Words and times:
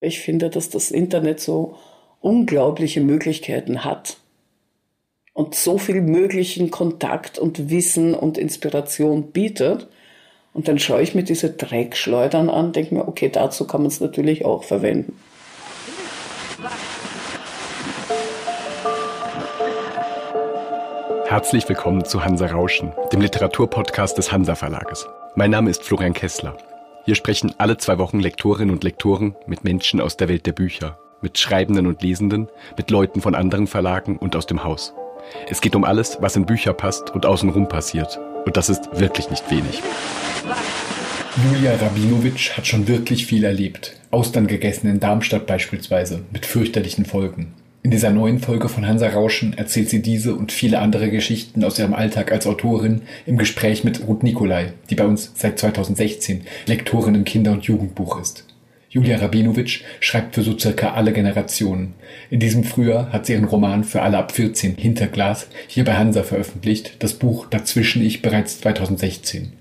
Ich 0.00 0.20
finde, 0.20 0.48
dass 0.48 0.70
das 0.70 0.90
Internet 0.90 1.40
so 1.40 1.76
unglaubliche 2.20 3.02
Möglichkeiten 3.02 3.84
hat 3.84 4.16
und 5.34 5.54
so 5.54 5.76
viel 5.76 6.00
möglichen 6.00 6.70
Kontakt 6.70 7.38
und 7.38 7.68
Wissen 7.68 8.14
und 8.14 8.38
Inspiration 8.38 9.30
bietet. 9.30 9.88
Und 10.54 10.68
dann 10.68 10.78
schaue 10.78 11.02
ich 11.02 11.14
mir 11.14 11.22
diese 11.22 11.50
Dreckschleudern 11.50 12.48
an, 12.48 12.72
denke 12.72 12.94
mir, 12.94 13.08
okay, 13.08 13.28
dazu 13.28 13.66
kann 13.66 13.82
man 13.82 13.88
es 13.88 14.00
natürlich 14.00 14.44
auch 14.46 14.64
verwenden. 14.64 15.18
Herzlich 21.26 21.68
willkommen 21.68 22.04
zu 22.06 22.24
Hansa 22.24 22.46
Rauschen, 22.46 22.92
dem 23.12 23.20
Literaturpodcast 23.20 24.18
des 24.18 24.32
Hansa 24.32 24.56
Verlages. 24.56 25.06
Mein 25.36 25.50
Name 25.50 25.70
ist 25.70 25.84
Florian 25.84 26.14
Kessler. 26.14 26.56
Hier 27.06 27.14
sprechen 27.14 27.54
alle 27.56 27.78
zwei 27.78 27.98
Wochen 27.98 28.20
Lektorinnen 28.20 28.74
und 28.74 28.84
Lektoren 28.84 29.34
mit 29.46 29.64
Menschen 29.64 30.00
aus 30.00 30.18
der 30.18 30.28
Welt 30.28 30.44
der 30.44 30.52
Bücher, 30.52 30.98
mit 31.22 31.38
Schreibenden 31.38 31.86
und 31.86 32.02
Lesenden, 32.02 32.48
mit 32.76 32.90
Leuten 32.90 33.22
von 33.22 33.34
anderen 33.34 33.66
Verlagen 33.66 34.18
und 34.18 34.36
aus 34.36 34.46
dem 34.46 34.64
Haus. 34.64 34.92
Es 35.48 35.62
geht 35.62 35.74
um 35.74 35.84
alles, 35.84 36.18
was 36.20 36.36
in 36.36 36.44
Bücher 36.44 36.74
passt 36.74 37.10
und 37.10 37.24
außenrum 37.24 37.68
passiert. 37.68 38.18
Und 38.44 38.56
das 38.56 38.68
ist 38.68 38.88
wirklich 38.98 39.30
nicht 39.30 39.50
wenig. 39.50 39.82
Julia 41.44 41.74
Rabinowitsch 41.76 42.56
hat 42.56 42.66
schon 42.66 42.86
wirklich 42.86 43.24
viel 43.26 43.44
erlebt. 43.44 43.96
Austern 44.10 44.46
gegessen 44.46 44.88
in 44.90 45.00
Darmstadt 45.00 45.46
beispielsweise, 45.46 46.22
mit 46.32 46.44
fürchterlichen 46.44 47.06
Folgen. 47.06 47.54
In 47.82 47.90
dieser 47.90 48.10
neuen 48.10 48.40
Folge 48.40 48.68
von 48.68 48.86
Hansa 48.86 49.08
Rauschen 49.08 49.56
erzählt 49.56 49.88
sie 49.88 50.02
diese 50.02 50.34
und 50.34 50.52
viele 50.52 50.80
andere 50.80 51.10
Geschichten 51.10 51.64
aus 51.64 51.78
ihrem 51.78 51.94
Alltag 51.94 52.30
als 52.30 52.46
Autorin 52.46 53.00
im 53.24 53.38
Gespräch 53.38 53.84
mit 53.84 54.06
Ruth 54.06 54.22
Nicolai, 54.22 54.74
die 54.90 54.94
bei 54.94 55.06
uns 55.06 55.32
seit 55.34 55.58
2016 55.58 56.42
Lektorin 56.66 57.14
im 57.14 57.24
Kinder- 57.24 57.52
und 57.52 57.64
Jugendbuch 57.64 58.20
ist. 58.20 58.44
Julia 58.90 59.16
Rabinowitsch 59.16 59.82
schreibt 60.00 60.34
für 60.34 60.42
so 60.42 60.58
circa 60.58 60.92
alle 60.92 61.14
Generationen. 61.14 61.94
In 62.28 62.40
diesem 62.40 62.64
Frühjahr 62.64 63.12
hat 63.12 63.24
sie 63.24 63.32
ihren 63.32 63.44
Roman 63.44 63.84
für 63.84 64.02
alle 64.02 64.18
ab 64.18 64.32
14 64.32 64.76
Hinterglas 64.76 65.46
hier 65.66 65.84
bei 65.84 65.94
Hansa 65.94 66.22
veröffentlicht, 66.22 66.96
das 66.98 67.14
Buch 67.14 67.46
Dazwischen 67.48 68.04
ich 68.04 68.20
bereits 68.20 68.60
2016 68.60 69.52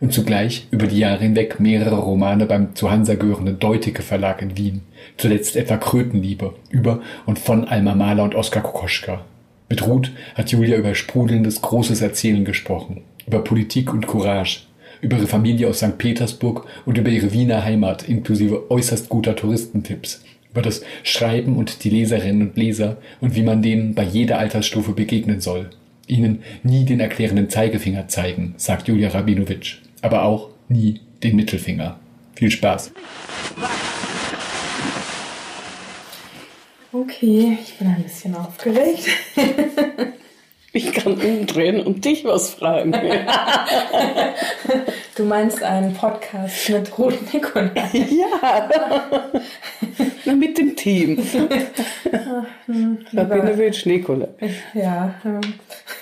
und 0.00 0.12
zugleich 0.12 0.66
über 0.70 0.86
die 0.86 0.98
Jahre 0.98 1.22
hinweg 1.22 1.58
mehrere 1.60 1.98
Romane 1.98 2.46
beim 2.46 2.74
zu 2.74 2.90
Hansa 2.90 3.14
gehörenden 3.14 3.58
Deutike 3.58 4.02
Verlag 4.02 4.42
in 4.42 4.56
Wien, 4.56 4.82
zuletzt 5.16 5.56
etwa 5.56 5.76
Krötenliebe 5.76 6.54
über 6.70 7.00
und 7.26 7.38
von 7.38 7.64
Alma 7.64 7.94
Mahler 7.94 8.24
und 8.24 8.34
Oskar 8.34 8.62
Kokoschka. 8.62 9.24
Mit 9.68 9.86
Ruth 9.86 10.12
hat 10.34 10.50
Julia 10.50 10.76
über 10.76 10.94
sprudelndes, 10.94 11.60
großes 11.60 12.00
Erzählen 12.00 12.44
gesprochen, 12.44 13.02
über 13.26 13.40
Politik 13.40 13.92
und 13.92 14.06
Courage, 14.06 14.60
über 15.00 15.16
ihre 15.16 15.26
Familie 15.26 15.68
aus 15.68 15.78
St. 15.78 15.98
Petersburg 15.98 16.66
und 16.86 16.96
über 16.96 17.10
ihre 17.10 17.32
Wiener 17.32 17.64
Heimat 17.64 18.08
inklusive 18.08 18.70
äußerst 18.70 19.08
guter 19.08 19.36
Touristentipps, 19.36 20.24
über 20.50 20.62
das 20.62 20.82
Schreiben 21.02 21.56
und 21.56 21.84
die 21.84 21.90
Leserinnen 21.90 22.48
und 22.48 22.56
Leser 22.56 22.96
und 23.20 23.34
wie 23.34 23.42
man 23.42 23.62
denen 23.62 23.94
bei 23.94 24.04
jeder 24.04 24.38
Altersstufe 24.38 24.92
begegnen 24.92 25.40
soll. 25.40 25.70
Ihnen 26.06 26.42
nie 26.62 26.86
den 26.86 27.00
erklärenden 27.00 27.50
Zeigefinger 27.50 28.08
zeigen, 28.08 28.54
sagt 28.56 28.88
Julia 28.88 29.10
Rabinowitsch 29.10 29.80
aber 30.02 30.22
auch 30.22 30.50
nie 30.68 31.00
den 31.22 31.36
Mittelfinger. 31.36 31.98
Viel 32.34 32.50
Spaß. 32.50 32.92
Okay, 36.92 37.58
ich 37.62 37.74
bin 37.78 37.88
ein 37.88 38.02
bisschen 38.02 38.34
aufgeregt. 38.34 39.08
Ich 40.72 40.92
kann 40.92 41.14
umdrehen 41.14 41.80
und 41.80 42.04
dich 42.04 42.24
was 42.24 42.50
fragen. 42.50 42.92
Du 45.16 45.24
meinst 45.24 45.64
einen 45.64 45.94
Podcast 45.94 46.68
mit 46.68 46.96
Ruth 46.96 47.34
Nikolai? 47.34 47.90
Ja, 47.92 48.70
Na, 50.24 50.32
mit 50.32 50.56
dem 50.56 50.76
Team. 50.76 51.18
Rabinowitsch 53.12 53.84
Nikolai. 53.86 54.28
Ja, 54.74 55.14
ähm, 55.24 55.40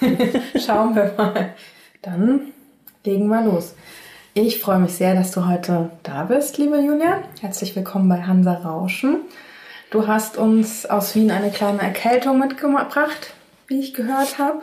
schauen 0.66 0.94
wir 0.94 1.14
mal. 1.16 1.54
Dann 2.02 2.52
legen 3.06 3.28
wir 3.28 3.42
los. 3.42 3.74
Ich 4.34 4.58
freue 4.58 4.80
mich 4.80 4.92
sehr, 4.92 5.14
dass 5.14 5.30
du 5.30 5.46
heute 5.46 5.90
da 6.02 6.24
bist, 6.24 6.58
liebe 6.58 6.78
Julia. 6.78 7.22
Herzlich 7.40 7.74
willkommen 7.74 8.08
bei 8.08 8.22
Hansa 8.22 8.52
Rauschen. 8.52 9.20
Du 9.90 10.06
hast 10.06 10.36
uns 10.36 10.84
aus 10.84 11.14
Wien 11.14 11.30
eine 11.30 11.50
kleine 11.50 11.80
Erkältung 11.80 12.38
mitgebracht, 12.38 13.32
wie 13.68 13.80
ich 13.80 13.94
gehört 13.94 14.38
habe. 14.38 14.60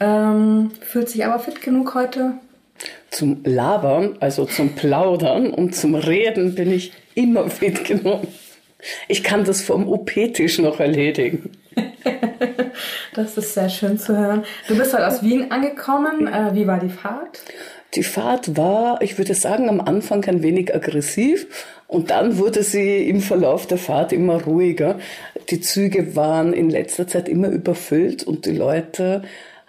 Ähm, 0.00 0.72
fühlt 0.80 1.08
sich 1.08 1.24
aber 1.24 1.38
fit 1.38 1.62
genug 1.62 1.94
heute? 1.94 2.34
Zum 3.10 3.42
Labern, 3.44 4.16
also 4.20 4.44
zum 4.44 4.74
Plaudern 4.74 5.50
und 5.50 5.74
zum 5.74 5.94
Reden 5.94 6.56
bin 6.56 6.72
ich 6.72 6.92
immer 7.14 7.48
fit 7.48 7.84
genug. 7.84 8.22
Ich 9.08 9.22
kann 9.22 9.44
das 9.44 9.62
vom 9.62 9.88
OP-Tisch 9.88 10.58
noch 10.58 10.80
erledigen. 10.80 11.52
das 13.14 13.36
ist 13.36 13.54
sehr 13.54 13.68
schön 13.68 13.98
zu 13.98 14.16
hören. 14.16 14.44
Du 14.68 14.76
bist 14.76 14.92
heute 14.94 15.06
aus 15.06 15.22
Wien 15.22 15.50
angekommen. 15.50 16.26
Äh, 16.26 16.54
wie 16.54 16.66
war 16.66 16.78
die 16.78 16.90
Fahrt? 16.90 17.42
Die 17.94 18.02
Fahrt 18.02 18.56
war, 18.56 19.02
ich 19.02 19.18
würde 19.18 19.34
sagen, 19.34 19.68
am 19.68 19.80
Anfang 19.80 20.24
ein 20.24 20.42
wenig 20.42 20.74
aggressiv 20.74 21.46
und 21.86 22.10
dann 22.10 22.38
wurde 22.38 22.64
sie 22.64 23.08
im 23.08 23.20
Verlauf 23.20 23.68
der 23.68 23.78
Fahrt 23.78 24.12
immer 24.12 24.42
ruhiger. 24.42 24.98
Die 25.50 25.60
Züge 25.60 26.16
waren 26.16 26.52
in 26.52 26.70
letzter 26.70 27.06
Zeit 27.06 27.28
immer 27.28 27.48
überfüllt 27.48 28.24
und 28.24 28.46
die 28.46 28.56
Leute 28.56 29.22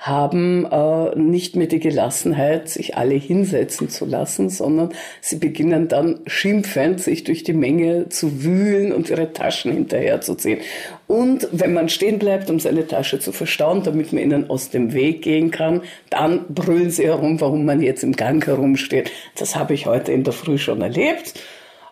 haben 0.05 0.67
äh, 0.71 1.15
nicht 1.15 1.55
mehr 1.55 1.65
die 1.65 1.79
Gelassenheit, 1.79 2.69
sich 2.69 2.95
alle 2.95 3.15
hinsetzen 3.15 3.89
zu 3.89 4.05
lassen, 4.05 4.49
sondern 4.49 4.89
sie 5.19 5.37
beginnen 5.37 5.87
dann 5.87 6.19
schimpfend, 6.27 7.01
sich 7.01 7.23
durch 7.23 7.43
die 7.43 7.53
Menge 7.53 8.09
zu 8.09 8.43
wühlen 8.43 8.93
und 8.93 9.09
ihre 9.09 9.33
Taschen 9.33 9.71
hinterherzuziehen. 9.71 10.59
Und 11.07 11.47
wenn 11.51 11.73
man 11.73 11.89
stehen 11.89 12.19
bleibt, 12.19 12.51
um 12.51 12.59
seine 12.59 12.85
Tasche 12.85 13.19
zu 13.19 13.31
verstauen, 13.31 13.81
damit 13.81 14.13
man 14.13 14.21
ihnen 14.21 14.49
aus 14.49 14.69
dem 14.69 14.93
Weg 14.93 15.23
gehen 15.23 15.49
kann, 15.49 15.81
dann 16.11 16.45
brüllen 16.49 16.91
sie 16.91 17.05
herum, 17.05 17.41
warum 17.41 17.65
man 17.65 17.81
jetzt 17.81 18.03
im 18.03 18.13
Gang 18.13 18.45
herumsteht. 18.45 19.11
Das 19.35 19.55
habe 19.55 19.73
ich 19.73 19.87
heute 19.87 20.11
in 20.11 20.23
der 20.23 20.33
Früh 20.33 20.59
schon 20.59 20.81
erlebt. 20.81 21.33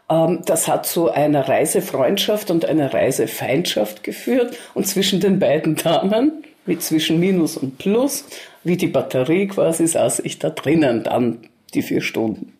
Ähm, 0.07 0.41
das 0.45 0.67
hat 0.67 0.85
zu 0.85 1.09
einer 1.11 1.49
Reisefreundschaft 1.49 2.51
und 2.51 2.65
einer 2.65 2.93
Reisefeindschaft 2.93 4.03
geführt. 4.03 4.55
Und 4.75 4.85
zwischen 4.85 5.19
den 5.19 5.39
beiden 5.39 5.75
Damen 5.75 6.43
wie 6.65 6.79
zwischen 6.79 7.19
Minus 7.19 7.57
und 7.57 7.77
Plus, 7.77 8.25
wie 8.63 8.77
die 8.77 8.87
Batterie 8.87 9.47
quasi, 9.47 9.87
saß 9.87 10.19
ich 10.19 10.39
da 10.39 10.49
drinnen 10.49 11.03
dann 11.03 11.39
die 11.73 11.81
vier 11.81 12.01
Stunden. 12.01 12.53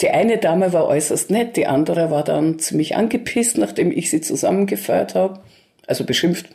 Die 0.00 0.10
eine 0.10 0.38
Dame 0.38 0.72
war 0.72 0.86
äußerst 0.86 1.30
nett, 1.30 1.56
die 1.56 1.66
andere 1.66 2.10
war 2.10 2.24
dann 2.24 2.58
ziemlich 2.58 2.96
angepisst, 2.96 3.58
nachdem 3.58 3.92
ich 3.92 4.10
sie 4.10 4.20
zusammengefeuert 4.20 5.14
habe, 5.14 5.40
also 5.86 6.04
beschimpft. 6.04 6.46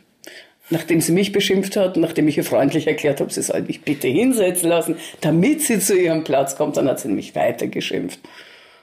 Nachdem 0.68 1.00
sie 1.00 1.12
mich 1.12 1.32
beschimpft 1.32 1.76
hat, 1.76 1.96
nachdem 1.96 2.28
ich 2.28 2.36
ihr 2.36 2.44
freundlich 2.44 2.86
erklärt 2.86 3.20
habe, 3.20 3.32
sie 3.32 3.42
soll 3.42 3.62
mich 3.62 3.82
bitte 3.82 4.06
hinsetzen 4.06 4.68
lassen, 4.68 4.96
damit 5.20 5.62
sie 5.62 5.80
zu 5.80 5.98
ihrem 5.98 6.22
Platz 6.22 6.54
kommt, 6.54 6.76
dann 6.76 6.86
hat 6.86 7.00
sie 7.00 7.08
mich 7.08 7.34
weiter 7.34 7.66
geschimpft. 7.66 8.20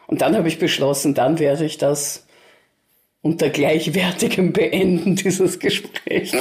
Und 0.08 0.22
dann 0.22 0.36
habe 0.36 0.48
ich 0.48 0.60
beschlossen, 0.60 1.14
dann 1.14 1.40
werde 1.40 1.66
ich 1.66 1.78
das 1.78 2.26
unter 3.22 3.50
gleichwertigem 3.50 4.54
Beenden 4.54 5.16
dieses 5.24 5.60
Gesprächs. 5.60 6.34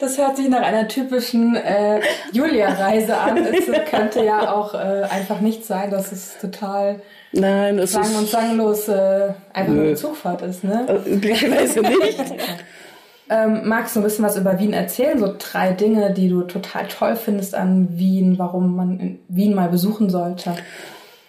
Das 0.00 0.18
hört 0.18 0.36
sich 0.36 0.48
nach 0.48 0.62
einer 0.62 0.88
typischen 0.88 1.56
äh, 1.56 2.00
Julia-Reise 2.32 3.16
an. 3.16 3.38
Es 3.38 3.66
könnte 3.90 4.24
ja 4.24 4.52
auch 4.52 4.74
äh, 4.74 5.02
einfach 5.10 5.40
nicht 5.40 5.64
sein, 5.64 5.90
dass 5.90 6.12
es 6.12 6.38
total 6.40 7.00
Nein, 7.32 7.76
das 7.76 7.92
sang- 7.92 8.14
und 8.16 8.28
sanglos 8.28 8.88
äh, 8.88 9.32
einfach 9.52 9.72
nur 9.72 9.84
eine 9.84 9.94
Zugfahrt 9.94 10.42
ist. 10.42 10.64
Ne? 10.64 10.86
Äh, 10.88 11.10
üblicherweise 11.10 11.80
nicht. 11.80 12.34
ähm, 13.30 13.62
magst 13.64 13.96
du 13.96 14.00
ein 14.00 14.04
bisschen 14.04 14.24
was 14.24 14.36
über 14.36 14.58
Wien 14.58 14.72
erzählen? 14.72 15.18
So 15.18 15.34
drei 15.38 15.72
Dinge, 15.72 16.12
die 16.12 16.28
du 16.28 16.42
total 16.42 16.86
toll 16.88 17.16
findest 17.16 17.54
an 17.54 17.88
Wien, 17.98 18.38
warum 18.38 18.76
man 18.76 19.18
Wien 19.28 19.54
mal 19.54 19.68
besuchen 19.68 20.10
sollte. 20.10 20.54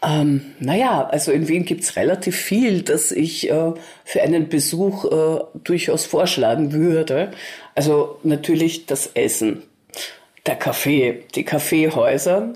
Ähm, 0.06 0.42
naja, 0.60 1.08
also 1.08 1.32
in 1.32 1.48
Wien 1.48 1.66
gibt's 1.66 1.96
relativ 1.96 2.36
viel, 2.36 2.84
das 2.84 3.12
ich 3.12 3.50
äh, 3.50 3.74
für 4.04 4.22
einen 4.22 4.50
Besuch 4.50 5.06
äh, 5.06 5.44
durchaus 5.64 6.06
vorschlagen 6.06 6.74
würde. 6.74 7.32
Also 7.76 8.20
natürlich 8.24 8.86
das 8.86 9.08
Essen, 9.14 9.64
der 10.46 10.56
Kaffee, 10.56 11.24
die 11.36 11.44
Kaffeehäuser, 11.44 12.54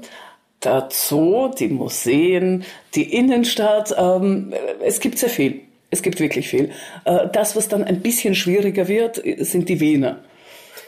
der 0.64 0.90
Zoo, 0.92 1.50
die 1.50 1.68
Museen, 1.68 2.64
die 2.96 3.14
Innenstadt. 3.14 3.94
Ähm, 3.98 4.54
es 4.84 5.00
gibt 5.00 5.20
sehr 5.20 5.30
viel. 5.30 5.62
Es 5.92 6.02
gibt 6.02 6.20
wirklich 6.20 6.48
viel. 6.48 6.72
Äh, 7.06 7.28
das, 7.34 7.56
was 7.56 7.68
dann 7.68 7.84
ein 7.84 8.02
bisschen 8.02 8.36
schwieriger 8.36 8.88
wird, 8.88 9.22
sind 9.40 9.70
die 9.70 9.80
Wiener. 9.80 10.20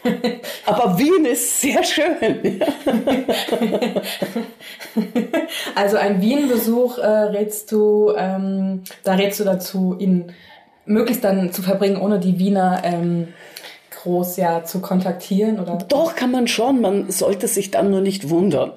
Aber 0.65 0.97
Wien 0.97 1.25
ist 1.25 1.61
sehr 1.61 1.83
schön. 1.83 2.61
also 5.75 5.97
ein 5.97 6.21
Wien-Besuch 6.21 6.97
äh, 6.97 7.05
rätst 7.05 7.71
du, 7.71 8.13
ähm, 8.17 8.83
da 9.03 9.13
rätst 9.13 9.39
du 9.39 9.43
dazu, 9.43 9.95
ihn 9.99 10.33
möglichst 10.85 11.23
dann 11.23 11.53
zu 11.53 11.61
verbringen, 11.61 12.01
ohne 12.01 12.19
die 12.19 12.39
Wiener 12.39 12.81
ähm, 12.83 13.27
groß 14.01 14.37
ja 14.37 14.63
zu 14.63 14.81
kontaktieren 14.81 15.59
oder? 15.59 15.77
Doch 15.87 16.15
kann 16.15 16.31
man 16.31 16.47
schon. 16.47 16.81
Man 16.81 17.11
sollte 17.11 17.47
sich 17.47 17.71
dann 17.71 17.91
nur 17.91 18.01
nicht 18.01 18.29
wundern. 18.29 18.73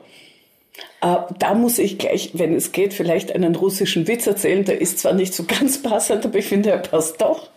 Äh, 1.01 1.17
da 1.39 1.55
muss 1.55 1.79
ich 1.79 1.99
gleich, 1.99 2.31
wenn 2.35 2.55
es 2.55 2.73
geht, 2.73 2.95
vielleicht 2.95 3.35
einen 3.35 3.55
russischen 3.55 4.09
Witz 4.09 4.27
erzählen. 4.27 4.65
Der 4.65 4.81
ist 4.81 4.99
zwar 4.99 5.13
nicht 5.13 5.35
so 5.35 5.45
ganz 5.45 5.83
passend, 5.83 6.25
aber 6.25 6.39
ich 6.39 6.47
finde, 6.47 6.71
er 6.71 6.79
passt 6.79 7.21
doch. 7.21 7.51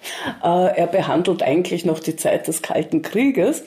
Äh, 0.44 0.78
er 0.78 0.88
behandelt 0.88 1.44
eigentlich 1.44 1.86
noch 1.86 2.00
die 2.00 2.16
Zeit 2.16 2.48
des 2.48 2.62
Kalten 2.62 3.02
Krieges. 3.02 3.64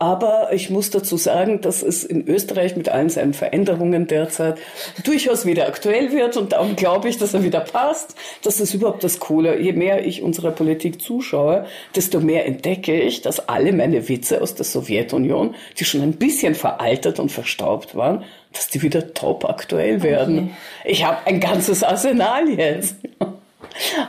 Aber 0.00 0.48
ich 0.54 0.70
muss 0.70 0.88
dazu 0.88 1.18
sagen, 1.18 1.60
dass 1.60 1.82
es 1.82 2.04
in 2.04 2.26
Österreich 2.26 2.74
mit 2.74 2.88
allen 2.88 3.10
seinen 3.10 3.34
Veränderungen 3.34 4.06
derzeit 4.06 4.56
durchaus 5.04 5.44
wieder 5.44 5.68
aktuell 5.68 6.10
wird 6.10 6.38
und 6.38 6.52
darum 6.52 6.74
glaube 6.74 7.10
ich, 7.10 7.18
dass 7.18 7.34
er 7.34 7.44
wieder 7.44 7.60
passt. 7.60 8.14
Das 8.42 8.60
ist 8.60 8.72
überhaupt 8.72 9.04
das 9.04 9.20
Coole. 9.20 9.60
Je 9.60 9.74
mehr 9.74 10.06
ich 10.06 10.22
unserer 10.22 10.52
Politik 10.52 11.02
zuschaue, 11.02 11.66
desto 11.94 12.20
mehr 12.20 12.46
entdecke 12.46 12.98
ich, 12.98 13.20
dass 13.20 13.46
alle 13.50 13.74
meine 13.74 14.08
Witze 14.08 14.40
aus 14.40 14.54
der 14.54 14.64
Sowjetunion, 14.64 15.54
die 15.78 15.84
schon 15.84 16.00
ein 16.00 16.14
bisschen 16.14 16.54
veraltet 16.54 17.20
und 17.20 17.30
verstaubt 17.30 17.94
waren, 17.94 18.24
dass 18.54 18.68
die 18.68 18.80
wieder 18.80 19.12
top 19.12 19.44
aktuell 19.44 20.02
werden. 20.02 20.38
Okay. 20.38 20.92
Ich 20.92 21.04
habe 21.04 21.18
ein 21.26 21.40
ganzes 21.40 21.82
Arsenal 21.82 22.48
jetzt. 22.48 22.96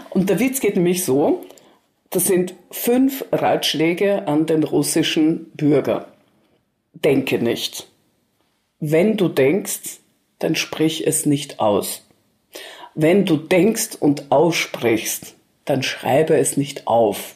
Und 0.10 0.30
der 0.30 0.40
Witz 0.40 0.62
geht 0.62 0.78
nämlich 0.78 1.04
so, 1.04 1.44
das 2.12 2.26
sind 2.26 2.54
fünf 2.70 3.26
Ratschläge 3.32 4.28
an 4.28 4.46
den 4.46 4.64
russischen 4.64 5.50
Bürger. 5.52 6.08
Denke 6.94 7.40
nicht. 7.40 7.88
Wenn 8.80 9.16
du 9.16 9.30
denkst, 9.30 10.00
dann 10.40 10.56
sprich 10.56 11.08
es 11.08 11.26
nicht 11.26 11.60
aus. 11.60 12.06
Wenn 12.96 13.26
du 13.26 13.38
denkst 13.38 13.96
und 13.98 14.30
aussprichst, 14.30 15.36
dann 15.64 15.84
schreibe 15.84 16.36
es 16.38 16.58
nicht 16.58 16.86
auf. 16.86 17.36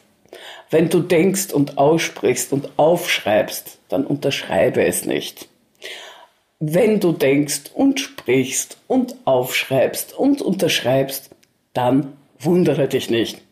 Wenn 0.68 0.90
du 0.90 1.00
denkst 1.00 1.54
und 1.54 1.78
aussprichst 1.78 2.52
und 2.52 2.68
aufschreibst, 2.76 3.78
dann 3.88 4.04
unterschreibe 4.04 4.84
es 4.84 5.06
nicht. 5.06 5.48
Wenn 6.58 7.00
du 7.00 7.12
denkst 7.12 7.70
und 7.72 8.00
sprichst 8.00 8.76
und 8.88 9.14
aufschreibst 9.24 10.12
und 10.12 10.42
unterschreibst, 10.42 11.30
dann 11.72 12.16
wundere 12.38 12.88
dich 12.88 13.08
nicht. 13.08 13.45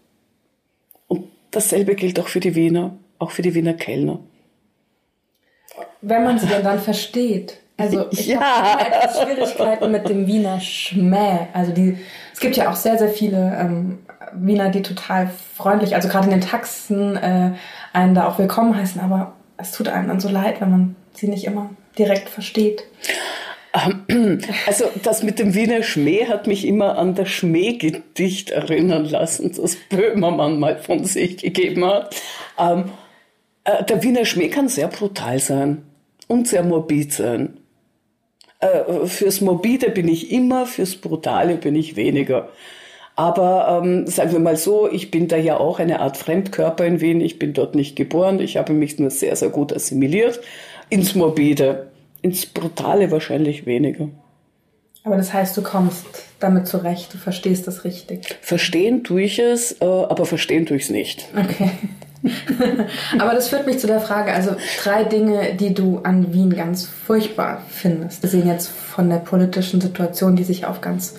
Dasselbe 1.55 1.95
gilt 1.95 2.19
auch 2.19 2.29
für 2.29 2.41
die 2.41 2.55
Wiener, 2.55 2.99
auch 3.19 3.31
für 3.31 3.43
die 3.43 3.55
Wiener 3.55 3.75
Kellner. 3.75 4.19
Wenn 6.01 6.25
man 6.25 6.39
sie 6.39 6.47
denn 6.47 6.65
dann 6.65 6.81
versteht. 6.81 7.61
Also 7.77 8.07
ich 8.11 8.27
ja. 8.27 8.41
habe 8.41 8.87
etwas 8.87 9.23
Schwierigkeiten 9.23 9.91
mit 9.91 10.09
dem 10.09 10.27
Wiener 10.27 10.61
Schmäh. 10.61 11.47
Also 11.53 11.73
die, 11.73 11.99
es 12.33 12.41
gibt 12.41 12.57
ja 12.57 12.71
auch 12.71 12.77
sehr, 12.77 12.99
sehr 12.99 13.09
viele 13.09 13.57
ähm, 13.59 14.01
Wiener, 14.33 14.71
die 14.71 14.83
total 14.83 15.31
freundlich, 15.57 15.95
also 15.95 16.09
gerade 16.09 16.27
in 16.27 16.33
den 16.33 16.41
Taxen, 16.41 17.17
äh, 17.17 17.53
einen 17.93 18.15
da 18.15 18.27
auch 18.27 18.39
willkommen 18.39 18.77
heißen, 18.77 19.01
aber 19.01 19.35
es 19.57 19.71
tut 19.73 19.89
einem 19.89 20.09
dann 20.09 20.21
so 20.21 20.29
leid, 20.29 20.61
wenn 20.61 20.71
man 20.71 20.97
sie 21.13 21.29
nicht 21.29 21.45
immer 21.45 21.71
direkt 21.97 22.29
versteht. 22.29 22.85
Also 24.67 24.85
das 25.03 25.23
mit 25.23 25.39
dem 25.39 25.55
Wiener 25.55 25.83
Schmäh 25.83 26.27
hat 26.27 26.47
mich 26.47 26.67
immer 26.67 26.97
an 26.97 27.15
das 27.15 27.29
Schmähgedicht 27.29 28.51
erinnern 28.51 29.05
lassen, 29.05 29.53
das 29.55 29.77
Böhmermann 29.77 30.61
mal 30.61 30.79
von 30.79 31.05
sich 31.05 31.39
gegeben 31.39 31.85
hat. 31.85 32.15
Ähm, 32.59 32.85
äh, 33.65 33.85
der 33.85 34.03
Wiener 34.03 34.25
Schmäh 34.25 34.49
kann 34.49 34.69
sehr 34.69 34.89
brutal 34.89 35.41
sein 35.41 35.83
und 36.29 36.47
sehr 36.47 36.63
morbid 36.63 37.13
sein. 37.13 37.59
Äh, 38.61 39.07
fürs 39.07 39.41
Morbide 39.41 39.91
bin 39.91 40.07
ich 40.09 40.31
immer, 40.31 40.67
fürs 40.67 40.97
Brutale 40.97 41.57
bin 41.57 41.75
ich 41.75 41.97
weniger. 41.97 42.51
Aber 43.17 43.83
ähm, 43.83 44.07
sagen 44.07 44.33
wir 44.33 44.41
mal 44.41 44.57
so, 44.57 44.91
ich 44.91 45.11
bin 45.11 45.29
da 45.29 45.37
ja 45.37 45.59
auch 45.59 45.79
eine 45.79 46.01
Art 46.01 46.17
Fremdkörper 46.17 46.85
in 46.85 47.01
Wien. 47.01 47.21
Ich 47.21 47.39
bin 47.39 47.53
dort 47.53 47.75
nicht 47.75 47.97
geboren. 47.97 48.41
Ich 48.41 48.57
habe 48.57 48.73
mich 48.73 48.99
nur 48.99 49.11
sehr, 49.11 49.37
sehr 49.37 49.51
gut 49.51 49.73
assimiliert 49.73 50.41
ins 50.91 51.15
Morbide 51.15 51.89
ins 52.25 52.47
Brutale 52.47 53.11
wahrscheinlich 53.11 53.67
weniger. 53.67 54.09
Aber 55.05 55.19
das 55.19 55.35
heißt, 55.35 55.55
du 55.59 55.63
kommst 55.63 56.07
damit 56.41 56.67
zurecht, 56.67 57.13
du 57.13 57.19
verstehst 57.19 57.67
das 57.67 57.85
richtig. 57.85 58.39
Verstehen 58.41 59.05
tue 59.05 59.25
ich 59.25 59.39
es, 59.39 59.73
äh, 59.83 59.85
aber 59.85 60.25
verstehen 60.25 60.65
tue 60.65 60.79
ich 60.79 60.85
es 60.85 60.91
nicht. 60.91 61.29
Okay. 61.37 61.71
aber 63.19 63.35
das 63.35 63.49
führt 63.49 63.67
mich 63.67 63.79
zu 63.79 63.87
der 63.87 64.01
Frage, 64.01 64.33
also 64.33 64.57
drei 64.83 65.05
Dinge, 65.05 65.55
die 65.61 65.75
du 65.75 65.99
an 65.99 66.33
Wien 66.33 66.57
ganz 66.57 66.87
furchtbar 66.87 67.63
findest. 67.69 68.23
Wir 68.23 68.31
sehen 68.31 68.49
jetzt 68.49 68.69
von 68.69 69.11
der 69.11 69.19
politischen 69.19 69.83
Situation, 69.83 70.35
die 70.35 70.45
sich 70.45 70.65
auf 70.65 70.81
ganz 70.81 71.17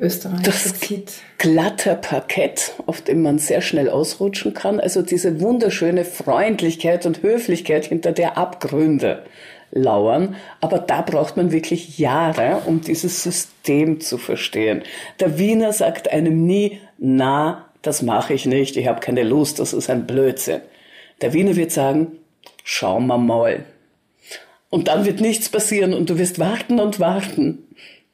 Österreich 0.00 0.40
das 0.40 0.72
bezieht. 0.72 1.12
glatte 1.36 1.96
Parkett, 1.96 2.72
auf 2.86 3.02
dem 3.02 3.20
man 3.20 3.38
sehr 3.38 3.60
schnell 3.60 3.90
ausrutschen 3.90 4.54
kann. 4.54 4.80
Also 4.80 5.02
diese 5.02 5.42
wunderschöne 5.42 6.06
Freundlichkeit 6.06 7.04
und 7.04 7.22
Höflichkeit, 7.22 7.84
hinter 7.84 8.12
der 8.12 8.38
Abgründe 8.38 9.24
lauern. 9.72 10.36
Aber 10.60 10.78
da 10.78 11.02
braucht 11.02 11.36
man 11.36 11.52
wirklich 11.52 11.98
Jahre, 11.98 12.62
um 12.66 12.80
dieses 12.80 13.22
System 13.22 14.00
zu 14.00 14.18
verstehen. 14.18 14.82
Der 15.20 15.38
Wiener 15.38 15.72
sagt 15.72 16.10
einem 16.10 16.46
nie, 16.46 16.80
na, 16.98 17.66
das 17.82 18.02
mache 18.02 18.34
ich 18.34 18.46
nicht, 18.46 18.76
ich 18.76 18.86
habe 18.86 19.00
keine 19.00 19.22
Lust, 19.22 19.58
das 19.58 19.72
ist 19.72 19.88
ein 19.90 20.06
Blödsinn. 20.06 20.60
Der 21.20 21.32
Wiener 21.32 21.56
wird 21.56 21.72
sagen, 21.72 22.18
schauen 22.64 23.06
wir 23.06 23.18
mal. 23.18 23.64
Und 24.70 24.88
dann 24.88 25.04
wird 25.04 25.20
nichts 25.20 25.48
passieren 25.48 25.94
und 25.94 26.08
du 26.10 26.18
wirst 26.18 26.38
warten 26.38 26.78
und 26.78 27.00
warten. 27.00 27.66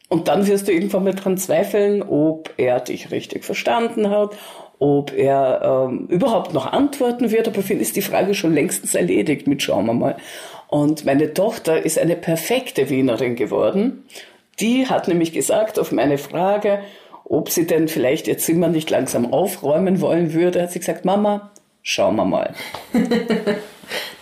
Und 0.09 0.29
dann 0.29 0.47
wirst 0.47 0.69
du 0.69 0.73
irgendwann 0.73 1.05
mal 1.05 1.15
dran 1.15 1.37
zweifeln, 1.37 2.03
ob 2.03 2.53
er 2.57 2.81
dich 2.81 3.11
richtig 3.11 3.45
verstanden 3.45 4.09
hat, 4.09 4.37
ob 4.79 5.13
er 5.13 5.89
ähm, 5.89 6.07
überhaupt 6.09 6.55
noch 6.55 6.67
antworten 6.73 7.31
wird. 7.31 7.49
Aber 7.49 7.63
für 7.63 7.73
ihn 7.73 7.81
ist 7.81 7.97
die 7.97 8.03
Frage 8.03 8.35
schon 8.35 8.55
längstens 8.55 8.95
erledigt 8.95 9.47
mit 9.47 9.63
schauen 9.63 9.87
wir 9.87 9.95
mal. 9.95 10.17
Und 10.69 11.05
meine 11.05 11.33
Tochter 11.35 11.85
ist 11.85 11.99
eine 11.99 12.17
perfekte 12.17 12.91
Wienerin 12.91 13.37
geworden. 13.37 14.05
Die 14.61 14.89
hat 14.89 15.09
nämlich 15.09 15.33
gesagt 15.33 15.79
auf 15.79 15.93
meine 15.93 16.19
Frage, 16.19 16.81
ob 17.25 17.51
sie 17.51 17.67
denn 17.67 17.89
vielleicht 17.89 18.29
ihr 18.29 18.39
Zimmer 18.39 18.69
nicht 18.69 18.91
langsam 18.91 19.33
aufräumen 19.33 20.01
wollen 20.01 20.33
würde, 20.33 20.63
hat 20.63 20.73
sie 20.73 20.79
gesagt, 20.79 21.05
Mama, 21.05 21.51
schauen 21.83 22.17
wir 22.17 22.25
mal. 22.25 22.55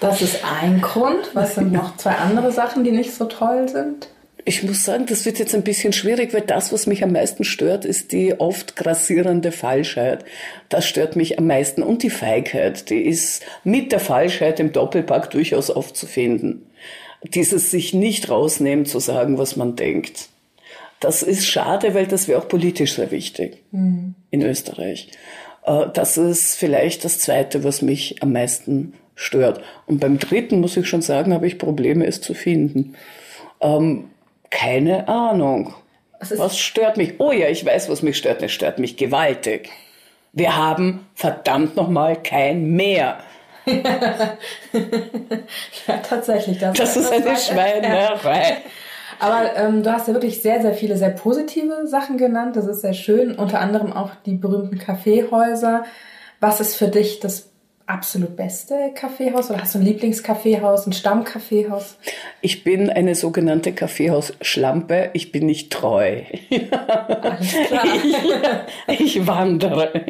Das 0.00 0.20
ist 0.20 0.44
ein 0.44 0.82
Grund. 0.82 1.30
Was 1.32 1.54
sind 1.54 1.72
noch 1.72 1.96
zwei 1.96 2.16
andere 2.16 2.52
Sachen, 2.52 2.84
die 2.84 2.92
nicht 2.92 3.14
so 3.14 3.24
toll 3.24 3.70
sind? 3.70 4.08
Ich 4.46 4.62
muss 4.62 4.84
sagen, 4.84 5.06
das 5.06 5.24
wird 5.24 5.38
jetzt 5.38 5.54
ein 5.54 5.62
bisschen 5.62 5.94
schwierig, 5.94 6.34
weil 6.34 6.42
das, 6.42 6.72
was 6.72 6.86
mich 6.86 7.02
am 7.02 7.12
meisten 7.12 7.44
stört, 7.44 7.86
ist 7.86 8.12
die 8.12 8.38
oft 8.38 8.76
grassierende 8.76 9.52
Falschheit. 9.52 10.24
Das 10.68 10.86
stört 10.86 11.16
mich 11.16 11.38
am 11.38 11.46
meisten. 11.46 11.82
Und 11.82 12.02
die 12.02 12.10
Feigheit, 12.10 12.90
die 12.90 13.00
ist 13.00 13.42
mit 13.64 13.90
der 13.90 14.00
Falschheit 14.00 14.60
im 14.60 14.72
Doppelpack 14.72 15.30
durchaus 15.30 15.70
oft 15.70 15.96
zu 15.96 16.06
finden. 16.06 16.66
Dieses 17.22 17.70
sich 17.70 17.94
nicht 17.94 18.28
rausnehmen 18.28 18.84
zu 18.84 18.98
sagen, 18.98 19.38
was 19.38 19.56
man 19.56 19.76
denkt. 19.76 20.28
Das 21.00 21.22
ist 21.22 21.46
schade, 21.46 21.94
weil 21.94 22.06
das 22.06 22.28
wäre 22.28 22.40
auch 22.40 22.48
politisch 22.48 22.94
sehr 22.94 23.10
wichtig 23.10 23.62
mhm. 23.72 24.14
in 24.30 24.42
Österreich. 24.42 25.10
Äh, 25.64 25.86
das 25.92 26.18
ist 26.18 26.56
vielleicht 26.56 27.04
das 27.04 27.18
Zweite, 27.18 27.64
was 27.64 27.82
mich 27.82 28.22
am 28.22 28.32
meisten 28.32 28.94
stört. 29.14 29.62
Und 29.86 30.00
beim 30.00 30.18
Dritten 30.18 30.60
muss 30.60 30.76
ich 30.76 30.86
schon 30.86 31.02
sagen, 31.02 31.32
habe 31.32 31.46
ich 31.46 31.58
Probleme, 31.58 32.06
es 32.06 32.20
zu 32.20 32.34
finden. 32.34 32.94
Ähm, 33.60 34.10
keine 34.50 35.08
Ahnung. 35.08 35.74
Was, 36.20 36.38
was 36.38 36.58
stört 36.58 36.96
mich? 36.96 37.14
Oh 37.18 37.32
ja, 37.32 37.48
ich 37.48 37.64
weiß, 37.64 37.88
was 37.88 38.02
mich 38.02 38.16
stört. 38.16 38.42
Es 38.42 38.52
stört 38.52 38.78
mich 38.78 38.96
gewaltig. 38.96 39.70
Wir 40.32 40.56
haben 40.56 41.06
verdammt 41.14 41.76
nochmal 41.76 42.16
kein 42.22 42.72
Meer. 42.72 43.18
ja, 43.66 44.36
tatsächlich. 46.08 46.58
Das, 46.58 46.76
das 46.76 46.96
ist 46.96 47.12
eine 47.12 47.36
Schweinerei. 47.36 48.58
Aber 49.20 49.56
ähm, 49.56 49.82
du 49.82 49.92
hast 49.92 50.08
ja 50.08 50.14
wirklich 50.14 50.42
sehr, 50.42 50.60
sehr 50.60 50.74
viele 50.74 50.96
sehr 50.96 51.10
positive 51.10 51.86
Sachen 51.86 52.18
genannt. 52.18 52.56
Das 52.56 52.66
ist 52.66 52.80
sehr 52.80 52.94
schön. 52.94 53.36
Unter 53.36 53.60
anderem 53.60 53.92
auch 53.92 54.10
die 54.26 54.34
berühmten 54.34 54.78
Kaffeehäuser. 54.78 55.84
Was 56.40 56.60
ist 56.60 56.76
für 56.76 56.88
dich 56.88 57.20
das 57.20 57.53
absolut 57.86 58.34
beste 58.34 58.92
Kaffeehaus 58.94 59.50
oder 59.50 59.60
hast 59.60 59.74
du 59.74 59.78
ein 59.78 59.84
Lieblingskaffeehaus, 59.84 60.86
ein 60.86 60.92
Stammkaffeehaus? 60.92 61.96
Ich 62.40 62.64
bin 62.64 62.88
eine 62.88 63.14
sogenannte 63.14 63.72
Kaffeehaus-Schlampe. 63.72 65.10
Ich 65.12 65.32
bin 65.32 65.46
nicht 65.46 65.70
treu. 65.70 66.22
Alles 67.20 67.54
klar. 67.66 67.84
ich, 68.88 69.00
ich 69.00 69.26
wandere. 69.26 70.06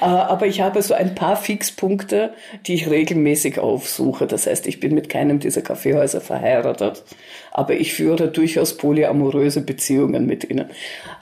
Äh, 0.00 0.04
aber 0.04 0.46
ich 0.46 0.60
habe 0.60 0.82
so 0.82 0.94
ein 0.94 1.14
paar 1.14 1.36
Fixpunkte, 1.36 2.32
die 2.66 2.74
ich 2.74 2.90
regelmäßig 2.90 3.60
aufsuche. 3.60 4.26
Das 4.26 4.46
heißt, 4.46 4.66
ich 4.66 4.80
bin 4.80 4.94
mit 4.94 5.08
keinem 5.08 5.38
dieser 5.38 5.62
Kaffeehäuser 5.62 6.20
verheiratet. 6.20 7.04
Aber 7.52 7.74
ich 7.74 7.94
führe 7.94 8.28
durchaus 8.28 8.76
polyamoröse 8.76 9.60
Beziehungen 9.60 10.26
mit 10.26 10.48
ihnen. 10.50 10.70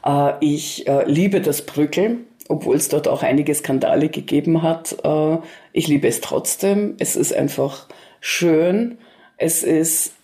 Äh, 0.05 0.33
ich 0.41 0.87
äh, 0.89 1.05
liebe 1.05 1.43
das 1.43 1.63
Brückeln 1.63 2.25
obwohl 2.49 2.77
es 2.77 2.89
dort 2.89 3.09
auch 3.09 3.23
einige 3.23 3.55
Skandale 3.55 4.09
gegeben 4.09 4.63
hat. 4.63 4.97
Äh, 5.05 5.39
ich 5.73 5.89
liebe 5.89 6.09
es 6.09 6.21
trotzdem. 6.21 6.95
Es 6.99 7.17
ist 7.17 7.33
einfach 7.33 7.89
schön. 8.21 8.99
Es 9.37 9.63
ist 9.63 10.15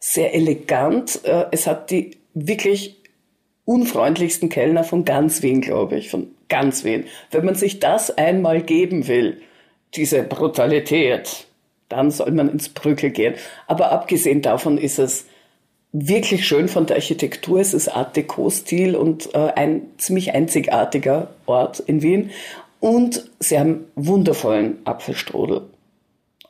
sehr 0.00 0.34
elegant. 0.34 1.20
Äh, 1.24 1.46
es 1.50 1.66
hat 1.66 1.90
die 1.90 2.12
wirklich 2.34 2.96
unfreundlichsten 3.64 4.48
Kellner 4.48 4.82
von 4.82 5.04
ganz 5.04 5.42
Wien, 5.42 5.60
glaube 5.60 5.96
ich, 5.96 6.10
von 6.10 6.28
ganz 6.48 6.84
Wien. 6.84 7.04
Wenn 7.30 7.44
man 7.44 7.54
sich 7.54 7.80
das 7.80 8.16
einmal 8.16 8.62
geben 8.62 9.08
will, 9.08 9.42
diese 9.94 10.22
Brutalität, 10.22 11.46
dann 11.88 12.10
soll 12.10 12.30
man 12.32 12.50
ins 12.50 12.68
Brücke 12.70 13.10
gehen. 13.10 13.34
Aber 13.66 13.92
abgesehen 13.92 14.42
davon 14.42 14.78
ist 14.78 14.98
es 14.98 15.26
wirklich 15.92 16.46
schön 16.46 16.68
von 16.68 16.86
der 16.86 16.96
Architektur. 16.96 17.60
Es 17.60 17.74
ist 17.74 17.88
Art 17.88 18.16
Deco-Stil 18.16 18.94
und 18.94 19.34
äh, 19.34 19.52
ein 19.54 19.82
ziemlich 19.96 20.34
einzigartiger 20.34 21.28
Ort 21.46 21.80
in 21.80 22.02
Wien. 22.02 22.30
Und 22.80 23.28
sie 23.40 23.58
haben 23.58 23.86
wundervollen 23.94 24.78
Apfelstrudel. 24.84 25.62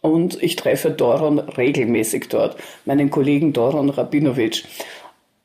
Und 0.01 0.43
ich 0.43 0.57
treffe 0.57 0.91
Doron 0.91 1.39
regelmäßig 1.39 2.29
dort, 2.29 2.57
meinen 2.85 3.11
Kollegen 3.11 3.53
Doron 3.53 3.91
Rabinovic, 3.91 4.65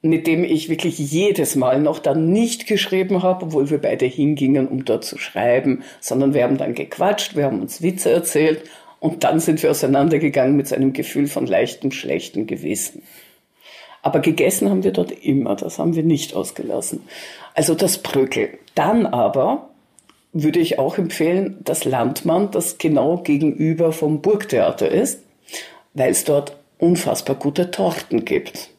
mit 0.01 0.27
dem 0.27 0.43
ich 0.43 0.69
wirklich 0.69 0.99
jedes 0.99 1.55
Mal 1.55 1.79
noch 1.79 1.99
dann 1.99 2.31
nicht 2.31 2.67
geschrieben 2.67 3.23
habe, 3.23 3.45
obwohl 3.45 3.69
wir 3.69 3.79
beide 3.79 4.05
hingingen, 4.05 4.67
um 4.67 4.85
dort 4.85 5.05
zu 5.05 5.17
schreiben, 5.17 5.83
sondern 6.01 6.33
wir 6.33 6.43
haben 6.43 6.57
dann 6.57 6.75
gequatscht, 6.75 7.35
wir 7.35 7.45
haben 7.45 7.61
uns 7.61 7.81
Witze 7.81 8.11
erzählt 8.11 8.63
und 8.99 9.23
dann 9.23 9.39
sind 9.39 9.63
wir 9.63 9.71
auseinandergegangen 9.71 10.55
mit 10.55 10.67
seinem 10.67 10.93
Gefühl 10.93 11.27
von 11.27 11.47
leichtem, 11.47 11.91
schlechtem 11.91 12.45
Gewissen. 12.45 13.01
Aber 14.03 14.19
gegessen 14.19 14.69
haben 14.69 14.83
wir 14.83 14.91
dort 14.91 15.11
immer, 15.11 15.55
das 15.55 15.79
haben 15.79 15.95
wir 15.95 16.03
nicht 16.03 16.35
ausgelassen. 16.35 17.01
Also 17.55 17.73
das 17.73 17.97
Bröckel. 17.97 18.59
Dann 18.75 19.07
aber 19.07 19.69
würde 20.33 20.59
ich 20.59 20.77
auch 20.77 20.97
empfehlen, 20.97 21.57
das 21.63 21.85
Landmann, 21.85 22.51
das 22.51 22.77
genau 22.77 23.17
gegenüber 23.17 23.91
vom 23.91 24.21
Burgtheater 24.21 24.89
ist, 24.89 25.23
weil 25.93 26.11
es 26.11 26.25
dort 26.25 26.57
unfassbar 26.79 27.37
gute 27.37 27.71
Torten 27.71 28.25
gibt. 28.25 28.72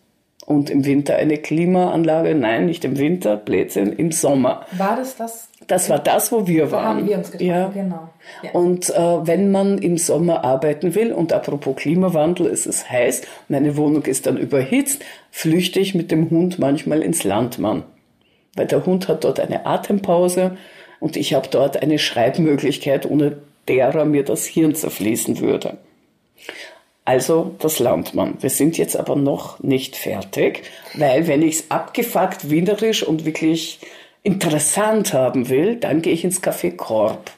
Und 0.47 0.69
im 0.69 0.85
Winter 0.85 1.17
eine 1.17 1.39
Klimaanlage, 1.39 2.35
nein, 2.35 2.67
nicht 2.67 2.85
im 2.85 2.99
Winter, 2.99 3.37
Blödsinn, 3.37 3.93
im 3.95 4.13
Sommer. 4.13 4.67
War 4.73 4.97
das 4.97 5.17
das? 5.17 5.49
Das 5.67 5.89
war 5.89 5.99
das, 5.99 6.31
wo 6.33 6.47
wir 6.47 6.69
Wo 6.69 6.73
waren. 6.73 6.99
haben 6.99 7.09
wir 7.09 7.17
uns 7.17 7.31
getroffen, 7.31 7.47
ja. 7.47 7.69
genau. 7.69 8.11
Ja. 8.43 8.51
Und 8.53 8.91
äh, 8.91 9.27
wenn 9.27 9.51
man 9.51 9.79
im 9.79 9.97
Sommer 9.97 10.45
arbeiten 10.45 10.95
will, 10.95 11.13
und 11.13 11.33
apropos 11.33 11.77
Klimawandel, 11.77 12.47
es 12.47 12.67
ist 12.67 12.91
heiß, 12.91 13.23
meine 13.49 13.77
Wohnung 13.79 14.05
ist 14.05 14.27
dann 14.27 14.37
überhitzt, 14.37 15.03
flüchte 15.31 15.81
ich 15.81 15.95
mit 15.95 16.11
dem 16.11 16.29
Hund 16.29 16.59
manchmal 16.59 17.03
ins 17.03 17.25
Landmann. 17.25 17.85
Weil 18.55 18.67
der 18.67 18.85
Hund 18.85 19.09
hat 19.09 19.25
dort 19.25 19.41
eine 19.41 19.65
Atempause 19.65 20.57
und 21.01 21.17
ich 21.17 21.33
habe 21.33 21.49
dort 21.51 21.83
eine 21.83 21.99
Schreibmöglichkeit, 21.99 23.09
ohne 23.11 23.39
derer 23.67 24.05
mir 24.05 24.25
das 24.25 24.45
Hirn 24.45 24.75
zerfließen 24.75 25.41
würde. 25.41 25.79
Also 27.05 27.55
das 27.59 27.81
Landmann. 27.81 28.39
Wir 28.41 28.49
sind 28.49 28.79
jetzt 28.79 28.97
aber 28.97 29.15
noch 29.15 29.63
nicht 29.63 29.95
fertig, 29.95 30.63
weil 30.95 31.27
wenn 31.27 31.43
ich 31.43 31.57
es 31.57 31.71
abgefuckt, 31.71 32.49
wienerisch 32.51 33.03
und 33.03 33.27
wirklich 33.27 33.81
interessant 34.23 35.13
haben 35.13 35.51
will, 35.51 35.77
dann 35.77 36.01
gehe 36.01 36.15
ich 36.15 36.25
ins 36.25 36.43
Café 36.43 36.75
Korb. 36.75 37.31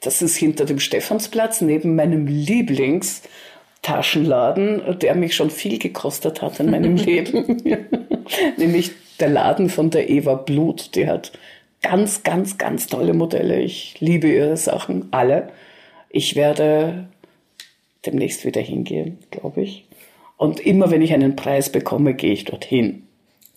Das 0.00 0.22
ist 0.22 0.36
hinter 0.36 0.66
dem 0.66 0.78
Stephansplatz 0.78 1.62
neben 1.62 1.96
meinem 1.96 2.28
Lieblingstaschenladen, 2.28 5.00
der 5.00 5.16
mich 5.16 5.34
schon 5.34 5.50
viel 5.50 5.80
gekostet 5.80 6.42
hat 6.42 6.60
in 6.60 6.70
meinem 6.70 6.94
Leben. 6.96 7.60
Nämlich 8.56 8.92
der 9.18 9.30
Laden 9.30 9.68
von 9.68 9.90
der 9.90 10.08
Eva 10.10 10.34
Blut. 10.34 10.94
Die 10.94 11.08
hat 11.08 11.32
ganz, 11.82 12.22
ganz, 12.22 12.56
ganz 12.56 12.86
tolle 12.86 13.14
Modelle. 13.14 13.60
Ich 13.60 13.96
liebe 13.98 14.28
ihre 14.28 14.56
Sachen, 14.56 15.08
alle. 15.10 15.48
Ich 16.08 16.36
werde 16.36 17.08
demnächst 18.06 18.44
wieder 18.44 18.60
hingehen, 18.60 19.18
glaube 19.30 19.62
ich. 19.62 19.86
Und 20.36 20.60
immer 20.60 20.90
wenn 20.90 21.02
ich 21.02 21.12
einen 21.12 21.36
Preis 21.36 21.70
bekomme, 21.70 22.14
gehe 22.14 22.32
ich 22.32 22.44
dorthin. 22.44 23.06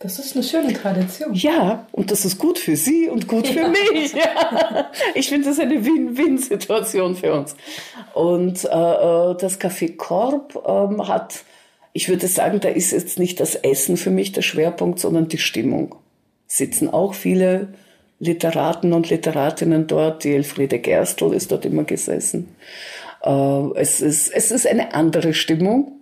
Das 0.00 0.20
ist 0.20 0.36
eine 0.36 0.44
schöne 0.44 0.72
Tradition. 0.72 1.34
Ja, 1.34 1.88
und 1.90 2.12
das 2.12 2.24
ist 2.24 2.38
gut 2.38 2.56
für 2.58 2.76
Sie 2.76 3.08
und 3.08 3.26
gut 3.26 3.48
für 3.48 3.60
Ja. 3.62 3.68
mich. 3.68 4.12
Ja. 4.12 4.90
Ich 5.16 5.28
finde 5.28 5.48
das 5.48 5.58
eine 5.58 5.84
Win-Win-Situation 5.84 7.16
für 7.16 7.32
uns. 7.34 7.56
Und 8.14 8.64
äh, 8.64 8.68
äh, 8.68 9.34
das 9.40 9.60
Café 9.60 9.96
Korb 9.96 10.54
ähm, 10.68 11.08
hat, 11.08 11.42
ich 11.92 12.08
würde 12.08 12.28
sagen, 12.28 12.60
da 12.60 12.68
ist 12.68 12.92
jetzt 12.92 13.18
nicht 13.18 13.40
das 13.40 13.56
Essen 13.56 13.96
für 13.96 14.10
mich 14.10 14.30
der 14.30 14.42
Schwerpunkt, 14.42 15.00
sondern 15.00 15.26
die 15.26 15.38
Stimmung. 15.38 15.96
Sitzen 16.46 16.88
auch 16.88 17.14
viele 17.14 17.74
Literaten 18.20 18.92
und 18.92 19.10
Literatinnen 19.10 19.88
dort. 19.88 20.22
Die 20.22 20.32
Elfriede 20.32 20.78
Gerstl 20.78 21.32
ist 21.34 21.50
dort 21.50 21.64
immer 21.64 21.82
gesessen. 21.82 22.54
Äh, 23.22 23.78
es, 23.80 24.00
ist, 24.00 24.28
es 24.28 24.50
ist 24.50 24.66
eine 24.66 24.94
andere 24.94 25.34
Stimmung. 25.34 25.92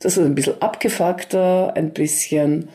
Das 0.00 0.16
ist 0.16 0.24
ein 0.24 0.34
bisschen 0.34 0.60
abgefuckter, 0.60 1.72
ein 1.76 1.92
bisschen, 1.92 2.68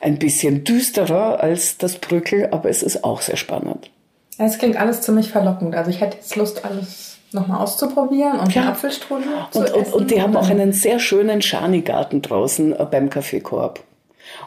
ein 0.00 0.18
bisschen 0.18 0.64
düsterer 0.64 1.40
als 1.40 1.78
das 1.78 1.96
Brückel, 1.98 2.48
aber 2.50 2.68
es 2.68 2.82
ist 2.82 3.04
auch 3.04 3.20
sehr 3.20 3.36
spannend. 3.36 3.90
Es 4.38 4.58
klingt 4.58 4.76
alles 4.76 5.02
ziemlich 5.02 5.30
verlockend. 5.30 5.74
Also 5.76 5.90
ich 5.90 6.00
hätte 6.00 6.16
jetzt 6.16 6.34
Lust, 6.34 6.64
alles 6.64 7.18
nochmal 7.30 7.60
auszuprobieren 7.60 8.38
und 8.40 8.52
Ja. 8.54 8.62
den 8.62 8.68
Apfelstrudel 8.70 9.28
zu 9.50 9.58
Und, 9.60 9.76
essen. 9.76 9.92
und 9.94 10.10
die 10.10 10.20
haben 10.22 10.36
auch 10.36 10.48
einen 10.50 10.72
sehr 10.72 10.98
schönen 10.98 11.42
Schanigarten 11.42 12.22
draußen 12.22 12.72
äh, 12.72 12.86
beim 12.90 13.10
Kaffeekorb. 13.10 13.82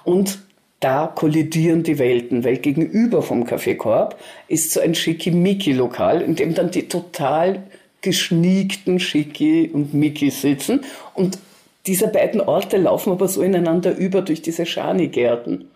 Und 0.03 0.39
da 0.79 1.08
kollidieren 1.08 1.84
die 1.84 1.98
Welten, 2.00 2.44
weil 2.44 2.58
gegenüber 2.58 3.22
vom 3.22 3.46
Kaffeekorb 3.46 4.17
ist 4.48 4.72
so 4.72 4.79
ein 4.79 4.94
Schickimicki-Lokal, 4.96 6.22
in 6.22 6.36
dem 6.36 6.53
dann 6.53 6.72
die 6.72 6.88
total 6.88 7.63
geschniekten 8.07 9.01
Schicki 9.01 9.69
und 9.73 9.93
Micki 9.93 10.29
sitzen. 10.31 10.85
Und 11.13 11.37
diese 11.87 12.07
beiden 12.07 12.39
Orte 12.39 12.77
laufen 12.77 13.11
aber 13.11 13.27
so 13.27 13.41
ineinander 13.41 13.97
über 13.97 14.21
durch 14.21 14.41
diese 14.41 14.65
Schanigärten. 14.65 15.69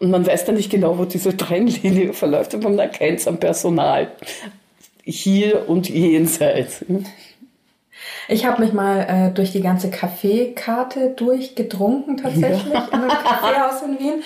Und 0.00 0.10
man 0.10 0.26
weiß 0.26 0.46
dann 0.46 0.54
nicht 0.54 0.70
genau, 0.70 0.96
wo 0.96 1.04
diese 1.04 1.36
Trennlinie 1.36 2.14
verläuft, 2.14 2.54
aber 2.54 2.70
man 2.70 2.78
erkennt 2.78 3.20
es 3.20 3.28
am 3.28 3.38
Personal. 3.38 4.12
Hier 5.04 5.68
und 5.68 5.90
jenseits. 5.90 6.82
Ich 8.28 8.46
habe 8.46 8.62
mich 8.62 8.72
mal 8.72 9.00
äh, 9.00 9.30
durch 9.34 9.52
die 9.52 9.60
ganze 9.60 9.90
Kaffeekarte 9.90 11.10
durchgedrunken 11.10 12.16
tatsächlich 12.16 12.66
in 12.66 12.72
einem 12.74 13.08
Kaffeehaus 13.08 13.82
in 13.82 13.98
Wien 13.98 14.22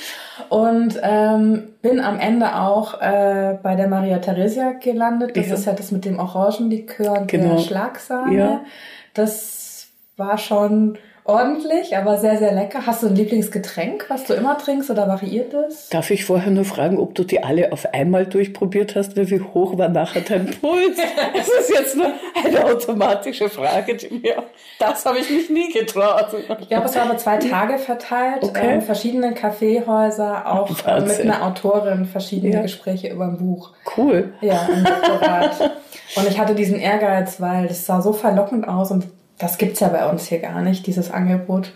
und 0.49 0.99
ähm, 1.02 1.68
bin 1.82 2.00
am 2.00 2.18
Ende 2.18 2.54
auch 2.56 3.00
äh, 3.00 3.58
bei 3.62 3.75
der 3.75 3.88
Maria 3.88 4.18
Theresia 4.18 4.73
gelandet. 4.73 5.37
Das 5.37 5.49
Ja. 5.49 5.54
ist 5.54 5.64
ja 5.66 5.73
das 5.73 5.90
mit 5.90 6.04
dem 6.04 6.18
Orangenlikör 6.18 7.20
und 7.20 7.28
Genau. 7.28 7.54
der 7.56 7.62
Schlagsahne. 7.62 8.37
Ja. 8.37 8.61
Das 9.14 9.88
war 10.16 10.38
schon 10.38 10.99
ordentlich, 11.28 11.97
aber 11.97 12.16
sehr, 12.18 12.38
sehr 12.38 12.52
lecker. 12.52 12.87
Hast 12.87 13.02
du 13.02 13.06
ein 13.08 13.14
Lieblingsgetränk, 13.14 14.06
was 14.08 14.25
du 14.25 14.32
immer 14.35 14.56
trinkst 14.56 14.90
oder 14.90 15.06
variiert 15.06 15.52
es? 15.54 15.88
Darf 15.90 16.11
ich 16.11 16.25
vorher 16.25 16.50
nur 16.50 16.64
fragen, 16.64 16.99
ob 16.99 17.14
du 17.14 17.23
die 17.23 17.44
alle 17.44 17.70
auf 17.73 17.92
einmal 17.92 18.26
durchprobiert 18.26 18.97
hast, 18.97 19.16
weil 19.16 19.30
wie 19.30 19.40
hoch 19.40 19.76
war 19.78 19.88
nachher 19.90 20.23
dein 20.23 20.47
Puls? 20.47 20.97
Das 21.35 21.47
ist 21.49 21.70
jetzt 21.70 21.97
nur 21.97 22.06
eine 22.44 22.64
automatische 22.64 23.49
Frage, 23.49 23.94
die 23.97 24.08
mir, 24.14 24.42
das 24.78 25.04
habe 25.04 25.18
ich 25.18 25.28
mich 25.30 25.50
nie 25.50 25.70
getraut. 25.73 26.26
Ich 26.61 26.68
glaube, 26.68 26.87
es 26.87 26.97
war 26.97 27.04
über 27.04 27.16
zwei 27.18 27.37
Tage 27.37 27.78
verteilt, 27.78 28.42
Okay. 28.42 28.75
ähm, 28.75 28.82
verschiedene 28.82 29.35
Kaffeehäuser, 29.35 30.50
auch 30.50 30.70
äh, 30.87 31.00
mit 31.00 31.20
einer 31.20 31.44
Autorin, 31.47 32.06
verschiedene 32.06 32.54
Ja. 32.54 32.62
Gespräche 32.62 33.08
über 33.08 33.25
ein 33.25 33.37
Buch. 33.37 33.70
Cool. 33.97 34.32
Ja, 34.40 34.66
im 34.73 34.82
Doktorat. 34.85 35.73
und 36.16 36.28
ich 36.28 36.38
hatte 36.38 36.54
diesen 36.54 36.78
Ehrgeiz, 36.78 37.40
weil 37.40 37.68
das 37.68 37.85
sah 37.85 38.00
so 38.00 38.12
verlockend 38.12 38.66
aus 38.66 38.90
und 38.90 39.06
das 39.38 39.59
gibt's 39.59 39.80
ja 39.80 39.88
bei 39.88 40.09
uns 40.09 40.28
hier 40.28 40.38
gar 40.38 40.62
nicht, 40.62 40.87
dieses 40.87 41.11
Angebot. 41.11 41.73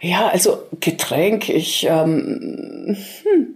Ja, 0.00 0.28
also 0.28 0.62
Getränk, 0.80 1.48
ich, 1.48 1.86
ähm, 1.88 2.96
hm, 3.22 3.46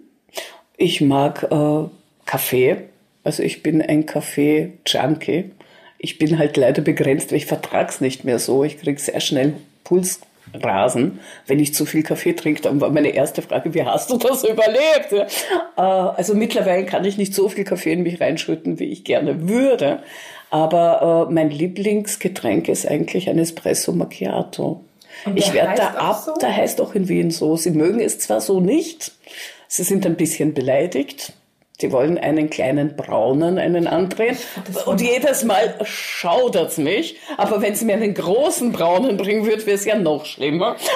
ich 0.77 1.01
mag 1.01 1.45
äh, 1.51 1.89
Kaffee. 2.27 2.77
Also 3.25 3.43
ich 3.43 3.63
bin 3.63 3.81
ein 3.81 4.07
Kaffee-Junkie. 4.07 5.53
Ich 5.99 6.19
bin 6.19 6.39
halt 6.39 6.57
leider 6.57 6.83
begrenzt, 6.83 7.31
weil 7.31 7.39
ich 7.39 7.47
vertrag's 7.47 8.01
nicht 8.01 8.25
mehr 8.25 8.41
so. 8.41 8.65
Ich 8.65 8.81
krieg 8.81 8.99
sehr 8.99 9.21
schnell 9.21 9.55
Pulsrasen, 9.85 11.21
wenn 11.47 11.61
ich 11.61 11.75
zu 11.75 11.87
viel 11.87 12.03
Kaffee 12.03 12.33
trinke. 12.33 12.63
Dann 12.63 12.81
war 12.81 12.91
meine 12.91 13.11
erste 13.11 13.43
Frage, 13.43 13.73
wie 13.75 13.85
hast 13.85 14.11
du 14.11 14.19
das 14.19 14.43
überlebt? 14.43 15.13
Äh, 15.77 15.81
also 15.81 16.35
mittlerweile 16.35 16.85
kann 16.87 17.05
ich 17.05 17.19
nicht 17.19 17.35
so 17.35 17.49
viel 17.49 17.65
Kaffee 17.65 17.93
in 17.93 18.03
mich 18.03 18.21
reinschütten, 18.21 18.81
wie 18.81 18.87
ich 18.87 19.05
gerne 19.05 19.49
würde. 19.49 20.03
Aber 20.53 21.27
äh, 21.29 21.33
mein 21.33 21.51
Lieblingsgetränk 21.51 22.69
ist 22.69 22.87
eigentlich 22.87 23.29
ein 23.31 23.39
Espresso 23.39 23.93
Macchiato. 23.93 24.85
Ich 25.35 25.53
werde 25.55 25.77
da 25.77 25.89
ab, 25.95 26.23
so? 26.27 26.35
der 26.35 26.55
heißt 26.55 26.81
auch 26.83 26.95
in 26.95 27.09
Wien 27.09 27.31
so. 27.31 27.57
Sie 27.57 27.71
mögen 27.71 28.01
es 28.01 28.19
zwar 28.19 28.41
so 28.43 28.61
nicht, 28.61 29.13
sie 29.67 29.83
sind 29.83 30.05
ein 30.05 30.17
bisschen 30.17 30.53
beleidigt. 30.53 31.33
Sie 31.81 31.91
wollen 31.91 32.19
einen 32.19 32.51
kleinen 32.51 32.97
Braunen, 32.97 33.59
einen 33.59 33.87
andrehen. 33.87 34.37
Und 34.87 35.01
jedes 35.01 35.43
Mal 35.43 35.75
schaudert's 35.85 36.77
mich. 36.77 37.17
Aber 37.39 37.61
wenn 37.63 37.75
sie 37.75 37.87
mir 37.87 37.95
einen 37.95 38.15
großen 38.15 38.73
Braunen 38.73 39.17
bringen 39.17 39.47
würde, 39.47 39.65
wäre 39.67 39.77
es 39.77 39.85
ja 39.87 39.97
noch 39.99 40.25
schlimmer. 40.27 40.77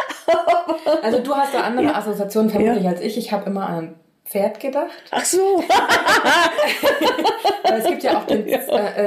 Also 1.03 1.19
du 1.21 1.35
hast 1.35 1.53
da 1.53 1.61
andere 1.63 1.87
Ja. 1.87 1.95
Assoziationen 1.97 2.51
vermutlich 2.51 2.85
Ja. 2.85 2.91
als 2.91 3.01
ich. 3.01 3.17
Ich 3.19 3.33
habe 3.33 3.47
immer 3.51 3.69
an 3.69 3.79
ein 3.79 3.95
Pferd 4.37 4.61
gedacht. 4.61 4.91
Ach 5.11 5.25
so. 5.25 5.65
Aber 7.65 7.77
es 7.79 7.85
gibt 7.87 8.03
ja 8.03 8.19
auch 8.19 8.27
den, 8.27 8.47
äh, 8.47 8.59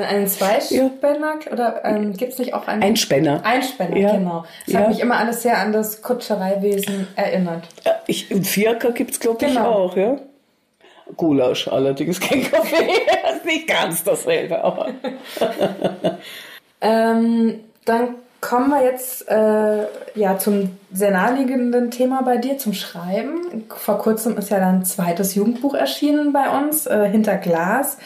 einen 0.09 0.27
Zweispänner 0.27 1.35
oder 1.51 1.85
ähm, 1.85 2.13
gibt's 2.13 2.39
nicht 2.39 2.53
auch 2.55 2.67
einen? 2.67 2.81
Ein 2.81 2.95
Spänner. 2.95 3.41
Einspänner, 3.45 3.95
Ja. 3.97 4.11
genau. 4.13 4.43
Das 4.65 4.73
Ja. 4.73 4.79
hat 4.79 4.89
mich 4.89 4.99
immer 4.99 5.17
alles 5.17 5.43
sehr 5.43 5.59
an 5.59 5.71
das 5.71 6.01
Kutschereiwesen 6.01 7.07
erinnert. 7.15 7.63
Ich, 8.07 8.31
und 8.33 8.45
Vierker 8.47 8.91
gibt's 8.91 9.19
glaube 9.19 9.45
ich, 9.45 9.53
Genau. 9.53 9.69
auch, 9.71 9.95
ja? 9.95 10.17
Gulasch 11.15 11.67
allerdings, 11.67 12.19
kein 12.27 12.43
Kaffee. 12.49 12.91
ist 13.35 13.45
nicht 13.45 13.67
ganz 13.67 14.03
dasselbe, 14.03 14.63
aber. 14.63 14.89
Ähm, 16.81 17.59
dann 17.83 18.15
Kommen 18.41 18.69
wir 18.69 18.83
jetzt 18.83 19.27
äh, 19.29 19.85
ja 20.15 20.37
zum 20.37 20.77
sehr 20.93 21.11
naheliegenden 21.11 21.91
Thema 21.91 22.21
bei 22.21 22.37
dir, 22.37 22.57
zum 22.57 22.73
Schreiben. 22.73 23.65
Vor 23.67 23.97
kurzem 23.97 24.37
ist 24.37 24.49
ja 24.49 24.59
dein 24.59 24.85
zweites 24.85 25.35
Jugendbuch 25.35 25.73
erschienen 25.73 26.31
bei 26.31 26.49
uns, 26.57 26.85
äh, 26.85 27.09
Hinter 27.09 27.37
Glas. 27.37 27.97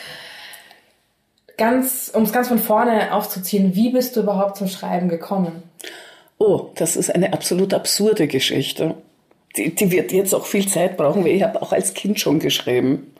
Ganz, 1.57 2.11
um 2.13 2.23
es 2.23 2.33
ganz 2.33 2.47
von 2.47 2.57
vorne 2.57 3.13
aufzuziehen, 3.13 3.75
wie 3.75 3.91
bist 3.91 4.15
du 4.15 4.21
überhaupt 4.21 4.57
zum 4.57 4.67
Schreiben 4.67 5.07
gekommen? 5.07 5.61
Oh, 6.39 6.71
das 6.75 6.95
ist 6.95 7.13
eine 7.13 7.31
absolut 7.31 7.73
absurde 7.73 8.27
Geschichte. 8.27 8.95
Die, 9.55 9.75
die 9.75 9.91
wird 9.91 10.11
jetzt 10.11 10.33
auch 10.33 10.47
viel 10.47 10.67
Zeit 10.67 10.97
brauchen, 10.97 11.23
weil 11.23 11.33
ich 11.33 11.43
habe 11.43 11.61
auch 11.61 11.73
als 11.73 11.93
Kind 11.93 12.19
schon 12.19 12.39
geschrieben. 12.39 13.13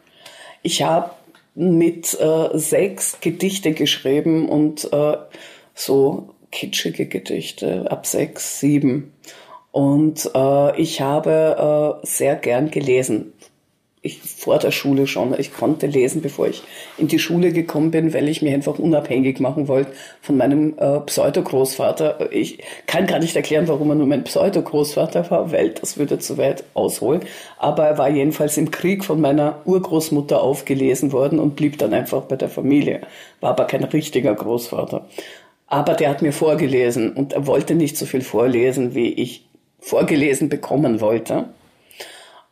Ich 0.64 0.82
habe 0.82 1.12
mit 1.54 2.20
äh, 2.20 2.50
sechs 2.58 3.20
Gedichte 3.22 3.74
geschrieben 3.74 4.50
und 4.50 4.92
äh, 4.92 5.18
so 5.76 6.33
kitschige 6.54 7.08
Gedichte 7.08 7.92
ab 7.92 8.06
sechs, 8.06 8.60
sieben. 8.60 9.12
Und 9.72 10.30
äh, 10.36 10.80
ich 10.80 11.02
habe 11.02 12.00
äh, 12.04 12.06
sehr 12.06 12.36
gern 12.36 12.70
gelesen. 12.70 13.34
Ich 14.06 14.20
vor 14.20 14.60
der 14.60 14.72
Schule 14.72 15.08
schon. 15.08 15.34
Ich 15.40 15.54
konnte 15.54 15.88
lesen, 15.88 16.22
bevor 16.22 16.48
ich 16.48 16.62
in 16.98 17.08
die 17.08 17.20
Schule 17.20 17.54
gekommen 17.54 17.90
bin, 17.90 18.14
weil 18.14 18.28
ich 18.28 18.42
mich 18.42 18.54
einfach 18.54 18.78
unabhängig 18.78 19.40
machen 19.40 19.70
wollte 19.70 19.94
von 20.22 20.36
meinem 20.38 20.78
äh, 20.78 21.00
Pseudo-Großvater. 21.00 22.32
Ich 22.34 22.60
kann 22.86 23.08
gar 23.08 23.20
nicht 23.20 23.36
erklären, 23.36 23.68
warum 23.70 23.90
er 23.90 23.96
nur 23.96 24.06
mein 24.06 24.26
Pseudo-Großvater 24.26 25.32
war, 25.32 25.52
weil 25.54 25.70
das 25.70 25.98
würde 25.98 26.20
zu 26.20 26.38
weit 26.38 26.66
ausholen. 26.74 27.22
Aber 27.58 27.88
er 27.88 27.98
war 27.98 28.10
jedenfalls 28.10 28.58
im 28.58 28.72
Krieg 28.72 29.06
von 29.06 29.22
meiner 29.22 29.62
Urgroßmutter 29.66 30.40
aufgelesen 30.40 31.14
worden 31.14 31.40
und 31.40 31.56
blieb 31.56 31.78
dann 31.78 31.94
einfach 31.94 32.24
bei 32.24 32.36
der 32.36 32.50
Familie. 32.50 33.02
War 33.40 33.52
aber 33.52 33.66
kein 33.66 33.86
richtiger 33.86 34.36
Großvater. 34.36 35.08
Aber 35.68 35.94
der 35.94 36.10
hat 36.10 36.22
mir 36.22 36.34
vorgelesen 36.34 37.14
und 37.14 37.34
er 37.34 37.48
wollte 37.48 37.76
nicht 37.76 37.98
so 37.98 38.06
viel 38.06 38.22
vorlesen, 38.22 38.94
wie 38.96 39.14
ich 39.14 39.48
vorgelesen 39.80 40.50
bekommen 40.50 41.02
wollte. 41.02 41.46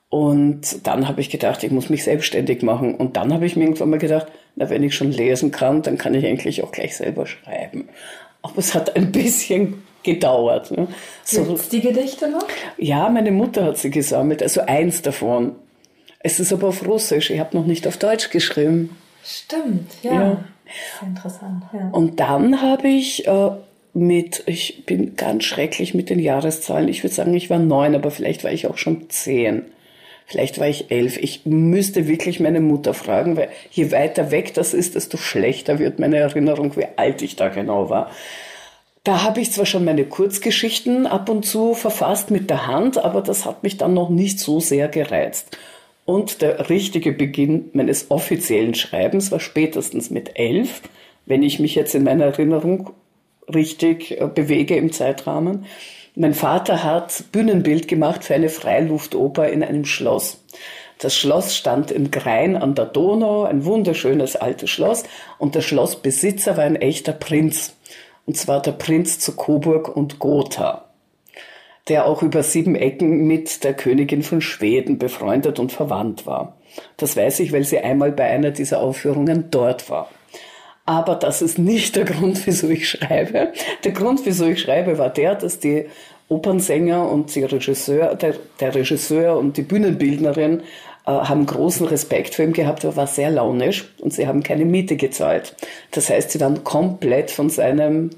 Und 0.09 0.85
dann 0.85 1.07
habe 1.07 1.21
ich 1.21 1.29
gedacht, 1.29 1.63
ich 1.63 1.71
muss 1.71 1.89
mich 1.89 2.03
selbstständig 2.03 2.63
machen. 2.63 2.95
Und 2.95 3.15
dann 3.15 3.33
habe 3.33 3.45
ich 3.45 3.55
mir 3.55 3.63
irgendwann 3.63 3.91
mal 3.91 3.97
gedacht, 3.97 4.27
na, 4.55 4.69
wenn 4.69 4.83
ich 4.83 4.93
schon 4.93 5.11
lesen 5.11 5.51
kann, 5.51 5.81
dann 5.83 5.97
kann 5.97 6.13
ich 6.13 6.25
eigentlich 6.25 6.63
auch 6.63 6.71
gleich 6.71 6.97
selber 6.97 7.25
schreiben. 7.25 7.87
Aber 8.41 8.57
es 8.57 8.75
hat 8.75 8.95
ein 8.95 9.11
bisschen 9.11 9.83
gedauert. 10.03 10.71
Ne? 10.71 10.87
So, 11.23 11.45
Gibt's 11.45 11.69
die 11.69 11.81
Gedichte 11.81 12.29
noch? 12.29 12.45
Ja, 12.77 13.09
meine 13.09 13.31
Mutter 13.31 13.63
hat 13.63 13.77
sie 13.77 13.89
gesammelt, 13.91 14.43
also 14.43 14.61
eins 14.61 15.01
davon. 15.01 15.55
Es 16.19 16.39
ist 16.39 16.51
aber 16.51 16.67
auf 16.67 16.85
Russisch, 16.85 17.29
ich 17.29 17.39
habe 17.39 17.55
noch 17.55 17.65
nicht 17.65 17.87
auf 17.87 17.97
Deutsch 17.97 18.29
geschrieben. 18.29 18.95
Stimmt, 19.23 19.91
ja. 20.03 20.13
ja. 20.13 20.43
Interessant, 21.01 21.63
ja. 21.73 21.89
Und 21.91 22.19
dann 22.19 22.61
habe 22.61 22.87
ich 22.87 23.27
äh, 23.27 23.51
mit, 23.93 24.43
ich 24.45 24.85
bin 24.85 25.15
ganz 25.15 25.43
schrecklich 25.43 25.93
mit 25.93 26.09
den 26.09 26.19
Jahreszahlen. 26.19 26.87
Ich 26.87 27.03
würde 27.03 27.13
sagen, 27.13 27.33
ich 27.33 27.49
war 27.49 27.59
neun, 27.59 27.95
aber 27.95 28.11
vielleicht 28.11 28.43
war 28.43 28.51
ich 28.51 28.67
auch 28.67 28.77
schon 28.77 29.09
zehn. 29.09 29.63
Vielleicht 30.25 30.59
war 30.59 30.67
ich 30.67 30.91
elf. 30.91 31.17
Ich 31.17 31.45
müsste 31.45 32.07
wirklich 32.07 32.39
meine 32.39 32.61
Mutter 32.61 32.93
fragen, 32.93 33.35
weil 33.35 33.49
je 33.69 33.91
weiter 33.91 34.31
weg 34.31 34.53
das 34.53 34.73
ist, 34.73 34.95
desto 34.95 35.17
schlechter 35.17 35.77
wird 35.77 35.99
meine 35.99 36.17
Erinnerung, 36.17 36.75
wie 36.77 36.87
alt 36.95 37.21
ich 37.21 37.35
da 37.35 37.49
genau 37.49 37.89
war. 37.89 38.09
Da 39.03 39.23
habe 39.23 39.41
ich 39.41 39.51
zwar 39.51 39.65
schon 39.65 39.83
meine 39.83 40.05
Kurzgeschichten 40.05 41.07
ab 41.07 41.27
und 41.27 41.43
zu 41.45 41.73
verfasst 41.73 42.31
mit 42.31 42.49
der 42.49 42.67
Hand, 42.67 43.03
aber 43.03 43.21
das 43.21 43.45
hat 43.45 43.63
mich 43.63 43.77
dann 43.77 43.93
noch 43.93 44.09
nicht 44.09 44.39
so 44.39 44.59
sehr 44.59 44.87
gereizt. 44.87 45.57
Und 46.05 46.41
der 46.41 46.69
richtige 46.69 47.11
Beginn 47.11 47.69
meines 47.73 48.09
offiziellen 48.09 48.73
Schreibens 48.73 49.31
war 49.31 49.39
spätestens 49.39 50.09
mit 50.09 50.37
elf, 50.37 50.81
wenn 51.25 51.43
ich 51.43 51.59
mich 51.59 51.75
jetzt 51.75 51.93
in 51.95 52.03
meiner 52.03 52.25
Erinnerung 52.25 52.91
richtig 53.53 54.19
äh, 54.19 54.27
bewege 54.27 54.75
im 54.75 54.91
Zeitrahmen. 54.91 55.65
Mein 56.15 56.33
Vater 56.33 56.83
hat 56.83 57.25
Bühnenbild 57.31 57.87
gemacht 57.87 58.23
für 58.23 58.35
eine 58.35 58.49
Freiluftoper 58.49 59.47
in 59.47 59.63
einem 59.63 59.85
Schloss. 59.85 60.43
Das 60.99 61.15
Schloss 61.15 61.55
stand 61.55 61.89
in 61.89 62.11
Grein 62.11 62.57
an 62.57 62.75
der 62.75 62.85
Donau, 62.85 63.43
ein 63.43 63.65
wunderschönes 63.65 64.35
altes 64.35 64.69
Schloss, 64.69 65.03
und 65.39 65.55
der 65.55 65.61
Schlossbesitzer 65.61 66.57
war 66.57 66.65
ein 66.65 66.75
echter 66.75 67.13
Prinz. 67.13 67.75
Und 68.25 68.37
zwar 68.37 68.61
der 68.61 68.73
Prinz 68.73 69.19
zu 69.19 69.35
Coburg 69.35 69.95
und 69.95 70.19
Gotha 70.19 70.90
der 71.87 72.05
auch 72.05 72.21
über 72.23 72.43
sieben 72.43 72.75
Ecken 72.75 73.27
mit 73.27 73.63
der 73.63 73.73
Königin 73.73 74.23
von 74.23 74.41
Schweden 74.41 74.97
befreundet 74.97 75.59
und 75.59 75.71
verwandt 75.71 76.25
war. 76.25 76.57
Das 76.97 77.17
weiß 77.17 77.39
ich, 77.41 77.51
weil 77.51 77.63
sie 77.63 77.79
einmal 77.79 78.11
bei 78.11 78.25
einer 78.25 78.51
dieser 78.51 78.79
Aufführungen 78.81 79.49
dort 79.51 79.89
war. 79.89 80.09
Aber 80.85 81.15
das 81.15 81.41
ist 81.41 81.57
nicht 81.59 81.95
der 81.95 82.05
Grund, 82.05 82.45
wieso 82.45 82.69
ich 82.69 82.89
schreibe. 82.89 83.53
Der 83.83 83.91
Grund, 83.91 84.21
wieso 84.25 84.45
ich 84.45 84.61
schreibe, 84.61 84.97
war 84.97 85.09
der, 85.09 85.35
dass 85.35 85.59
die 85.59 85.85
Opernsänger 86.27 87.09
und 87.09 87.35
die 87.35 87.43
Regisseur, 87.43 88.15
der, 88.15 88.35
der 88.59 88.73
Regisseur 88.73 89.37
und 89.37 89.57
die 89.57 89.63
Bühnenbildnerin 89.63 90.61
äh, 91.05 91.11
haben 91.11 91.45
großen 91.45 91.87
Respekt 91.87 92.35
vor 92.35 92.45
ihm 92.45 92.53
gehabt. 92.53 92.83
Er 92.83 92.95
war 92.95 93.07
sehr 93.07 93.29
launisch 93.29 93.93
und 93.99 94.13
sie 94.13 94.27
haben 94.27 94.41
keine 94.41 94.65
Miete 94.65 94.95
gezahlt. 94.95 95.55
Das 95.91 96.09
heißt, 96.09 96.31
sie 96.31 96.39
waren 96.39 96.63
komplett 96.63 97.31
von 97.31 97.49
seinem 97.49 98.11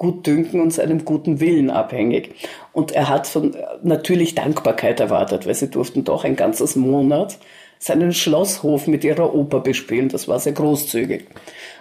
Gutdünken 0.00 0.62
und 0.62 0.72
seinem 0.72 1.04
guten 1.04 1.40
Willen 1.40 1.70
abhängig. 1.70 2.34
Und 2.72 2.90
er 2.90 3.10
hat 3.10 3.26
von, 3.26 3.54
natürlich 3.82 4.34
Dankbarkeit 4.34 4.98
erwartet, 4.98 5.46
weil 5.46 5.54
sie 5.54 5.68
durften 5.68 6.04
doch 6.04 6.24
ein 6.24 6.36
ganzes 6.36 6.74
Monat 6.74 7.38
seinen 7.78 8.12
Schlosshof 8.12 8.86
mit 8.86 9.04
ihrer 9.04 9.34
Oper 9.34 9.60
bespielen. 9.60 10.08
Das 10.08 10.26
war 10.26 10.40
sehr 10.40 10.54
großzügig. 10.54 11.26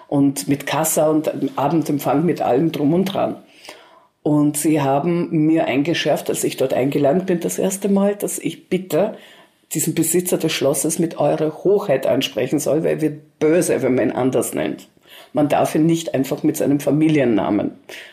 Und 0.10 0.50
mit 0.50 0.68
Kassa 0.68 1.10
und 1.10 1.32
Abendempfang 1.58 2.26
mit 2.26 2.42
allem 2.42 2.74
drum 2.74 2.94
und 2.94 3.06
dran. 3.06 3.38
Und 4.22 4.58
sie 4.58 4.82
haben 4.82 5.46
mir 5.46 5.66
eingeschärft, 5.66 6.30
als 6.30 6.44
ich 6.44 6.58
dort 6.58 6.74
eingeladen 6.74 7.26
bin, 7.26 7.40
das 7.40 7.58
erste 7.58 7.88
Mal, 7.88 8.16
dass 8.18 8.38
ich 8.38 8.68
bitte 8.68 9.16
diesen 9.74 9.96
Besitzer 9.96 10.38
des 10.38 10.52
Schlosses 10.52 11.00
mit 11.00 11.18
eurer 11.18 11.64
Hochheit 11.64 12.06
ansprechen 12.06 12.60
soll, 12.60 12.84
weil 12.84 12.96
er 12.96 13.02
wird 13.02 13.40
böse, 13.40 13.82
wenn 13.82 13.96
man 13.96 14.10
ihn 14.10 14.16
anders 14.16 14.54
nennt. 14.54 14.90
Man 15.34 15.50
darf 15.50 15.76
ihn 15.76 15.86
nicht 15.86 16.14
einfach 16.14 16.44
mit 16.44 16.58
seinem 16.58 16.80
Familiennamen 16.80 17.72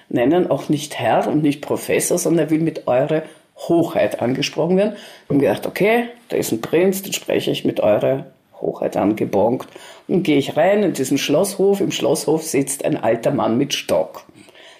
nennen, 0.09 0.51
auch 0.51 0.69
nicht 0.69 0.99
Herr 0.99 1.29
und 1.29 1.43
nicht 1.43 1.63
Professor, 1.63 2.19
sondern 2.19 2.47
er 2.47 2.51
will 2.51 2.61
mit 2.61 2.87
Eure 2.87 3.23
Hochheit 3.57 4.21
angesprochen 4.21 4.77
werden. 4.77 4.97
Wir 5.29 5.35
haben 5.35 5.41
gedacht, 5.41 5.67
okay, 5.67 6.09
da 6.29 6.37
ist 6.37 6.53
ein 6.53 6.61
Prinz, 6.61 7.03
den 7.03 7.13
spreche 7.13 7.51
ich 7.51 7.65
mit 7.65 7.81
Eure 7.81 8.27
Hochheit 8.61 8.97
angebongt. 8.97 9.67
Und 10.09 10.23
gehe 10.23 10.39
ich 10.39 10.57
rein 10.57 10.83
in 10.83 10.93
diesen 10.93 11.19
Schlosshof. 11.19 11.81
Im 11.81 11.91
Schlosshof 11.91 12.43
sitzt 12.43 12.85
ein 12.85 12.97
alter 12.97 13.31
Mann 13.31 13.59
mit 13.59 13.75
Stock. 13.75 14.25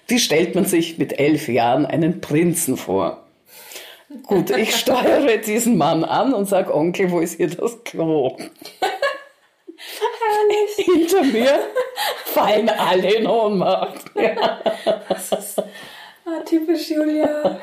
Wie 0.07 0.19
stellt 0.19 0.55
man 0.55 0.65
sich 0.65 0.97
mit 0.97 1.19
elf 1.19 1.49
Jahren 1.49 1.85
einen 1.85 2.21
Prinzen 2.21 2.77
vor? 2.77 3.23
Gut, 4.23 4.51
ich 4.51 4.75
steuere 4.79 5.37
diesen 5.37 5.77
Mann 5.77 6.03
an 6.03 6.33
und 6.33 6.47
sage, 6.47 6.73
Onkel, 6.73 7.11
wo 7.11 7.19
ist 7.19 7.35
hier 7.35 7.49
das 7.49 7.83
Klo? 7.83 8.37
Hinter 10.77 11.23
mir 11.23 11.59
fallen 12.33 12.69
alle 12.69 13.13
in 13.15 13.27
Ohnmacht. 13.27 14.05
Ja. 14.15 14.59
Das 15.09 15.31
ist 15.31 15.59
ah, 16.25 16.43
typisch 16.45 16.89
Julia. 16.89 17.59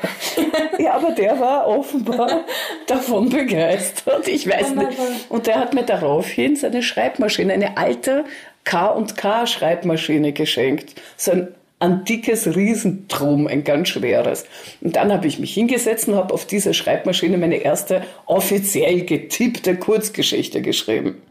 ja, 0.79 0.93
aber 0.93 1.11
der 1.11 1.39
war 1.39 1.67
offenbar 1.67 2.45
davon 2.87 3.29
begeistert. 3.29 4.27
Ich 4.27 4.47
weiß 4.49 4.75
nicht. 4.75 4.97
Und 5.29 5.47
der 5.47 5.59
hat 5.59 5.73
mir 5.73 5.83
daraufhin 5.83 6.55
seine 6.55 6.83
Schreibmaschine, 6.83 7.53
eine 7.53 7.77
alte 7.77 8.25
K&K 8.63 9.47
Schreibmaschine 9.47 10.33
geschenkt. 10.33 10.99
So 11.17 11.31
ein 11.31 11.55
antikes 11.79 12.55
Riesentrum, 12.55 13.47
ein 13.47 13.63
ganz 13.63 13.89
schweres. 13.89 14.45
Und 14.81 14.95
dann 14.95 15.13
habe 15.13 15.27
ich 15.27 15.39
mich 15.39 15.53
hingesetzt 15.53 16.07
und 16.07 16.15
habe 16.15 16.33
auf 16.33 16.45
dieser 16.45 16.73
Schreibmaschine 16.73 17.37
meine 17.37 17.57
erste 17.57 18.03
offiziell 18.25 19.05
getippte 19.05 19.75
Kurzgeschichte 19.75 20.61
geschrieben 20.61 21.21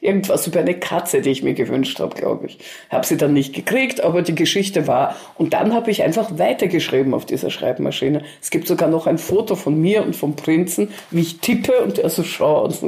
irgendwas 0.00 0.46
über 0.46 0.60
eine 0.60 0.74
Katze, 0.74 1.20
die 1.20 1.30
ich 1.30 1.42
mir 1.42 1.54
gewünscht 1.54 2.00
habe, 2.00 2.14
glaube 2.14 2.46
ich. 2.46 2.58
Habe 2.90 3.06
sie 3.06 3.16
dann 3.16 3.32
nicht 3.32 3.54
gekriegt, 3.54 4.02
aber 4.02 4.22
die 4.22 4.34
Geschichte 4.34 4.86
war. 4.86 5.16
Und 5.36 5.52
dann 5.52 5.74
habe 5.74 5.90
ich 5.90 6.02
einfach 6.02 6.38
weitergeschrieben 6.38 7.14
auf 7.14 7.26
dieser 7.26 7.50
Schreibmaschine. 7.50 8.22
Es 8.40 8.50
gibt 8.50 8.68
sogar 8.68 8.88
noch 8.88 9.06
ein 9.06 9.18
Foto 9.18 9.56
von 9.56 9.80
mir 9.80 10.04
und 10.04 10.14
vom 10.14 10.36
Prinzen, 10.36 10.90
wie 11.10 11.22
ich 11.22 11.40
tippe 11.40 11.82
und 11.82 11.98
er 11.98 12.10
so 12.10 12.22
schaut. 12.22 12.78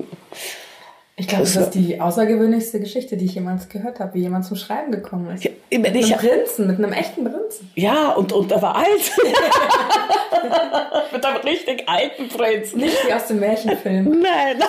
Ich 1.21 1.27
glaube, 1.27 1.43
das, 1.43 1.57
ist 1.57 1.71
die 1.71 2.01
außergewöhnlichste 2.01 2.79
Geschichte, 2.79 3.17
die 3.17 3.25
ich 3.25 3.35
jemals 3.35 3.69
gehört 3.69 3.99
habe, 3.99 4.15
wie 4.15 4.21
jemand 4.21 4.45
zum 4.45 4.57
Schreiben 4.57 4.93
gekommen 4.93 5.35
ist. 5.35 5.43
Ja, 5.43 5.51
mit 5.73 5.89
einem 5.89 6.13
Prinzen, 6.13 6.69
mit 6.69 6.79
einem 6.79 6.93
echten 6.93 7.25
Prinzen. 7.25 7.73
Ja, 7.75 8.13
und, 8.13 8.33
und 8.33 8.53
er 8.53 8.63
war 8.63 8.77
alt. 8.77 8.87
mit 11.13 11.27
einem 11.27 11.39
richtig 11.39 11.89
alten 11.89 12.29
Prinzen. 12.29 12.79
Nicht 12.79 13.05
wie 13.05 13.13
aus 13.13 13.27
dem 13.27 13.41
Märchenfilm. 13.41 14.21
Nein. 14.21 14.63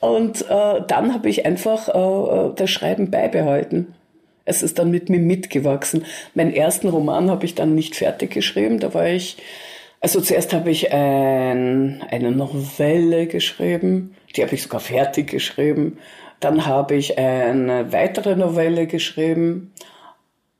Und 0.00 0.42
äh, 0.50 0.82
dann 0.86 1.14
habe 1.14 1.28
ich 1.28 1.46
einfach 1.46 1.88
äh, 1.88 2.52
das 2.56 2.70
Schreiben 2.70 3.10
beibehalten. 3.10 3.94
Es 4.44 4.62
ist 4.62 4.78
dann 4.78 4.90
mit 4.90 5.08
mir 5.08 5.20
mitgewachsen. 5.20 6.04
Meinen 6.34 6.52
ersten 6.52 6.88
Roman 6.88 7.30
habe 7.30 7.46
ich 7.46 7.54
dann 7.54 7.74
nicht 7.74 7.96
fertig 7.96 8.30
geschrieben. 8.30 8.78
Da 8.80 8.92
war 8.92 9.06
ich, 9.06 9.38
also 10.00 10.20
zuerst 10.20 10.52
habe 10.52 10.70
ich 10.70 10.92
ein, 10.92 12.04
eine 12.10 12.30
Novelle 12.32 13.26
geschrieben. 13.26 14.14
Die 14.36 14.42
habe 14.42 14.54
ich 14.54 14.62
sogar 14.62 14.80
fertig 14.80 15.30
geschrieben. 15.30 15.98
Dann 16.40 16.66
habe 16.66 16.96
ich 16.96 17.16
eine 17.16 17.90
weitere 17.92 18.36
Novelle 18.36 18.86
geschrieben. 18.86 19.72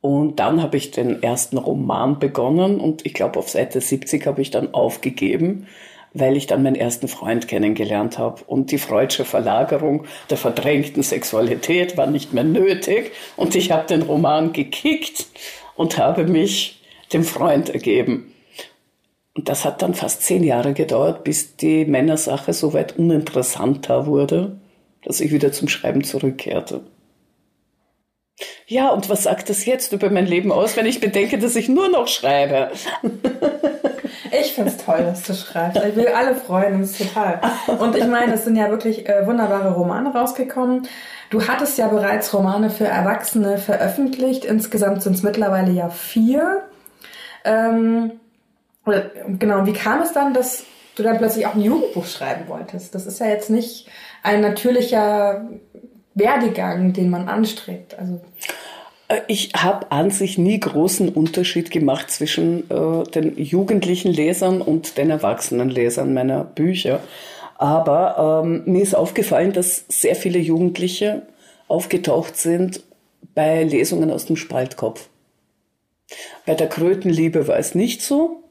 Und 0.01 0.37
dann 0.37 0.63
habe 0.63 0.77
ich 0.77 0.91
den 0.91 1.23
ersten 1.23 1.57
Roman 1.57 2.19
begonnen 2.19 2.79
und 2.79 3.07
ich 3.07 3.15
glaube, 3.15 3.39
auf 3.39 3.49
Seite 3.49 3.81
70 3.81 4.27
habe 4.27 4.43
ich 4.43 4.51
dann 4.51 4.75
aufgegeben, 4.75 5.67
weil 6.15 6.37
ich 6.37 6.47
dann 6.47 6.63
meinen 6.63 6.77
ersten 6.77 7.09
Freund 7.09 7.49
kennengelernt 7.49 8.19
habe. 8.19 8.43
Und 8.47 8.71
die 8.71 8.79
freudsche 8.79 9.25
Verlagerung 9.25 10.05
der 10.31 10.39
verdrängten 10.39 11.03
Sexualität 11.03 11.97
war 11.97 12.07
nicht 12.07 12.33
mehr 12.33 12.45
nötig. 12.45 13.13
Und 13.37 13.55
ich 13.57 13.73
habe 13.73 13.87
den 13.89 14.03
Roman 14.03 14.53
gekickt 14.53 15.27
und 15.75 15.99
habe 15.99 16.25
mich 16.25 16.81
dem 17.13 17.25
Freund 17.25 17.69
ergeben. 17.69 18.33
Und 19.35 19.49
das 19.49 19.65
hat 19.65 19.83
dann 19.83 19.95
fast 19.95 20.23
zehn 20.23 20.45
Jahre 20.45 20.73
gedauert, 20.73 21.25
bis 21.25 21.57
die 21.57 21.85
Männersache 21.85 22.53
so 22.53 22.73
weit 22.73 22.97
uninteressanter 22.97 24.07
wurde, 24.07 24.61
dass 25.03 25.21
ich 25.21 25.33
wieder 25.33 25.51
zum 25.51 25.69
Schreiben 25.69 26.05
zurückkehrte. 26.05 26.83
Ja, 28.67 28.91
und 28.91 29.09
was 29.09 29.25
sagt 29.25 29.51
das 29.51 29.67
jetzt 29.67 29.93
über 29.93 30.11
mein 30.11 30.27
Leben 30.27 30.53
aus, 30.53 30.77
wenn 30.77 30.87
ich 30.87 31.01
bedenke, 31.01 31.39
dass 31.39 31.57
ich 31.57 31.69
nur 31.69 31.89
noch 31.89 32.07
schreibe? 32.07 32.71
Ich 34.41 34.55
finde 34.55 34.71
es 34.71 34.79
toll, 34.79 35.05
dass 35.05 35.23
du 35.23 35.35
schreibst. 35.35 35.83
Ich 35.85 35.97
will 35.97 36.09
alle 36.09 36.35
freuen, 36.35 36.81
das 36.81 36.93
ist 36.93 37.09
total. 37.09 37.41
Und 37.79 37.97
ich 37.97 38.07
meine, 38.07 38.35
es 38.35 38.45
sind 38.45 38.57
ja 38.57 38.71
wirklich 38.71 39.09
äh, 39.09 39.27
wunderbare 39.27 39.73
Romane 39.75 40.13
rausgekommen. 40.13 40.89
Du 41.31 41.47
hattest 41.47 41.79
ja 41.79 41.89
bereits 41.89 42.33
Romane 42.35 42.71
für 42.71 42.87
Erwachsene 42.87 43.59
veröffentlicht. 43.59 44.45
Insgesamt 44.45 45.03
sind 45.03 45.15
es 45.15 45.23
mittlerweile 45.23 45.71
ja 45.73 45.89
vier. 45.89 46.63
Ähm, 47.45 48.13
genau, 49.39 49.67
wie 49.67 49.73
kam 49.73 50.03
es 50.03 50.13
dann, 50.13 50.35
dass 50.35 50.65
du 50.97 51.03
dann 51.03 51.19
plötzlich 51.19 51.47
auch 51.47 51.55
ein 51.55 51.61
Jugendbuch 51.61 52.07
schreiben 52.07 52.49
wolltest? 52.49 52.95
Das 52.95 53.07
ist 53.07 53.21
ja 53.21 53.27
jetzt 53.27 53.51
nicht 53.51 53.89
ein 54.23 54.41
natürlicher 54.41 55.49
Werdegang, 56.15 56.93
den 56.93 57.11
man 57.11 57.29
anstrebt. 57.29 57.99
Also 57.99 58.21
ich 59.29 59.53
habe 59.55 59.91
an 59.93 60.11
sich 60.11 60.39
nie 60.39 60.59
großen 60.59 61.09
Unterschied 61.11 61.71
gemacht 61.71 62.11
zwischen 62.11 62.71
äh, 62.71 63.05
den 63.11 63.37
jugendlichen 63.37 64.13
Lesern 64.13 64.63
und 64.63 64.97
den 64.97 65.11
erwachsenen 65.11 65.69
Lesern 65.69 66.15
meiner 66.15 66.45
Bücher. 66.45 67.01
Aber 67.57 68.43
ähm, 68.45 68.63
mir 68.67 68.83
ist 68.83 68.95
aufgefallen, 68.95 69.53
dass 69.53 69.85
sehr 69.89 70.17
viele 70.17 70.39
Jugendliche 70.39 71.23
aufgetaucht 71.69 72.37
sind 72.37 72.83
bei 73.35 73.63
Lesungen 73.63 74.11
aus 74.11 74.27
dem 74.27 74.37
Spaltkopf. 74.37 75.09
Bei 76.47 76.55
der 76.55 76.69
Krötenliebe 76.69 77.47
war 77.47 77.59
es 77.59 77.75
nicht 77.75 78.03
so. 78.03 78.43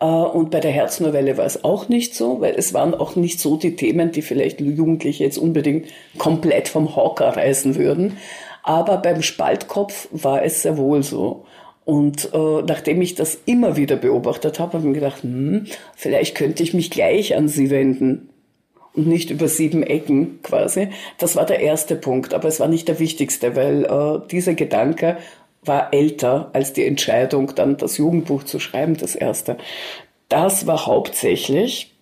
Äh, 0.00 0.04
und 0.04 0.50
bei 0.50 0.60
der 0.60 0.70
Herznovelle 0.70 1.36
war 1.36 1.46
es 1.46 1.64
auch 1.64 1.88
nicht 1.88 2.14
so, 2.14 2.40
weil 2.40 2.54
es 2.56 2.74
waren 2.74 2.94
auch 2.94 3.16
nicht 3.16 3.40
so 3.40 3.56
die 3.56 3.76
Themen, 3.76 4.12
die 4.12 4.22
vielleicht 4.22 4.60
Jugendliche 4.60 5.24
jetzt 5.24 5.38
unbedingt 5.38 5.88
komplett 6.18 6.68
vom 6.68 6.96
Hocker 6.96 7.36
reißen 7.36 7.76
würden. 7.76 8.16
Aber 8.62 8.98
beim 8.98 9.22
Spaltkopf 9.22 10.08
war 10.12 10.42
es 10.42 10.62
sehr 10.62 10.76
wohl 10.76 11.02
so. 11.02 11.46
Und 11.84 12.32
äh, 12.32 12.62
nachdem 12.62 13.02
ich 13.02 13.14
das 13.14 13.38
immer 13.46 13.76
wieder 13.76 13.96
beobachtet 13.96 14.60
habe, 14.60 14.74
habe 14.74 14.82
ich 14.82 14.88
mir 14.88 15.00
gedacht, 15.00 15.22
hm, 15.22 15.66
vielleicht 15.96 16.36
könnte 16.36 16.62
ich 16.62 16.74
mich 16.74 16.90
gleich 16.90 17.34
an 17.34 17.48
sie 17.48 17.70
wenden 17.70 18.28
und 18.94 19.06
nicht 19.06 19.30
über 19.30 19.48
sieben 19.48 19.82
Ecken 19.82 20.42
quasi. 20.42 20.88
Das 21.18 21.36
war 21.36 21.46
der 21.46 21.60
erste 21.60 21.96
Punkt, 21.96 22.34
aber 22.34 22.48
es 22.48 22.60
war 22.60 22.68
nicht 22.68 22.88
der 22.88 22.98
wichtigste, 22.98 23.56
weil 23.56 23.84
äh, 23.84 24.28
dieser 24.28 24.54
Gedanke 24.54 25.16
war 25.62 25.92
älter 25.92 26.50
als 26.52 26.72
die 26.72 26.86
Entscheidung, 26.86 27.54
dann 27.54 27.76
das 27.76 27.98
Jugendbuch 27.98 28.44
zu 28.44 28.60
schreiben, 28.60 28.96
das 28.96 29.14
erste. 29.14 29.56
Das 30.28 30.66
war 30.66 30.86
hauptsächlich 30.86 31.94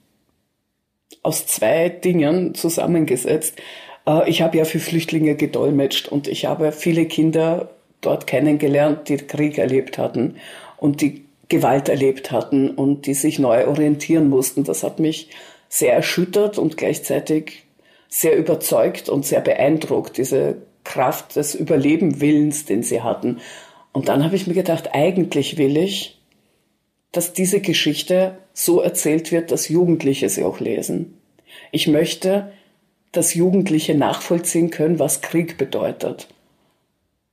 aus 1.23 1.47
zwei 1.47 1.89
Dingen 1.89 2.55
zusammengesetzt. 2.55 3.61
Äh, 4.09 4.29
ich 4.29 4.43
habe 4.43 4.59
ja 4.59 4.65
für 4.65 4.81
Flüchtlinge 4.81 5.35
gedolmetscht 5.37 6.09
und 6.09 6.27
ich 6.27 6.47
habe 6.47 6.73
viele 6.73 7.07
Kinder 7.07 7.71
dort 8.01 8.27
kennengelernt, 8.27 9.09
die 9.09 9.19
Krieg 9.19 9.59
erlebt 9.59 9.99
hatten 9.99 10.37
und 10.77 11.01
die 11.01 11.25
Gewalt 11.49 11.89
erlebt 11.89 12.31
hatten 12.31 12.71
und 12.71 13.07
die 13.07 13.15
sich 13.15 13.39
neu 13.39 13.67
orientieren 13.67 14.29
mussten. 14.29 14.65
Das 14.65 14.83
hat 14.83 14.99
mich 14.99 15.31
sehr 15.69 15.93
erschüttert 15.93 16.59
und 16.59 16.77
gleichzeitig 16.77 17.65
sehr 18.09 18.37
überzeugt 18.37 19.09
und 19.09 19.27
sehr 19.27 19.41
beeindruckt, 19.41 20.17
diese 20.17 20.57
Kraft 20.85 21.37
des 21.37 21.55
Überlebenwillens, 21.55 22.65
den 22.65 22.83
sie 22.83 23.03
hatten. 23.03 23.41
Und 23.93 24.09
dann 24.09 24.25
habe 24.25 24.37
ich 24.37 24.47
mir 24.47 24.55
gedacht, 24.55 24.91
eigentlich 24.93 25.59
will 25.59 25.77
ich, 25.77 26.19
dass 27.13 27.33
diese 27.33 27.61
Geschichte 27.61 28.39
so 28.53 28.81
erzählt 28.81 29.33
wird, 29.33 29.51
dass 29.51 29.69
Jugendliche 29.69 30.29
sie 30.29 30.45
auch 30.45 30.61
lesen. 30.61 31.19
Ich 31.73 31.89
möchte, 31.89 32.53
dass 33.13 33.35
Jugendliche 33.35 33.95
nachvollziehen 33.95 34.71
können, 34.71 34.99
was 34.99 35.21
Krieg 35.21 35.59
bedeutet. 35.59 36.29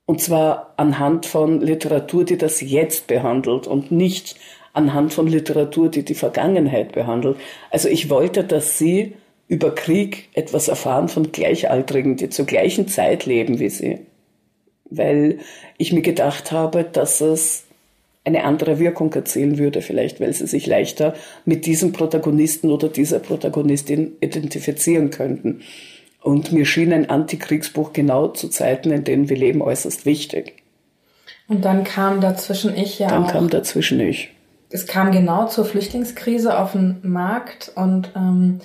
Und 0.06 0.22
zwar 0.22 0.74
anhand 0.78 1.26
von 1.26 1.62
Literatur, 1.62 2.26
die 2.26 2.38
das 2.38 2.62
jetzt 2.62 3.08
behandelt 3.08 3.68
und 3.68 3.92
nicht 3.92 4.36
anhand 4.74 5.14
von 5.14 5.28
Literatur, 5.28 5.90
die 5.90 6.04
die 6.04 6.16
Vergangenheit 6.16 6.92
behandelt. 6.92 7.38
Also 7.72 7.90
ich 7.90 8.10
wollte, 8.10 8.44
dass 8.44 8.78
Sie 8.78 9.16
über 9.48 9.74
Krieg 9.74 10.30
etwas 10.34 10.68
erfahren 10.68 11.08
von 11.08 11.32
Gleichaltrigen, 11.32 12.18
die 12.18 12.30
zur 12.30 12.46
gleichen 12.46 12.88
Zeit 12.88 13.26
leben 13.26 13.60
wie 13.60 13.70
Sie. 13.70 14.00
Weil 14.90 15.40
ich 15.78 15.94
mir 15.94 16.02
gedacht 16.02 16.52
habe, 16.52 16.84
dass 16.84 17.22
es 17.22 17.65
eine 18.26 18.44
andere 18.44 18.80
Wirkung 18.80 19.14
erzielen 19.14 19.58
würde, 19.58 19.82
vielleicht 19.82 20.20
weil 20.20 20.34
sie 20.34 20.48
sich 20.48 20.66
leichter 20.66 21.14
mit 21.46 21.66
diesem 21.66 21.94
Protagonisten 21.94 22.72
oder 22.72 22.90
dieser 22.90 23.20
Protagonistin 23.20 24.18
identifizieren 24.20 25.12
könnten. 25.12 25.62
Und 26.22 26.52
mir 26.52 26.66
schien 26.66 26.92
ein 26.92 27.10
Antikriegsbuch 27.10 27.94
genau 27.94 28.30
zu 28.30 28.50
Zeiten, 28.50 28.92
in 28.92 29.04
denen 29.04 29.30
wir 29.30 29.38
leben, 29.38 29.62
äußerst 29.62 30.08
wichtig. 30.08 30.56
Und 31.48 31.64
dann 31.64 31.84
kam 31.84 32.20
dazwischen 32.20 32.76
ich 32.76 32.98
ja. 32.98 33.10
Dann 33.10 33.26
auch, 33.26 33.32
kam 33.32 33.50
dazwischen 33.50 34.00
ich. 34.00 34.32
Es 34.72 34.88
kam 34.88 35.12
genau 35.12 35.46
zur 35.46 35.66
Flüchtlingskrise 35.66 36.58
auf 36.58 36.72
den 36.72 37.00
Markt 37.04 37.72
und 37.76 38.12
ähm, 38.16 38.60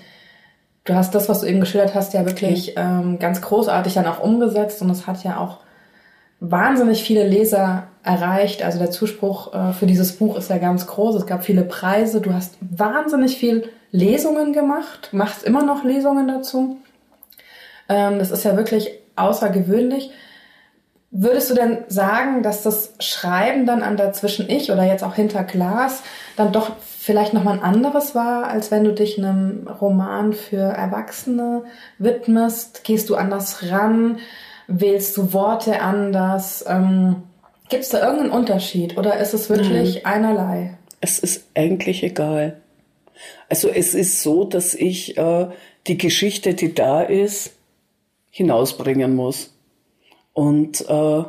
du 0.85 0.94
hast 0.94 1.14
das, 1.14 1.29
was 1.29 1.42
du 1.42 1.46
eben 1.46 1.61
geschildert 1.61 1.94
hast, 1.94 2.14
ja 2.14 2.25
wirklich 2.25 2.73
ähm, 2.77 3.18
ganz 3.18 3.42
großartig 3.42 3.92
dann 3.92 4.07
auch 4.07 4.20
umgesetzt 4.20 4.81
und 4.81 4.88
es 4.88 5.07
hat 5.07 5.23
ja 5.23 5.38
auch 5.38 5.59
wahnsinnig 6.40 7.03
viele 7.03 7.29
Leser 7.29 7.88
erreicht. 8.03 8.63
Also 8.63 8.79
der 8.79 8.91
Zuspruch 8.91 9.53
äh, 9.53 9.73
für 9.73 9.87
dieses 9.87 10.13
Buch 10.13 10.37
ist 10.37 10.51
ja 10.51 10.59
ganz 10.59 10.87
groß. 10.87 11.17
Es 11.17 11.27
gab 11.27 11.45
viele 11.45 11.63
Preise. 11.63 12.21
Du 12.21 12.33
hast 12.33 12.57
wahnsinnig 12.61 13.37
viel 13.37 13.69
Lesungen 13.93 14.53
gemacht, 14.53 15.11
machst 15.13 15.43
immer 15.45 15.65
noch 15.65 15.85
Lesungen 15.85 16.29
dazu. 16.29 16.79
Ähm, 17.89 18.19
das 18.19 18.31
ist 18.31 18.45
ja 18.45 18.57
wirklich 18.57 18.91
außergewöhnlich. 19.17 20.11
Würdest 21.13 21.51
du 21.51 21.55
denn 21.55 21.79
sagen, 21.89 22.45
dass 22.45 22.63
das 22.63 22.95
Schreiben 23.01 23.67
dann 23.67 23.83
an 23.83 23.97
dazwischen 23.97 24.49
ich 24.49 24.71
oder 24.71 24.85
jetzt 24.85 25.03
auch 25.03 25.17
hinter 25.17 25.43
Glas 25.43 26.05
dann 26.37 26.53
doch 26.53 26.77
vielleicht 26.81 27.35
nochmal 27.35 27.55
ein 27.55 27.65
anderes 27.65 28.15
war, 28.15 28.47
als 28.47 28.71
wenn 28.71 28.85
du 28.85 28.93
dich 28.93 29.19
einem 29.19 29.67
Roman 29.67 30.33
für 30.33 30.63
Erwachsene 30.63 31.65
widmest? 31.99 32.85
Gehst 32.85 33.11
du 33.11 33.17
anders 33.17 33.71
ran? 33.71 34.19
Wählst 34.69 35.17
du 35.17 35.33
Worte 35.33 35.83
anders? 35.83 36.65
Ähm, 36.69 37.25
Gibt 37.70 37.85
es 37.85 37.88
da 37.90 38.00
irgendeinen 38.00 38.33
Unterschied 38.33 38.98
oder 38.98 39.18
ist 39.18 39.33
es 39.33 39.48
wirklich 39.48 40.02
Nein. 40.02 40.04
einerlei? 40.04 40.76
Es 41.00 41.18
ist 41.18 41.44
eigentlich 41.54 42.02
egal. 42.02 42.61
Also 43.48 43.68
es 43.68 43.94
ist 43.94 44.22
so, 44.22 44.44
dass 44.44 44.74
ich 44.74 45.16
äh, 45.16 45.46
die 45.87 45.96
Geschichte, 45.96 46.54
die 46.54 46.74
da 46.74 47.02
ist, 47.02 47.52
hinausbringen 48.30 49.14
muss. 49.14 49.54
Und 50.33 50.83
äh, 50.88 51.22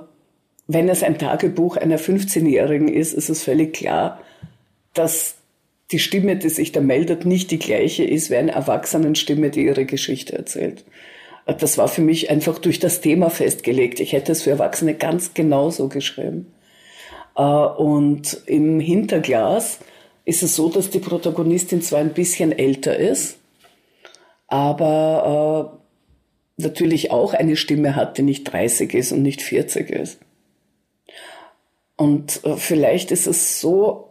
wenn 0.68 0.90
es 0.90 1.04
ein 1.04 1.18
Tagebuch 1.18 1.78
einer 1.78 2.00
15-Jährigen 2.00 2.88
ist, 2.88 3.14
ist 3.14 3.30
es 3.30 3.44
völlig 3.44 3.74
klar, 3.74 4.20
dass 4.94 5.36
die 5.92 6.00
Stimme, 6.00 6.38
die 6.38 6.50
sich 6.50 6.72
da 6.72 6.82
meldet, 6.82 7.26
nicht 7.26 7.52
die 7.52 7.60
gleiche 7.60 8.04
ist 8.04 8.30
wie 8.30 8.38
eine 8.38 8.54
Erwachsenenstimme, 8.54 9.50
die 9.50 9.66
ihre 9.66 9.86
Geschichte 9.86 10.38
erzählt. 10.38 10.86
Das 11.46 11.78
war 11.78 11.88
für 11.88 12.02
mich 12.02 12.30
einfach 12.30 12.60
durch 12.60 12.80
das 12.80 13.02
Thema 13.02 13.30
festgelegt. 13.30 14.00
Ich 14.00 14.14
hätte 14.14 14.32
es 14.32 14.44
für 14.44 14.52
Erwachsene 14.52 14.94
ganz 14.94 15.34
genauso 15.34 15.88
geschrieben. 15.88 16.54
Äh, 17.36 17.42
und 17.42 18.42
im 18.46 18.80
Hinterglas 18.80 19.80
ist 20.26 20.44
es 20.44 20.56
so, 20.56 20.70
dass 20.70 20.90
die 20.90 21.00
Protagonistin 21.00 21.82
zwar 21.82 22.00
ein 22.00 22.14
bisschen 22.14 22.52
älter 22.52 22.96
ist, 22.98 23.38
aber 24.48 25.74
äh, 26.58 26.62
natürlich 26.62 27.12
auch 27.12 27.34
eine 27.34 27.56
Stimme 27.56 27.96
hat, 27.96 28.18
die 28.18 28.24
nicht 28.24 28.44
30 28.44 28.94
ist 28.94 29.12
und 29.12 29.24
nicht 29.24 29.42
40 29.42 29.90
ist. 29.90 30.20
Und 31.98 32.44
äh, 32.46 32.58
vielleicht 32.58 33.12
ist 33.12 33.28
es 33.28 33.60
so, 33.60 34.10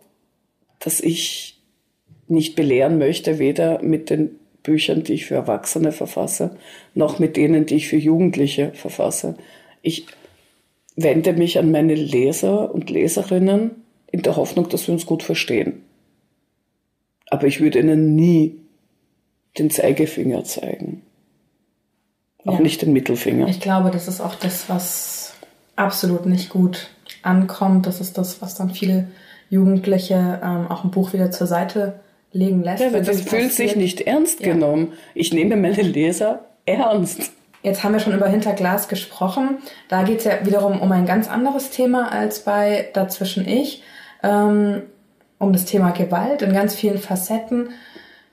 dass 0.79 1.01
ich 1.01 1.61
nicht 2.27 2.57
belehren 2.57 2.99
möchte, 2.99 3.39
weder 3.39 3.83
mit 3.83 4.11
den 4.11 4.40
Büchern, 4.71 5.03
die 5.03 5.15
ich 5.15 5.27
für 5.27 5.35
Erwachsene 5.35 5.91
verfasse, 5.91 6.57
noch 6.95 7.19
mit 7.19 7.37
denen, 7.37 7.67
die 7.67 7.75
ich 7.75 7.89
für 7.89 7.97
Jugendliche 7.97 8.71
verfasse. 8.73 9.35
Ich 9.83 10.07
wende 10.95 11.33
mich 11.33 11.59
an 11.59 11.73
meine 11.73 11.97
Leser 11.97 12.73
und 12.73 12.89
Leserinnen 12.89 13.73
in 14.13 14.23
der 14.23 14.37
Hoffnung, 14.37 14.69
dass 14.69 14.87
wir 14.87 14.95
uns 14.95 15.07
gut 15.07 15.25
verstehen. 15.25 15.83
Aber 17.29 17.49
ich 17.49 17.61
würde 17.61 17.81
ihnen 17.81 18.15
nie 18.15 18.61
den 19.59 19.71
Zeigefinger 19.71 20.45
zeigen. 20.45 21.03
Auch 22.45 22.55
ja. 22.55 22.61
nicht 22.61 22.83
den 22.83 22.93
Mittelfinger. 22.93 23.49
Ich 23.49 23.61
glaube, 23.61 23.91
das 23.91 24.07
ist 24.07 24.21
auch 24.21 24.37
das, 24.37 24.69
was 24.69 25.35
absolut 25.75 26.27
nicht 26.27 26.49
gut 26.49 26.91
ankommt. 27.23 27.89
Das 27.89 28.01
ist 28.01 28.17
das, 28.19 28.41
was 28.41 28.55
dann 28.55 28.71
viele 28.71 29.09
Jugendliche 29.49 30.41
ähm, 30.45 30.69
auch 30.69 30.85
ein 30.85 30.93
Buch 30.93 31.13
wieder 31.13 31.33
zur 31.33 31.49
Seite 31.49 32.01
legen 32.33 32.63
lässt. 32.63 32.83
Ja, 32.83 32.93
weil 32.93 33.03
das 33.03 33.23
fühlt 33.23 33.53
sich 33.53 33.77
nicht 33.77 34.03
ernst 34.03 34.41
ja. 34.41 34.53
genommen. 34.53 34.93
Ich 35.15 35.33
nehme 35.33 35.57
meine 35.57 35.83
Leser 35.83 36.47
ernst. 36.67 37.33
Jetzt 37.63 37.85
haben 37.85 37.93
wir 37.93 38.01
schon 38.01 38.15
über 38.15 38.29
Hinterglas 38.29 38.89
gesprochen. 38.89 39.59
Da 39.89 40.03
geht 40.03 40.21
es 40.21 40.25
ja 40.25 40.45
wiederum 40.45 40.81
um 40.81 40.91
ein 40.93 41.05
ganz 41.05 41.29
anderes 41.29 41.71
Thema 41.71 42.11
als 42.11 42.41
bei 42.41 42.89
Dazwischen 42.95 43.47
ich. 43.47 43.83
Ähm, 44.23 44.83
um 45.41 45.53
das 45.53 45.65
Thema 45.65 45.91
Gewalt 45.91 46.43
in 46.43 46.53
ganz 46.53 46.75
vielen 46.75 46.99
Facetten. 46.99 47.71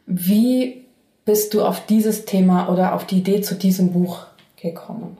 Wie 0.05 0.85
bist 1.25 1.53
du 1.53 1.63
auf 1.63 1.85
dieses 1.85 2.25
Thema 2.25 2.69
oder 2.69 2.93
auf 2.93 3.05
die 3.05 3.17
Idee 3.19 3.41
zu 3.41 3.55
diesem 3.55 3.93
Buch 3.93 4.27
gekommen? 4.61 5.17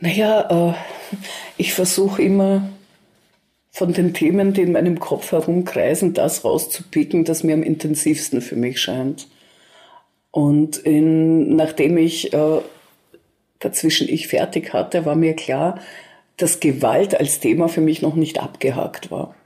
Naja, 0.00 0.70
äh, 0.70 0.74
ich 1.56 1.74
versuche 1.74 2.22
immer 2.22 2.62
von 3.78 3.92
den 3.92 4.12
Themen, 4.12 4.54
die 4.54 4.62
in 4.62 4.72
meinem 4.72 4.98
Kopf 4.98 5.30
herumkreisen, 5.30 6.12
das 6.12 6.44
rauszupicken, 6.44 7.24
das 7.24 7.44
mir 7.44 7.54
am 7.54 7.62
intensivsten 7.62 8.40
für 8.40 8.56
mich 8.56 8.80
scheint. 8.80 9.28
Und 10.32 10.78
in, 10.78 11.54
nachdem 11.54 11.96
ich 11.96 12.32
äh, 12.34 12.58
dazwischen 13.60 14.08
ich 14.08 14.26
fertig 14.26 14.72
hatte, 14.72 15.04
war 15.04 15.14
mir 15.14 15.34
klar, 15.34 15.78
dass 16.36 16.58
Gewalt 16.58 17.18
als 17.20 17.38
Thema 17.38 17.68
für 17.68 17.80
mich 17.80 18.02
noch 18.02 18.16
nicht 18.16 18.42
abgehakt 18.42 19.12
war. 19.12 19.36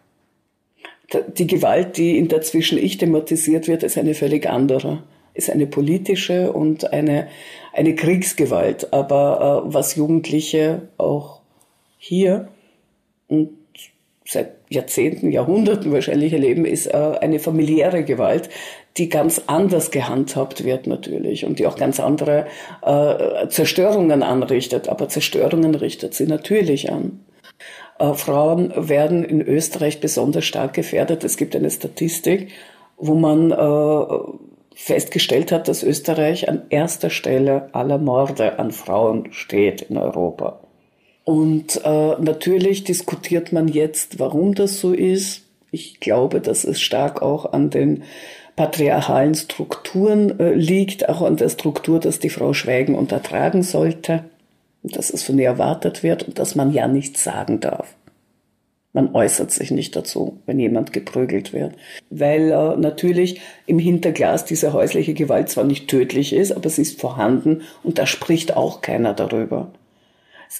Die 1.36 1.46
Gewalt, 1.46 1.98
die 1.98 2.16
in 2.16 2.28
dazwischen 2.28 2.78
ich 2.78 2.96
thematisiert 2.96 3.68
wird, 3.68 3.82
ist 3.82 3.98
eine 3.98 4.14
völlig 4.14 4.48
andere. 4.48 5.02
Ist 5.34 5.50
eine 5.50 5.66
politische 5.66 6.54
und 6.54 6.90
eine, 6.90 7.28
eine 7.74 7.94
Kriegsgewalt. 7.94 8.94
Aber 8.94 9.66
äh, 9.66 9.74
was 9.74 9.94
Jugendliche 9.94 10.88
auch 10.96 11.40
hier 11.98 12.48
und 13.28 13.61
seit 14.32 14.52
Jahrzehnten, 14.68 15.30
Jahrhunderten 15.30 15.92
wahrscheinlich 15.92 16.32
erleben, 16.32 16.64
ist 16.64 16.86
äh, 16.86 16.96
eine 17.20 17.38
familiäre 17.38 18.04
Gewalt, 18.04 18.48
die 18.96 19.08
ganz 19.08 19.42
anders 19.46 19.90
gehandhabt 19.90 20.64
wird 20.64 20.86
natürlich 20.86 21.44
und 21.44 21.58
die 21.58 21.66
auch 21.66 21.76
ganz 21.76 22.00
andere 22.00 22.46
äh, 22.82 23.48
Zerstörungen 23.48 24.22
anrichtet. 24.22 24.88
Aber 24.88 25.08
Zerstörungen 25.08 25.74
richtet 25.74 26.14
sie 26.14 26.26
natürlich 26.26 26.90
an. 26.90 27.20
Äh, 27.98 28.14
Frauen 28.14 28.72
werden 28.76 29.24
in 29.24 29.40
Österreich 29.40 30.00
besonders 30.00 30.44
stark 30.44 30.74
gefährdet. 30.74 31.24
Es 31.24 31.36
gibt 31.36 31.56
eine 31.56 31.70
Statistik, 31.70 32.48
wo 32.96 33.14
man 33.14 33.50
äh, 33.50 34.74
festgestellt 34.74 35.52
hat, 35.52 35.68
dass 35.68 35.82
Österreich 35.82 36.48
an 36.48 36.62
erster 36.70 37.10
Stelle 37.10 37.68
aller 37.72 37.98
Morde 37.98 38.58
an 38.58 38.72
Frauen 38.72 39.32
steht 39.32 39.82
in 39.82 39.96
Europa. 39.96 40.60
Und 41.24 41.80
äh, 41.84 42.16
natürlich 42.20 42.84
diskutiert 42.84 43.52
man 43.52 43.68
jetzt, 43.68 44.18
warum 44.18 44.54
das 44.54 44.80
so 44.80 44.92
ist. 44.92 45.42
Ich 45.70 46.00
glaube, 46.00 46.40
dass 46.40 46.64
es 46.64 46.80
stark 46.80 47.22
auch 47.22 47.52
an 47.52 47.70
den 47.70 48.02
patriarchalen 48.56 49.34
Strukturen 49.34 50.38
äh, 50.40 50.52
liegt, 50.52 51.08
auch 51.08 51.22
an 51.22 51.36
der 51.36 51.48
Struktur, 51.48 52.00
dass 52.00 52.18
die 52.18 52.28
Frau 52.28 52.52
schweigen 52.52 52.94
und 52.94 53.12
ertragen 53.12 53.62
sollte, 53.62 54.24
dass 54.82 55.10
es 55.10 55.22
von 55.22 55.38
ihr 55.38 55.46
erwartet 55.46 56.02
wird 56.02 56.24
und 56.24 56.38
dass 56.38 56.54
man 56.54 56.72
ja 56.72 56.88
nichts 56.88 57.22
sagen 57.22 57.60
darf. 57.60 57.94
Man 58.92 59.14
äußert 59.14 59.50
sich 59.50 59.70
nicht 59.70 59.96
dazu, 59.96 60.38
wenn 60.44 60.58
jemand 60.58 60.92
geprügelt 60.92 61.54
wird. 61.54 61.74
Weil 62.10 62.50
äh, 62.50 62.76
natürlich 62.76 63.40
im 63.66 63.78
Hinterglas 63.78 64.44
diese 64.44 64.74
häusliche 64.74 65.14
Gewalt 65.14 65.48
zwar 65.48 65.64
nicht 65.64 65.88
tödlich 65.88 66.34
ist, 66.34 66.52
aber 66.52 66.68
sie 66.68 66.82
ist 66.82 67.00
vorhanden 67.00 67.62
und 67.82 67.98
da 67.98 68.06
spricht 68.06 68.54
auch 68.54 68.82
keiner 68.82 69.14
darüber. 69.14 69.72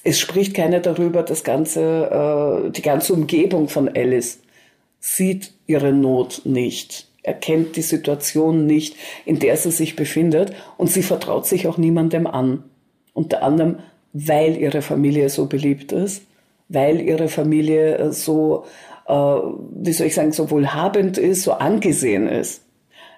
Es 0.03 0.19
spricht 0.19 0.55
keiner 0.55 0.79
darüber, 0.79 1.23
das 1.23 1.43
ganze, 1.43 2.65
äh, 2.65 2.71
die 2.71 2.81
ganze 2.81 3.13
Umgebung 3.13 3.69
von 3.69 3.87
Alice 3.89 4.39
sieht 4.99 5.53
ihre 5.67 5.91
Not 5.91 6.41
nicht, 6.45 7.07
erkennt 7.21 7.75
die 7.75 7.81
Situation 7.81 8.65
nicht, 8.65 8.95
in 9.25 9.39
der 9.39 9.57
sie 9.57 9.71
sich 9.71 9.95
befindet 9.95 10.53
und 10.77 10.89
sie 10.89 11.03
vertraut 11.03 11.45
sich 11.45 11.67
auch 11.67 11.77
niemandem 11.77 12.25
an. 12.25 12.63
Unter 13.13 13.43
anderem, 13.43 13.79
weil 14.13 14.57
ihre 14.57 14.81
Familie 14.81 15.29
so 15.29 15.45
beliebt 15.45 15.91
ist, 15.91 16.23
weil 16.69 17.01
ihre 17.01 17.27
Familie 17.27 17.97
äh, 17.97 18.11
so, 18.11 18.65
äh, 19.07 19.13
wie 19.13 19.93
soll 19.93 20.07
ich 20.07 20.15
sagen, 20.15 20.31
so 20.31 20.49
wohlhabend 20.49 21.17
ist, 21.17 21.43
so 21.43 21.53
angesehen 21.53 22.27
ist. 22.27 22.61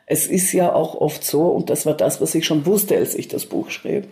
Es 0.07 0.27
ist 0.27 0.51
ja 0.51 0.73
auch 0.73 0.95
oft 0.95 1.23
so, 1.23 1.47
und 1.47 1.69
das 1.69 1.85
war 1.85 1.95
das, 1.95 2.21
was 2.21 2.35
ich 2.35 2.45
schon 2.45 2.65
wusste, 2.65 2.95
als 2.95 3.15
ich 3.15 3.27
das 3.27 3.45
Buch 3.47 3.71
schrieb, 3.71 4.07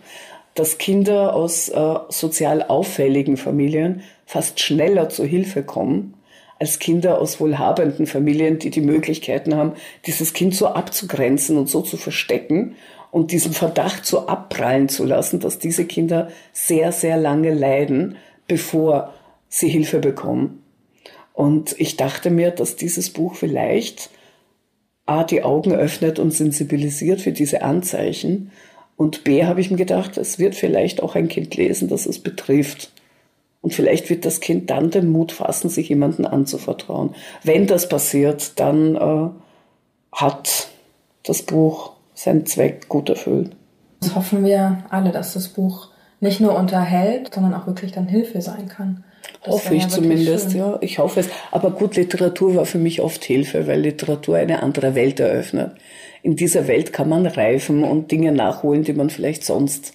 dass 0.54 0.78
Kinder 0.78 1.34
aus 1.34 1.68
äh, 1.68 1.94
sozial 2.08 2.62
auffälligen 2.62 3.36
Familien 3.36 4.02
fast 4.24 4.60
schneller 4.60 5.08
zur 5.08 5.26
Hilfe 5.26 5.62
kommen 5.62 6.14
als 6.58 6.78
Kinder 6.78 7.20
aus 7.20 7.40
wohlhabenden 7.40 8.06
Familien, 8.06 8.58
die 8.58 8.70
die 8.70 8.80
Möglichkeiten 8.80 9.54
haben, 9.54 9.72
dieses 10.06 10.32
Kind 10.32 10.54
so 10.54 10.68
abzugrenzen 10.68 11.58
und 11.58 11.68
so 11.68 11.82
zu 11.82 11.96
verstecken 11.96 12.76
und 13.10 13.32
diesen 13.32 13.52
Verdacht 13.52 14.06
so 14.06 14.26
abprallen 14.26 14.88
zu 14.88 15.04
lassen, 15.04 15.40
dass 15.40 15.58
diese 15.58 15.84
Kinder 15.84 16.30
sehr, 16.52 16.92
sehr 16.92 17.16
lange 17.16 17.52
leiden, 17.52 18.16
bevor 18.46 19.12
sie 19.48 19.68
Hilfe 19.68 19.98
bekommen. 19.98 20.62
Und 21.32 21.74
ich 21.78 21.96
dachte 21.96 22.30
mir, 22.30 22.50
dass 22.50 22.76
dieses 22.76 23.10
Buch 23.10 23.34
vielleicht 23.34 24.10
A, 25.06 25.24
die 25.24 25.42
Augen 25.42 25.74
öffnet 25.74 26.18
und 26.18 26.30
sensibilisiert 26.30 27.20
für 27.20 27.32
diese 27.32 27.62
Anzeichen 27.62 28.52
und 28.96 29.24
B 29.24 29.44
habe 29.44 29.60
ich 29.60 29.70
mir 29.70 29.76
gedacht, 29.76 30.16
es 30.16 30.38
wird 30.38 30.54
vielleicht 30.54 31.02
auch 31.02 31.14
ein 31.14 31.28
Kind 31.28 31.56
lesen, 31.56 31.88
das 31.88 32.06
es 32.06 32.20
betrifft. 32.20 32.92
Und 33.60 33.72
vielleicht 33.72 34.10
wird 34.10 34.24
das 34.24 34.40
Kind 34.40 34.70
dann 34.70 34.90
den 34.90 35.10
Mut 35.10 35.32
fassen, 35.32 35.68
sich 35.68 35.88
jemanden 35.88 36.26
anzuvertrauen. 36.26 37.14
Wenn 37.42 37.66
das 37.66 37.88
passiert, 37.88 38.60
dann 38.60 38.94
äh, 38.94 39.30
hat 40.12 40.68
das 41.22 41.42
Buch 41.42 41.92
seinen 42.12 42.46
Zweck 42.46 42.88
gut 42.88 43.08
erfüllt. 43.08 43.56
Das 44.00 44.14
hoffen 44.14 44.44
wir 44.44 44.84
alle, 44.90 45.10
dass 45.10 45.32
das 45.32 45.48
Buch 45.48 45.88
nicht 46.20 46.40
nur 46.40 46.56
unterhält, 46.56 47.34
sondern 47.34 47.54
auch 47.54 47.66
wirklich 47.66 47.92
dann 47.92 48.06
Hilfe 48.06 48.42
sein 48.42 48.68
kann. 48.68 49.02
Das 49.42 49.54
hoffe 49.54 49.74
ich 49.74 49.84
ja 49.84 49.88
zumindest, 49.88 50.52
schön. 50.52 50.60
ja. 50.60 50.78
Ich 50.82 50.98
hoffe 50.98 51.20
es. 51.20 51.28
Aber 51.50 51.70
gut, 51.70 51.96
Literatur 51.96 52.54
war 52.56 52.66
für 52.66 52.78
mich 52.78 53.00
oft 53.00 53.24
Hilfe, 53.24 53.66
weil 53.66 53.80
Literatur 53.80 54.36
eine 54.36 54.62
andere 54.62 54.94
Welt 54.94 55.18
eröffnet 55.20 55.72
in 56.24 56.36
dieser 56.36 56.66
Welt 56.68 56.94
kann 56.94 57.10
man 57.10 57.26
reifen 57.26 57.84
und 57.84 58.10
Dinge 58.10 58.32
nachholen, 58.32 58.82
die 58.82 58.94
man 58.94 59.10
vielleicht 59.10 59.44
sonst 59.44 59.92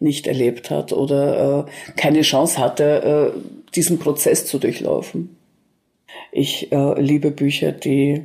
nicht 0.00 0.26
erlebt 0.26 0.70
hat 0.70 0.92
oder 0.92 1.66
äh, 1.68 1.92
keine 1.96 2.22
Chance 2.22 2.58
hatte, 2.58 3.32
äh, 3.36 3.40
diesen 3.76 4.00
Prozess 4.00 4.44
zu 4.44 4.58
durchlaufen. 4.58 5.36
Ich 6.32 6.72
äh, 6.72 7.00
liebe 7.00 7.30
Bücher, 7.30 7.70
die 7.70 8.24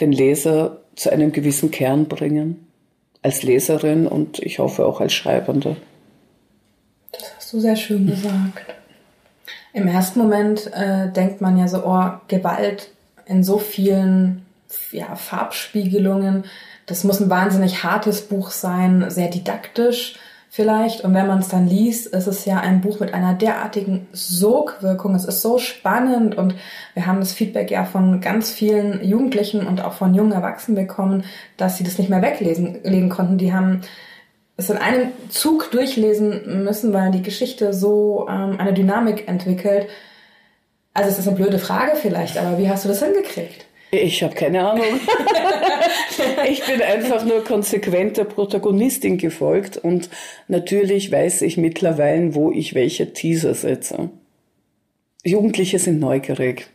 den 0.00 0.10
Leser 0.10 0.80
zu 0.96 1.12
einem 1.12 1.30
gewissen 1.30 1.70
Kern 1.70 2.08
bringen, 2.08 2.66
als 3.22 3.44
Leserin 3.44 4.08
und 4.08 4.40
ich 4.40 4.58
hoffe 4.58 4.86
auch 4.86 5.00
als 5.00 5.14
Schreibende. 5.14 5.76
Das 7.12 7.36
hast 7.36 7.52
du 7.52 7.60
sehr 7.60 7.76
schön 7.76 8.08
gesagt. 8.08 8.74
Im 9.72 9.86
ersten 9.86 10.18
Moment 10.18 10.68
äh, 10.74 11.12
denkt 11.12 11.40
man 11.40 11.56
ja 11.56 11.68
so, 11.68 11.84
oh, 11.84 12.10
Gewalt 12.26 12.90
in 13.26 13.44
so 13.44 13.58
vielen 13.58 14.45
ja, 14.92 15.14
Farbspiegelungen. 15.16 16.44
Das 16.86 17.04
muss 17.04 17.20
ein 17.20 17.30
wahnsinnig 17.30 17.82
hartes 17.82 18.22
Buch 18.22 18.50
sein, 18.50 19.06
sehr 19.08 19.28
didaktisch 19.28 20.16
vielleicht. 20.56 21.02
Und 21.02 21.12
wenn 21.12 21.26
man 21.26 21.40
es 21.40 21.48
dann 21.48 21.66
liest, 21.66 22.06
ist 22.06 22.26
es 22.26 22.46
ja 22.46 22.58
ein 22.58 22.80
Buch 22.80 22.98
mit 22.98 23.12
einer 23.12 23.34
derartigen 23.34 24.06
Sogwirkung. 24.12 25.14
Es 25.14 25.26
ist 25.26 25.42
so 25.42 25.58
spannend 25.58 26.36
und 26.36 26.54
wir 26.94 27.06
haben 27.06 27.20
das 27.20 27.34
Feedback 27.34 27.70
ja 27.70 27.84
von 27.84 28.22
ganz 28.22 28.50
vielen 28.50 29.04
Jugendlichen 29.04 29.66
und 29.66 29.84
auch 29.84 29.92
von 29.92 30.14
jungen 30.14 30.32
Erwachsenen 30.32 30.76
bekommen, 30.76 31.24
dass 31.58 31.76
sie 31.76 31.84
das 31.84 31.98
nicht 31.98 32.08
mehr 32.08 32.22
weglesen 32.22 32.78
legen 32.84 33.10
konnten. 33.10 33.36
Die 33.36 33.52
haben 33.52 33.82
es 34.56 34.70
in 34.70 34.78
einem 34.78 35.10
Zug 35.28 35.70
durchlesen 35.70 36.64
müssen, 36.64 36.94
weil 36.94 37.10
die 37.10 37.22
Geschichte 37.22 37.74
so 37.74 38.26
ähm, 38.30 38.56
eine 38.58 38.72
Dynamik 38.72 39.28
entwickelt. 39.28 39.88
Also 40.94 41.10
es 41.10 41.18
ist 41.18 41.28
eine 41.28 41.36
blöde 41.36 41.58
Frage 41.58 41.92
vielleicht, 41.96 42.38
aber 42.38 42.56
wie 42.56 42.70
hast 42.70 42.86
du 42.86 42.88
das 42.88 43.02
hingekriegt? 43.02 43.65
Ich 43.90 44.22
habe 44.22 44.34
keine 44.34 44.68
Ahnung. 44.68 44.84
ich 46.48 46.64
bin 46.64 46.82
einfach 46.82 47.24
nur 47.24 47.44
konsequent 47.44 48.16
der 48.16 48.24
Protagonistin 48.24 49.16
gefolgt 49.16 49.76
und 49.76 50.10
natürlich 50.48 51.12
weiß 51.12 51.42
ich 51.42 51.56
mittlerweile, 51.56 52.34
wo 52.34 52.50
ich 52.50 52.74
welche 52.74 53.12
Teaser 53.12 53.54
setze. 53.54 54.10
Jugendliche 55.24 55.78
sind 55.78 56.00
neugierig 56.00 56.68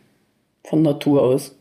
von 0.64 0.82
Natur 0.82 1.22
aus. 1.22 1.56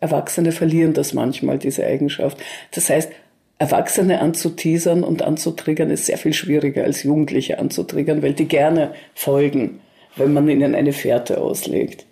Erwachsene 0.00 0.52
verlieren 0.52 0.94
das 0.94 1.12
manchmal, 1.12 1.58
diese 1.58 1.84
Eigenschaft. 1.84 2.38
Das 2.72 2.88
heißt, 2.88 3.10
Erwachsene 3.58 4.20
anzuteasern 4.20 5.04
und 5.04 5.20
anzutriggern 5.20 5.90
ist 5.90 6.06
sehr 6.06 6.16
viel 6.16 6.32
schwieriger 6.32 6.84
als 6.84 7.02
Jugendliche 7.02 7.58
anzutriggern, 7.58 8.22
weil 8.22 8.32
die 8.32 8.48
gerne 8.48 8.94
folgen, 9.14 9.80
wenn 10.16 10.32
man 10.32 10.48
ihnen 10.48 10.74
eine 10.74 10.94
Fährte 10.94 11.40
auslegt. 11.42 12.06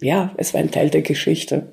Ja, 0.00 0.32
es 0.36 0.54
war 0.54 0.60
ein 0.60 0.70
Teil 0.70 0.90
der 0.90 1.02
Geschichte. 1.02 1.66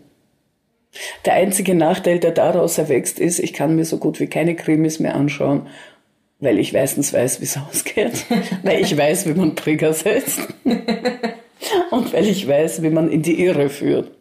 Der 1.26 1.34
einzige 1.34 1.76
Nachteil, 1.76 2.20
der 2.20 2.32
daraus 2.32 2.78
erwächst, 2.78 3.20
ist, 3.20 3.40
ich 3.40 3.54
kann 3.54 3.76
mir 3.76 3.86
so 3.86 3.98
gut 3.98 4.20
wie 4.20 4.28
keine 4.28 4.56
Krimis 4.56 5.00
mehr 5.00 5.16
anschauen, 5.16 5.68
weil 6.40 6.60
ich 6.60 6.74
meistens 6.74 7.14
weiß, 7.14 7.42
wie 7.42 7.46
es 7.46 7.58
ausgeht, 7.70 8.26
weil 8.64 8.82
ich 8.82 8.96
weiß, 8.96 9.28
wie 9.28 9.34
man 9.34 9.56
Trigger 9.56 9.94
setzt 9.94 10.40
und 11.92 12.14
weil 12.14 12.28
ich 12.28 12.48
weiß, 12.48 12.82
wie 12.82 12.90
man 12.90 13.10
in 13.10 13.22
die 13.22 13.44
Irre 13.44 13.70
führt. 13.70 14.12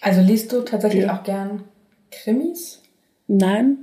Also 0.00 0.20
liest 0.20 0.52
du 0.52 0.62
tatsächlich 0.62 1.04
ja. 1.04 1.18
auch 1.18 1.24
gern 1.24 1.64
Krimis? 2.10 2.82
Nein, 3.26 3.76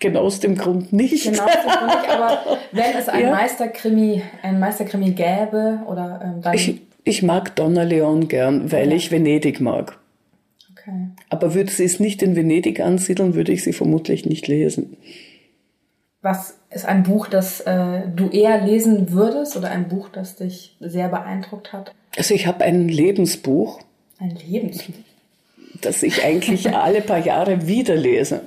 genau 0.00 0.22
aus 0.22 0.40
dem 0.40 0.56
Grund 0.56 0.92
nicht. 0.92 1.24
Genau 1.24 1.44
aus 1.44 1.52
dem 1.52 1.70
Grund 1.70 1.86
nicht, 1.86 2.10
aber 2.10 2.58
wenn 2.72 2.96
es 2.98 3.08
ein 3.08 3.22
ja. 3.22 3.30
Meisterkrimi, 3.30 4.22
ein 4.42 4.58
Meisterkrimi 4.58 5.12
gäbe 5.12 5.80
oder 5.86 6.20
ähm, 6.24 6.42
dann. 6.42 6.54
Ich, 6.54 6.80
ich 7.04 7.22
mag 7.22 7.56
Donna 7.56 7.82
Leon 7.82 8.28
gern, 8.28 8.70
weil 8.72 8.90
ja. 8.90 8.96
ich 8.96 9.10
Venedig 9.10 9.60
mag. 9.60 9.98
Okay. 10.72 11.08
Aber 11.28 11.54
würde 11.54 11.70
sie 11.70 11.84
es 11.84 12.00
nicht 12.00 12.22
in 12.22 12.36
Venedig 12.36 12.80
ansiedeln, 12.80 13.34
würde 13.34 13.52
ich 13.52 13.62
sie 13.62 13.72
vermutlich 13.72 14.26
nicht 14.26 14.48
lesen. 14.48 14.96
Was 16.20 16.54
ist 16.70 16.84
ein 16.84 17.02
Buch, 17.02 17.26
das 17.26 17.60
äh, 17.60 18.02
du 18.14 18.28
eher 18.28 18.64
lesen 18.64 19.10
würdest 19.10 19.56
oder 19.56 19.70
ein 19.70 19.88
Buch, 19.88 20.08
das 20.12 20.36
dich 20.36 20.76
sehr 20.80 21.08
beeindruckt 21.08 21.72
hat? 21.72 21.94
Also 22.16 22.34
ich 22.34 22.46
habe 22.46 22.64
ein 22.64 22.88
Lebensbuch. 22.88 23.80
Ein 24.18 24.36
Lebensbuch? 24.46 24.94
Das 25.80 26.02
ich 26.02 26.24
eigentlich 26.24 26.70
alle 26.74 27.00
paar 27.00 27.18
Jahre 27.18 27.66
wieder 27.66 27.96
lese. 27.96 28.42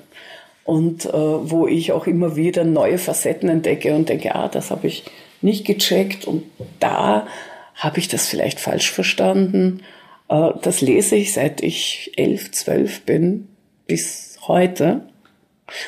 Und 0.64 1.06
äh, 1.06 1.12
wo 1.12 1.68
ich 1.68 1.92
auch 1.92 2.08
immer 2.08 2.36
wieder 2.36 2.64
neue 2.64 2.98
Facetten 2.98 3.50
entdecke 3.50 3.94
und 3.94 4.10
denke, 4.10 4.34
ah, 4.36 4.48
das 4.48 4.72
habe 4.72 4.88
ich 4.88 5.04
nicht 5.42 5.66
gecheckt 5.66 6.26
und 6.26 6.44
da 6.80 7.28
habe 7.76 8.00
ich 8.00 8.08
das 8.08 8.28
vielleicht 8.28 8.60
falsch 8.60 8.92
verstanden. 8.92 9.82
Äh, 10.30 10.52
das 10.62 10.82
lese 10.82 11.16
ich 11.16 11.34
seit 11.34 11.62
ich 11.62 12.14
elf, 12.16 12.52
zwölf 12.52 13.02
bin 13.02 13.48
bis 13.88 14.38
heute. 14.48 15.02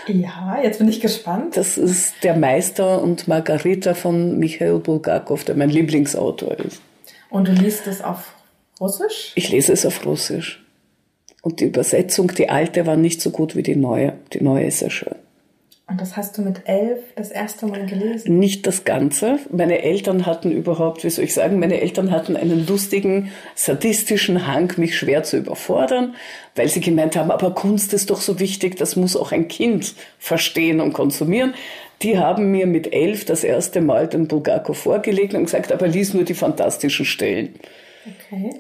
Ja, 0.08 0.60
jetzt 0.62 0.80
bin 0.80 0.90
ich 0.90 1.02
gespannt. 1.02 1.56
Das 1.56 1.78
ist 1.78 2.16
Der 2.24 2.36
Meister 2.36 3.02
und 3.02 3.28
Margarita 3.28 3.94
von 3.94 4.38
Michael 4.40 4.80
Bulgakov, 4.80 5.44
der 5.44 5.56
mein 5.56 5.70
Lieblingsautor 5.70 6.60
ist. 6.60 6.82
Und 7.30 7.48
du 7.48 7.52
liest 7.52 7.88
es 7.88 8.02
auf 8.02 8.34
Russisch? 8.80 9.34
Ich 9.36 9.50
lese 9.50 9.74
es 9.74 9.86
auf 9.86 10.06
Russisch. 10.06 10.64
Und 11.42 11.60
die 11.60 11.66
Übersetzung, 11.66 12.34
die 12.34 12.50
alte, 12.50 12.86
war 12.86 12.96
nicht 12.96 13.22
so 13.22 13.30
gut 13.30 13.56
wie 13.56 13.64
die 13.64 13.76
neue. 13.76 14.14
Die 14.34 14.44
neue 14.44 14.66
ist 14.66 14.80
sehr 14.80 14.90
schön. 14.90 15.16
Und 15.90 16.02
das 16.02 16.18
hast 16.18 16.38
du 16.38 16.42
mit 16.42 16.64
elf 16.66 17.00
das 17.16 17.32
erste 17.32 17.66
Mal 17.66 17.86
gelesen? 17.86 18.38
Nicht 18.40 18.68
das 18.68 18.84
Ganze. 18.84 19.40
Meine 19.50 19.84
Eltern 19.84 20.26
hatten 20.26 20.52
überhaupt, 20.52 21.06
wie 21.06 21.10
soll 21.10 21.24
ich 21.24 21.34
sagen, 21.34 21.60
meine 21.60 21.80
Eltern 21.80 22.12
hatten 22.12 22.36
einen 22.36 22.68
lustigen, 22.68 23.32
sadistischen 23.56 24.48
Hang, 24.48 24.74
mich 24.76 24.98
schwer 24.98 25.24
zu 25.24 25.38
überfordern, 25.38 26.16
weil 26.56 26.68
sie 26.68 26.82
gemeint 26.82 27.16
haben, 27.16 27.32
aber 27.32 27.52
Kunst 27.56 27.94
ist 27.94 28.10
doch 28.10 28.20
so 28.20 28.38
wichtig, 28.40 28.76
das 28.76 28.98
muss 28.98 29.16
auch 29.16 29.32
ein 29.32 29.48
Kind 29.48 29.96
verstehen 30.20 30.82
und 30.82 30.92
konsumieren. 30.92 31.54
Die 32.02 32.20
haben 32.20 32.52
mir 32.52 32.68
mit 32.68 32.92
elf 32.92 33.24
das 33.24 33.46
erste 33.46 33.80
Mal 33.80 34.08
den 34.08 34.28
Bulgakov 34.28 34.78
vorgelegt 34.78 35.36
und 35.36 35.46
gesagt, 35.46 35.72
aber 35.72 35.88
lies 35.88 36.14
nur 36.14 36.26
die 36.26 36.34
fantastischen 36.34 37.06
Stellen. 37.06 37.56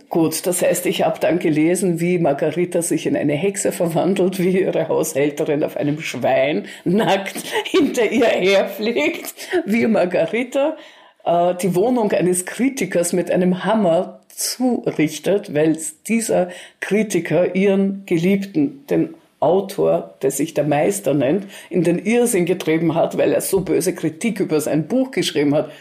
Gut, 0.09 0.45
das 0.45 0.61
heißt, 0.61 0.85
ich 0.85 1.03
habe 1.03 1.19
dann 1.19 1.39
gelesen, 1.39 1.99
wie 1.99 2.17
Margarita 2.19 2.81
sich 2.81 3.05
in 3.05 3.15
eine 3.15 3.33
Hexe 3.33 3.71
verwandelt, 3.71 4.39
wie 4.39 4.61
ihre 4.61 4.87
Haushälterin 4.87 5.63
auf 5.63 5.77
einem 5.77 6.01
Schwein 6.01 6.65
nackt 6.83 7.43
hinter 7.65 8.11
ihr 8.11 8.27
herfliegt, 8.27 9.33
wie 9.65 9.87
Margarita 9.87 10.77
äh, 11.25 11.55
die 11.55 11.75
Wohnung 11.75 12.11
eines 12.11 12.45
Kritikers 12.45 13.13
mit 13.13 13.31
einem 13.31 13.63
Hammer 13.63 14.21
zurichtet, 14.29 15.53
weil 15.53 15.77
dieser 16.07 16.49
Kritiker 16.79 17.55
ihren 17.55 18.03
Geliebten, 18.05 18.85
den 18.87 19.15
Autor, 19.39 20.15
der 20.21 20.31
sich 20.31 20.53
der 20.53 20.63
Meister 20.63 21.13
nennt, 21.13 21.45
in 21.69 21.83
den 21.83 21.99
Irrsinn 21.99 22.45
getrieben 22.45 22.95
hat, 22.95 23.17
weil 23.17 23.33
er 23.33 23.41
so 23.41 23.61
böse 23.61 23.93
Kritik 23.93 24.39
über 24.39 24.59
sein 24.61 24.87
Buch 24.87 25.11
geschrieben 25.11 25.53
hat. 25.53 25.71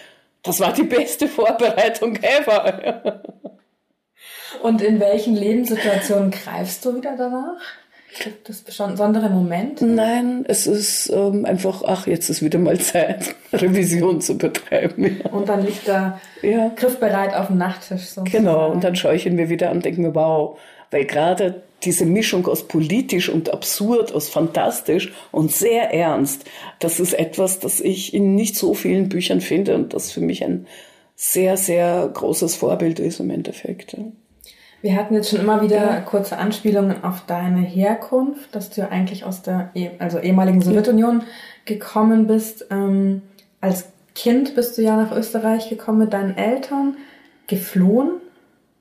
Das 0.43 0.61
war 0.61 0.73
die 0.73 0.85
beste 0.85 1.27
Vorbereitung 1.27 2.17
ever. 2.17 3.23
Und 4.63 4.83
in 4.83 5.01
welchen 5.01 5.35
Lebenssituationen 5.35 6.31
greifst 6.31 6.85
du 6.85 6.97
wieder 6.97 7.17
danach? 7.17 7.61
Gibt 8.23 8.49
es 8.49 8.63
besondere 8.63 9.29
Momente? 9.29 9.85
Nein, 9.85 10.45
es 10.49 10.67
ist 10.67 11.11
ähm, 11.11 11.45
einfach, 11.45 11.83
ach, 11.85 12.07
jetzt 12.07 12.31
ist 12.31 12.43
wieder 12.43 12.59
mal 12.59 12.79
Zeit, 12.79 13.35
Revision 13.53 14.21
zu 14.21 14.39
betreiben. 14.39 15.21
Ja. 15.23 15.31
Und 15.33 15.49
dann 15.49 15.65
liegt 15.65 15.87
da 15.87 16.21
ja. 16.43 16.71
griffbereit 16.75 17.35
auf 17.35 17.49
dem 17.49 17.59
Nachttisch. 17.59 18.07
So 18.07 18.25
genau, 18.25 18.71
und 18.71 18.85
dann 18.85 18.97
schaue 18.97 19.15
ich 19.15 19.27
ihn 19.27 19.37
mir 19.37 19.51
wieder 19.51 19.71
an 19.71 19.79
und 19.79 19.85
denke 19.85 20.01
mir, 20.01 20.15
wow, 20.15 20.59
weil 20.91 21.05
gerade 21.05 21.63
diese 21.83 22.07
Mischung 22.07 22.47
aus 22.47 22.67
politisch 22.67 23.29
und 23.29 23.51
absurd, 23.51 24.13
aus 24.15 24.29
fantastisch 24.29 25.13
und 25.31 25.53
sehr 25.53 25.93
ernst, 25.93 26.45
das 26.79 27.01
ist 27.01 27.13
etwas, 27.13 27.59
das 27.59 27.81
ich 27.81 28.15
in 28.15 28.35
nicht 28.35 28.57
so 28.57 28.73
vielen 28.73 29.11
Büchern 29.11 29.43
finde 29.43 29.75
und 29.75 29.93
das 29.93 30.11
für 30.11 30.21
mich 30.21 30.43
ein 30.43 30.67
sehr, 31.17 31.57
sehr 31.57 32.09
großes 32.13 32.57
Vorbild 32.57 32.99
ist 32.99 33.21
im 33.21 33.31
Endeffekt. 33.31 33.93
Ja. 33.93 34.05
Wir 34.83 34.95
hatten 34.97 35.15
jetzt 35.15 35.31
schon 35.31 35.41
immer 35.41 35.62
wieder 35.62 36.01
kurze 36.03 36.37
Anspielungen 36.37 37.03
auf 37.03 37.25
deine 37.27 37.61
Herkunft, 37.61 38.55
dass 38.55 38.71
du 38.71 38.89
eigentlich 38.89 39.25
aus 39.25 39.43
der 39.43 39.71
eh, 39.75 39.91
also 39.99 40.19
ehemaligen 40.19 40.61
Sowjetunion 40.61 41.23
gekommen 41.65 42.27
bist. 42.27 42.67
Ähm, 42.71 43.23
als 43.61 43.87
Kind 44.15 44.55
bist 44.55 44.79
du 44.79 44.83
ja 44.83 44.97
nach 44.97 45.17
Österreich 45.17 45.69
gekommen 45.69 45.99
mit 45.99 46.12
deinen 46.12 46.37
Eltern, 46.37 46.97
geflohen, 47.47 48.12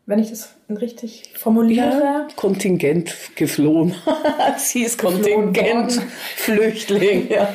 wenn 0.05 0.19
ich 0.19 0.29
das 0.29 0.53
richtig 0.69 1.33
formuliere. 1.35 1.99
Ja, 2.01 2.27
Kontingent 2.35 3.13
geflohen. 3.35 3.95
Sie 4.57 4.83
ist 4.83 4.99
Kontingent 4.99 5.93
Flüchtling. 6.35 7.29
Ja. 7.29 7.49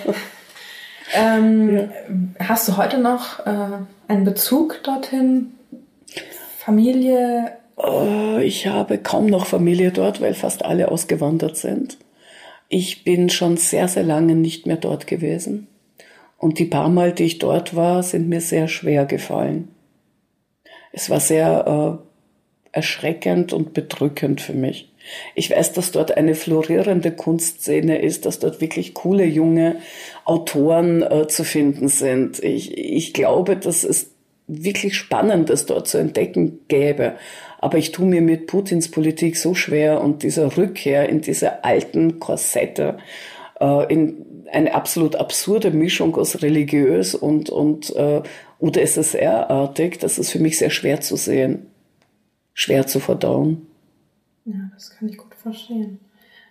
Ähm, 1.14 1.76
ja. 1.76 1.88
Hast 2.48 2.68
du 2.68 2.76
heute 2.76 2.98
noch 2.98 3.46
äh, 3.46 3.52
einen 4.08 4.24
Bezug 4.24 4.82
dorthin? 4.82 5.52
Familie, 6.58 7.52
Oh, 7.82 8.38
ich 8.42 8.66
habe 8.66 8.98
kaum 8.98 9.26
noch 9.26 9.46
Familie 9.46 9.90
dort, 9.90 10.20
weil 10.20 10.34
fast 10.34 10.64
alle 10.64 10.90
ausgewandert 10.90 11.56
sind. 11.56 11.96
Ich 12.68 13.04
bin 13.04 13.30
schon 13.30 13.56
sehr, 13.56 13.88
sehr 13.88 14.02
lange 14.02 14.34
nicht 14.34 14.66
mehr 14.66 14.76
dort 14.76 15.06
gewesen. 15.06 15.66
Und 16.36 16.58
die 16.58 16.66
paar 16.66 16.88
Mal, 16.88 17.12
die 17.12 17.24
ich 17.24 17.38
dort 17.38 17.74
war, 17.74 18.02
sind 18.02 18.28
mir 18.28 18.40
sehr 18.40 18.68
schwer 18.68 19.06
gefallen. 19.06 19.68
Es 20.92 21.08
war 21.08 21.20
sehr 21.20 22.00
äh, 22.02 22.76
erschreckend 22.76 23.52
und 23.52 23.72
bedrückend 23.72 24.40
für 24.40 24.54
mich. 24.54 24.92
Ich 25.34 25.50
weiß, 25.50 25.72
dass 25.72 25.92
dort 25.92 26.16
eine 26.16 26.34
florierende 26.34 27.10
Kunstszene 27.12 28.00
ist, 28.00 28.26
dass 28.26 28.38
dort 28.38 28.60
wirklich 28.60 28.94
coole 28.94 29.24
junge 29.24 29.76
Autoren 30.24 31.02
äh, 31.02 31.26
zu 31.28 31.44
finden 31.44 31.88
sind. 31.88 32.42
Ich, 32.42 32.76
ich 32.76 33.14
glaube, 33.14 33.56
dass 33.56 33.84
es 33.84 34.10
wirklich 34.46 34.96
Spannendes 34.96 35.66
dort 35.66 35.88
zu 35.88 35.98
entdecken 35.98 36.60
gäbe. 36.68 37.14
Aber 37.62 37.76
ich 37.76 37.92
tue 37.92 38.06
mir 38.06 38.22
mit 38.22 38.46
Putins 38.46 38.90
Politik 38.90 39.36
so 39.36 39.54
schwer 39.54 40.00
und 40.00 40.22
dieser 40.22 40.56
Rückkehr 40.56 41.08
in 41.10 41.20
diese 41.20 41.62
alten 41.62 42.18
Korsette, 42.18 42.96
äh, 43.60 43.92
in 43.92 44.46
eine 44.50 44.74
absolut 44.74 45.14
absurde 45.16 45.70
Mischung 45.70 46.16
aus 46.16 46.40
religiös 46.42 47.14
und, 47.14 47.50
und 47.50 47.94
äh, 47.94 48.22
UdSSR-artig, 48.60 49.98
das 49.98 50.18
ist 50.18 50.30
für 50.30 50.38
mich 50.38 50.56
sehr 50.56 50.70
schwer 50.70 51.02
zu 51.02 51.16
sehen, 51.16 51.66
schwer 52.54 52.86
zu 52.86 52.98
verdauen. 52.98 53.66
Ja, 54.46 54.70
das 54.74 54.90
kann 54.90 55.10
ich 55.10 55.18
gut 55.18 55.34
verstehen. 55.34 56.00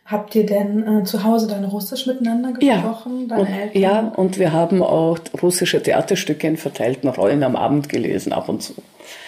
Habt 0.09 0.33
ihr 0.33 0.43
denn 0.43 1.01
äh, 1.01 1.03
zu 1.03 1.23
Hause 1.23 1.47
dann 1.47 1.63
Russisch 1.65 2.07
miteinander 2.07 2.53
gesprochen? 2.53 3.27
Ja. 3.29 3.37
Und, 3.37 3.75
ja, 3.75 3.99
und 4.15 4.39
wir 4.39 4.51
haben 4.51 4.81
auch 4.81 5.19
russische 5.39 5.83
Theaterstücke 5.83 6.47
in 6.47 6.57
verteilten 6.57 7.09
Rollen 7.09 7.43
am 7.43 7.55
Abend 7.55 7.89
gelesen, 7.89 8.33
ab 8.33 8.49
und 8.49 8.63
zu. 8.63 8.73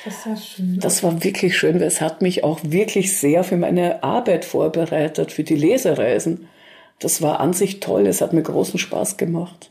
Das 0.06 0.26
ja 0.26 0.36
schön. 0.36 0.80
Das 0.80 1.04
war 1.04 1.24
wirklich 1.24 1.56
schön, 1.56 1.76
weil 1.76 1.86
es 1.86 2.02
hat 2.02 2.24
mich 2.24 2.44
auch 2.44 2.62
wirklich 2.64 3.16
sehr 3.16 3.44
für 3.44 3.58
meine 3.58 4.04
Arbeit 4.04 4.44
vorbereitet, 4.44 5.32
für 5.32 5.44
die 5.44 5.56
Lesereisen. 5.56 6.48
Das 6.98 7.22
war 7.22 7.40
an 7.40 7.54
sich 7.54 7.80
toll, 7.80 8.08
es 8.08 8.20
hat 8.20 8.34
mir 8.34 8.42
großen 8.42 8.80
Spaß 8.80 9.18
gemacht. 9.18 9.70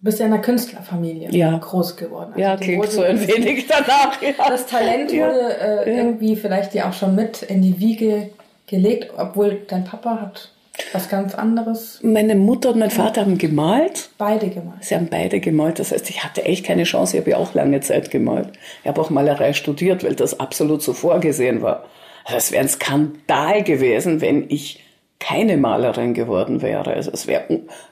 Du 0.00 0.04
bist 0.04 0.18
ja 0.18 0.26
in 0.26 0.32
einer 0.34 0.42
Künstlerfamilie 0.42 1.30
ja. 1.30 1.56
groß 1.56 1.96
geworden. 1.96 2.32
Also 2.32 2.40
ja, 2.40 2.56
klingt 2.58 2.90
so 2.90 3.00
ein 3.00 3.18
wenig 3.26 3.66
danach. 3.66 4.20
Ja. 4.20 4.32
Das 4.46 4.66
Talent 4.66 5.10
wurde 5.10 5.58
äh, 5.58 5.96
irgendwie 5.96 6.36
vielleicht 6.36 6.74
dir 6.74 6.86
auch 6.86 6.92
schon 6.92 7.14
mit 7.14 7.40
in 7.42 7.62
die 7.62 7.80
Wiege 7.80 8.28
gelegt, 8.66 9.12
obwohl 9.16 9.62
dein 9.66 9.84
Papa 9.84 10.20
hat 10.20 10.52
was 10.92 11.08
ganz 11.08 11.34
anderes. 11.34 12.00
Meine 12.02 12.34
Mutter 12.34 12.70
und 12.70 12.78
mein 12.78 12.90
Vater 12.90 13.22
haben 13.22 13.38
gemalt. 13.38 14.10
Beide 14.18 14.48
gemalt. 14.48 14.84
Sie 14.84 14.94
haben 14.94 15.08
beide 15.08 15.40
gemalt. 15.40 15.78
Das 15.78 15.92
heißt, 15.92 16.10
ich 16.10 16.24
hatte 16.24 16.44
echt 16.44 16.64
keine 16.64 16.84
Chance. 16.84 17.16
Ich 17.16 17.22
habe 17.22 17.30
ja 17.30 17.36
auch 17.36 17.54
lange 17.54 17.80
Zeit 17.80 18.10
gemalt. 18.10 18.48
Ich 18.82 18.88
habe 18.88 19.00
auch 19.00 19.10
Malerei 19.10 19.52
studiert, 19.52 20.04
weil 20.04 20.14
das 20.14 20.40
absolut 20.40 20.82
so 20.82 20.92
vorgesehen 20.92 21.62
war. 21.62 21.84
Also 22.24 22.38
es 22.38 22.52
wäre 22.52 22.62
ein 22.62 22.68
Skandal 22.68 23.62
gewesen, 23.62 24.20
wenn 24.20 24.48
ich 24.50 24.82
keine 25.18 25.56
Malerin 25.56 26.14
geworden 26.14 26.62
wäre. 26.62 26.94
Also 26.94 27.10
es, 27.12 27.26
wär, 27.26 27.44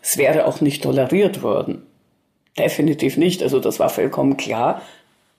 es 0.03 0.17
wäre 0.17 0.47
auch 0.47 0.61
nicht 0.61 0.83
toleriert 0.83 1.43
worden. 1.43 1.87
Definitiv 2.59 3.17
nicht. 3.17 3.43
Also 3.43 3.61
das 3.61 3.79
war 3.79 3.89
vollkommen 3.89 4.37
klar. 4.37 4.83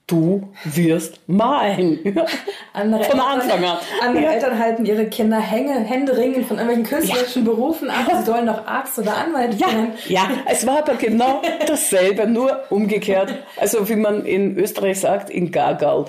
Du 0.09 0.49
wirst 0.63 1.19
malen. 1.27 1.99
Andere 2.73 3.03
Von 3.03 3.19
Anfang 3.19 3.63
an. 3.63 3.77
Andere 4.01 4.23
Ja. 4.23 4.31
Eltern 4.31 4.57
halten 4.59 4.85
ihre 4.85 5.05
Kinder 5.05 5.39
Hänge, 5.39 5.73
Händeringend 5.79 6.47
von 6.47 6.57
irgendwelchen 6.57 6.83
künstlerischen 6.99 7.43
Berufen 7.45 7.89
ab. 7.89 8.05
Sie 8.19 8.23
sollen 8.25 8.47
doch 8.47 8.65
Arzt 8.65 8.97
oder 8.99 9.15
Anwalt 9.17 9.53
Ja, 9.59 9.67
werden. 9.67 9.87
ja, 10.07 10.27
es 10.47 10.65
war 10.67 10.79
aber 10.79 10.95
genau 10.95 11.41
dasselbe, 11.67 12.27
nur 12.27 12.63
umgekehrt. 12.69 13.33
Also 13.57 13.87
wie 13.89 13.95
man 13.95 14.25
in 14.25 14.57
Österreich 14.57 14.99
sagt, 14.99 15.29
in 15.29 15.51
Gagal 15.51 16.05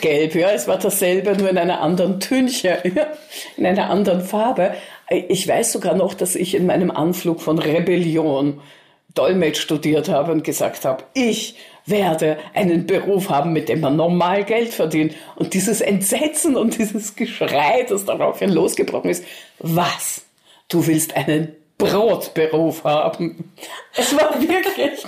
gelb. 0.00 0.34
Ja, 0.34 0.50
es 0.50 0.68
war 0.68 0.78
dasselbe, 0.78 1.36
nur 1.36 1.50
in 1.50 1.58
einer 1.58 1.80
anderen 1.80 2.20
Tünche, 2.20 2.78
ja, 2.94 3.06
in 3.56 3.66
einer 3.66 3.90
anderen 3.90 4.20
Farbe. 4.22 4.74
Ich 5.28 5.46
weiß 5.46 5.72
sogar 5.72 5.94
noch, 5.94 6.14
dass 6.14 6.34
ich 6.36 6.54
in 6.54 6.64
meinem 6.66 6.90
Anflug 6.90 7.40
von 7.42 7.58
Rebellion 7.58 8.60
Dolmetsch 9.14 9.58
studiert 9.60 10.08
habe 10.08 10.32
und 10.32 10.42
gesagt 10.42 10.86
habe, 10.86 11.04
ich 11.12 11.56
werde 11.86 12.38
einen 12.54 12.86
Beruf 12.86 13.28
haben, 13.28 13.52
mit 13.52 13.68
dem 13.68 13.80
man 13.80 13.96
normal 13.96 14.44
Geld 14.44 14.72
verdient. 14.72 15.14
Und 15.36 15.54
dieses 15.54 15.80
Entsetzen 15.80 16.56
und 16.56 16.78
dieses 16.78 17.16
Geschrei, 17.16 17.84
das 17.88 18.04
daraufhin 18.04 18.50
losgebrochen 18.50 19.10
ist, 19.10 19.24
was? 19.58 20.22
Du 20.68 20.86
willst 20.86 21.16
einen 21.16 21.54
Brotberuf 21.78 22.84
haben. 22.84 23.52
Es 23.96 24.16
war 24.16 24.40
wirklich 24.40 25.04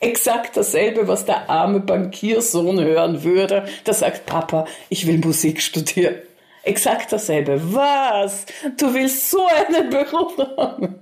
exakt 0.00 0.56
dasselbe, 0.56 1.06
was 1.08 1.24
der 1.24 1.48
arme 1.48 1.80
Bankiersohn 1.80 2.80
hören 2.80 3.22
würde. 3.22 3.64
Der 3.86 3.94
sagt, 3.94 4.26
Papa, 4.26 4.66
ich 4.88 5.06
will 5.06 5.18
Musik 5.18 5.62
studieren. 5.62 6.16
Exakt 6.62 7.12
dasselbe. 7.12 7.60
Was? 7.72 8.46
Du 8.76 8.92
willst 8.92 9.30
so 9.30 9.46
einen 9.46 9.90
Beruf 9.90 10.36
haben? 10.56 10.96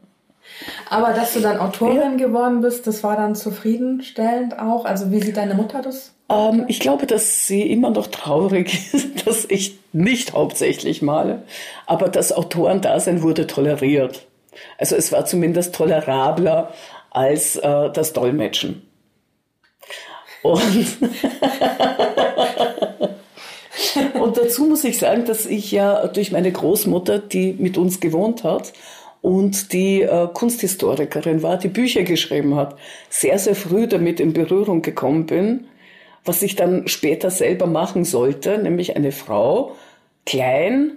Aber 0.88 1.12
dass 1.12 1.34
du 1.34 1.40
dann 1.40 1.58
Autorin 1.58 2.18
geworden 2.18 2.60
bist, 2.60 2.86
das 2.86 3.02
war 3.02 3.16
dann 3.16 3.34
zufriedenstellend 3.34 4.58
auch. 4.58 4.84
Also 4.84 5.10
wie 5.10 5.20
sieht 5.20 5.36
deine 5.36 5.54
Mutter 5.54 5.82
das? 5.82 6.12
Ähm, 6.28 6.64
ich 6.68 6.80
glaube, 6.80 7.06
dass 7.06 7.46
sie 7.46 7.62
immer 7.62 7.90
noch 7.90 8.08
traurig 8.08 8.92
ist, 8.92 9.16
dass 9.26 9.44
ich 9.44 9.78
nicht 9.92 10.32
hauptsächlich 10.32 11.02
male. 11.02 11.42
Aber 11.86 12.08
das 12.08 12.32
Autorendasein 12.32 13.22
wurde 13.22 13.46
toleriert. 13.46 14.26
Also 14.78 14.96
es 14.96 15.12
war 15.12 15.26
zumindest 15.26 15.74
tolerabler 15.74 16.72
als 17.10 17.56
äh, 17.56 17.90
das 17.90 18.12
Dolmetschen. 18.12 18.82
Und, 20.42 20.62
und 24.20 24.36
dazu 24.36 24.66
muss 24.66 24.84
ich 24.84 24.98
sagen, 24.98 25.24
dass 25.24 25.46
ich 25.46 25.72
ja 25.72 26.06
durch 26.06 26.30
meine 26.30 26.52
Großmutter, 26.52 27.18
die 27.18 27.54
mit 27.58 27.78
uns 27.78 28.00
gewohnt 28.00 28.44
hat 28.44 28.72
und 29.26 29.72
die 29.72 30.02
äh, 30.02 30.28
Kunsthistorikerin 30.32 31.42
war, 31.42 31.58
die 31.58 31.66
Bücher 31.66 32.04
geschrieben 32.04 32.54
hat, 32.54 32.76
sehr, 33.10 33.40
sehr 33.40 33.56
früh 33.56 33.88
damit 33.88 34.20
in 34.20 34.32
Berührung 34.32 34.82
gekommen 34.82 35.26
bin, 35.26 35.66
was 36.24 36.42
ich 36.42 36.54
dann 36.54 36.86
später 36.86 37.32
selber 37.32 37.66
machen 37.66 38.04
sollte, 38.04 38.56
nämlich 38.56 38.94
eine 38.94 39.10
Frau, 39.10 39.74
klein, 40.26 40.92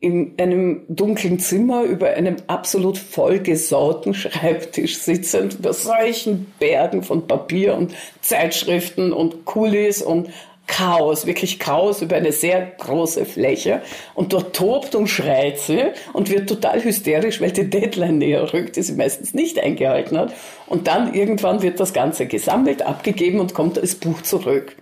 in 0.00 0.32
einem 0.38 0.86
dunklen 0.88 1.38
Zimmer 1.38 1.82
über 1.82 2.08
einem 2.08 2.36
absolut 2.46 2.96
vollgesauten 2.96 4.14
Schreibtisch 4.14 4.96
sitzend, 4.96 5.58
über 5.58 5.74
solchen 5.74 6.46
Bergen 6.58 7.02
von 7.02 7.26
Papier 7.26 7.74
und 7.76 7.94
Zeitschriften 8.22 9.12
und 9.12 9.44
Kulis 9.44 10.00
und 10.00 10.30
Chaos, 10.70 11.26
wirklich 11.26 11.58
Chaos 11.58 12.00
über 12.00 12.16
eine 12.16 12.32
sehr 12.32 12.64
große 12.78 13.26
Fläche. 13.26 13.82
Und 14.14 14.32
dort 14.32 14.56
tobt 14.56 14.94
und 14.94 15.08
schreit 15.08 15.58
sie 15.58 15.82
und 16.12 16.30
wird 16.30 16.48
total 16.48 16.82
hysterisch, 16.82 17.40
weil 17.40 17.50
die 17.50 17.68
Deadline 17.68 18.18
näher 18.18 18.52
rückt, 18.52 18.76
die 18.76 18.82
sie 18.82 18.94
meistens 18.94 19.34
nicht 19.34 19.58
eingehalten 19.58 20.16
hat. 20.16 20.32
Und 20.66 20.86
dann 20.86 21.12
irgendwann 21.12 21.60
wird 21.62 21.80
das 21.80 21.92
Ganze 21.92 22.26
gesammelt, 22.26 22.82
abgegeben 22.82 23.40
und 23.40 23.52
kommt 23.52 23.78
als 23.78 23.96
Buch 23.96 24.22
zurück. 24.22 24.76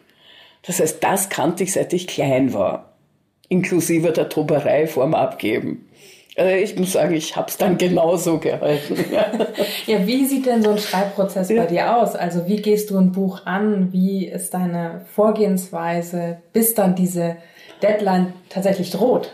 Das 0.63 0.79
heißt, 0.79 1.03
das 1.03 1.31
kannte 1.31 1.65
ich, 1.65 1.73
seit 1.73 1.93
ich 1.93 2.07
klein 2.07 2.53
war 2.53 2.89
inklusive 3.49 4.13
der 4.13 4.29
Toberei 4.29 4.87
vorm 4.87 5.15
Abgeben. 5.15 5.88
Also 6.39 6.55
ich 6.55 6.77
muss 6.79 6.93
sagen, 6.93 7.15
ich 7.15 7.35
habe 7.37 7.49
es 7.49 7.57
dann 7.57 7.77
genauso 7.79 8.39
gehalten. 8.39 9.05
Ja, 9.87 10.07
wie 10.07 10.25
sieht 10.27 10.47
denn 10.47 10.63
so 10.63 10.71
ein 10.71 10.79
Schreibprozess 10.79 11.49
Ja. 11.51 11.63
bei 11.63 11.67
dir 11.67 11.97
aus? 11.97 12.15
Also 12.15 12.47
wie 12.47 12.57
gehst 12.63 12.91
du 12.91 12.99
ein 12.99 13.11
Buch 13.13 13.45
an? 13.47 13.93
Wie 13.93 14.27
ist 14.27 14.55
deine 14.55 15.05
Vorgehensweise, 15.15 16.39
bis 16.53 16.75
dann 16.75 16.95
diese 16.95 17.37
Deadline 17.83 18.35
tatsächlich 18.51 18.91
droht? 18.91 19.33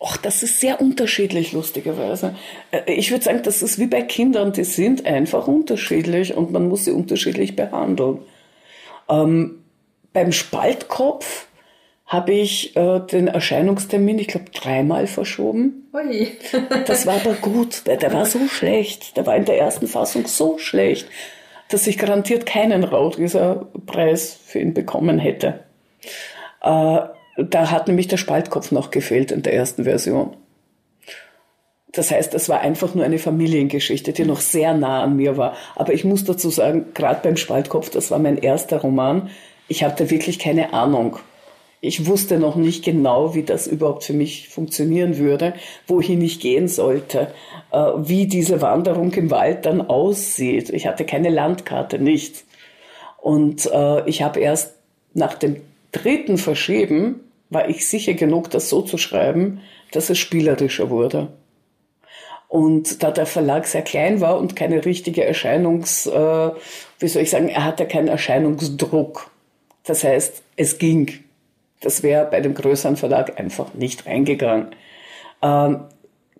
Och, 0.00 0.16
das 0.18 0.42
ist 0.42 0.60
sehr 0.60 0.80
unterschiedlich, 0.80 1.52
lustigerweise. 1.52 2.34
Äh, 2.70 2.92
Ich 2.94 3.10
würde 3.10 3.24
sagen, 3.24 3.40
das 3.42 3.62
ist 3.62 3.78
wie 3.78 3.86
bei 3.86 4.02
Kindern, 4.02 4.52
die 4.52 4.64
sind 4.64 5.06
einfach 5.06 5.46
unterschiedlich 5.46 6.36
und 6.36 6.50
man 6.52 6.68
muss 6.68 6.84
sie 6.86 6.90
unterschiedlich 6.92 7.54
behandeln. 7.56 8.18
Ähm, 9.08 9.62
beim 10.12 10.32
Spaltkopf 10.32 11.46
habe 12.06 12.32
ich 12.32 12.76
äh, 12.76 13.00
den 13.00 13.28
Erscheinungstermin, 13.28 14.18
ich 14.18 14.28
glaube, 14.28 14.50
dreimal 14.52 15.06
verschoben. 15.06 15.88
Ui. 15.92 16.32
Das 16.86 17.06
war 17.06 17.14
aber 17.14 17.34
gut. 17.34 17.86
Der, 17.86 17.96
der 17.96 18.12
war 18.12 18.26
so 18.26 18.46
schlecht. 18.46 19.16
Der 19.16 19.26
war 19.26 19.36
in 19.36 19.46
der 19.46 19.58
ersten 19.58 19.86
Fassung 19.86 20.26
so 20.26 20.58
schlecht, 20.58 21.08
dass 21.70 21.86
ich 21.86 21.98
garantiert 21.98 22.46
keinen 22.46 22.84
Raudrieser 22.84 23.68
Preis 23.86 24.38
für 24.44 24.58
ihn 24.58 24.74
bekommen 24.74 25.18
hätte. 25.18 25.60
Äh, 26.62 27.00
da 27.36 27.70
hat 27.70 27.88
nämlich 27.88 28.08
der 28.08 28.18
Spaltkopf 28.18 28.70
noch 28.70 28.90
gefehlt 28.90 29.32
in 29.32 29.42
der 29.42 29.54
ersten 29.54 29.84
Version. 29.84 30.36
Das 31.90 32.10
heißt, 32.10 32.34
es 32.34 32.48
war 32.48 32.60
einfach 32.60 32.94
nur 32.94 33.04
eine 33.04 33.18
Familiengeschichte, 33.18 34.12
die 34.12 34.24
noch 34.24 34.40
sehr 34.40 34.74
nah 34.74 35.02
an 35.02 35.16
mir 35.16 35.36
war. 35.36 35.56
Aber 35.76 35.92
ich 35.92 36.04
muss 36.04 36.24
dazu 36.24 36.50
sagen, 36.50 36.86
gerade 36.92 37.20
beim 37.22 37.36
Spaltkopf, 37.36 37.90
das 37.90 38.10
war 38.10 38.18
mein 38.18 38.36
erster 38.36 38.78
Roman. 38.78 39.30
Ich 39.68 39.84
hatte 39.84 40.10
wirklich 40.10 40.38
keine 40.38 40.72
Ahnung. 40.72 41.18
Ich 41.84 42.06
wusste 42.06 42.38
noch 42.38 42.56
nicht 42.56 42.82
genau, 42.82 43.34
wie 43.34 43.42
das 43.42 43.66
überhaupt 43.66 44.04
für 44.04 44.14
mich 44.14 44.48
funktionieren 44.48 45.18
würde, 45.18 45.52
wohin 45.86 46.22
ich 46.22 46.40
gehen 46.40 46.66
sollte, 46.66 47.28
äh, 47.72 47.76
wie 47.98 48.26
diese 48.26 48.62
Wanderung 48.62 49.12
im 49.12 49.30
Wald 49.30 49.66
dann 49.66 49.82
aussieht. 49.82 50.70
Ich 50.70 50.86
hatte 50.86 51.04
keine 51.04 51.28
Landkarte, 51.28 51.98
nichts. 51.98 52.46
Und 53.20 53.70
äh, 53.70 54.08
ich 54.08 54.22
habe 54.22 54.40
erst 54.40 54.76
nach 55.12 55.34
dem 55.34 55.60
dritten 55.92 56.38
Verschieben, 56.38 57.20
war 57.50 57.68
ich 57.68 57.86
sicher 57.86 58.14
genug, 58.14 58.48
das 58.48 58.70
so 58.70 58.80
zu 58.80 58.96
schreiben, 58.96 59.60
dass 59.92 60.08
es 60.08 60.16
spielerischer 60.16 60.88
wurde. 60.88 61.34
Und 62.48 63.02
da 63.02 63.10
der 63.10 63.26
Verlag 63.26 63.66
sehr 63.66 63.82
klein 63.82 64.22
war 64.22 64.38
und 64.38 64.56
keine 64.56 64.86
richtige 64.86 65.22
Erscheinungs, 65.22 66.06
äh, 66.06 66.50
wie 66.98 67.08
soll 67.08 67.22
ich 67.24 67.30
sagen, 67.30 67.50
er 67.50 67.66
hatte 67.66 67.86
keinen 67.86 68.08
Erscheinungsdruck. 68.08 69.30
Das 69.84 70.02
heißt, 70.02 70.42
es 70.56 70.78
ging. 70.78 71.23
Das 71.84 72.02
wäre 72.02 72.24
bei 72.24 72.40
dem 72.40 72.54
größeren 72.54 72.96
Verlag 72.96 73.38
einfach 73.38 73.74
nicht 73.74 74.06
reingegangen. 74.06 74.68
Ähm, 75.42 75.84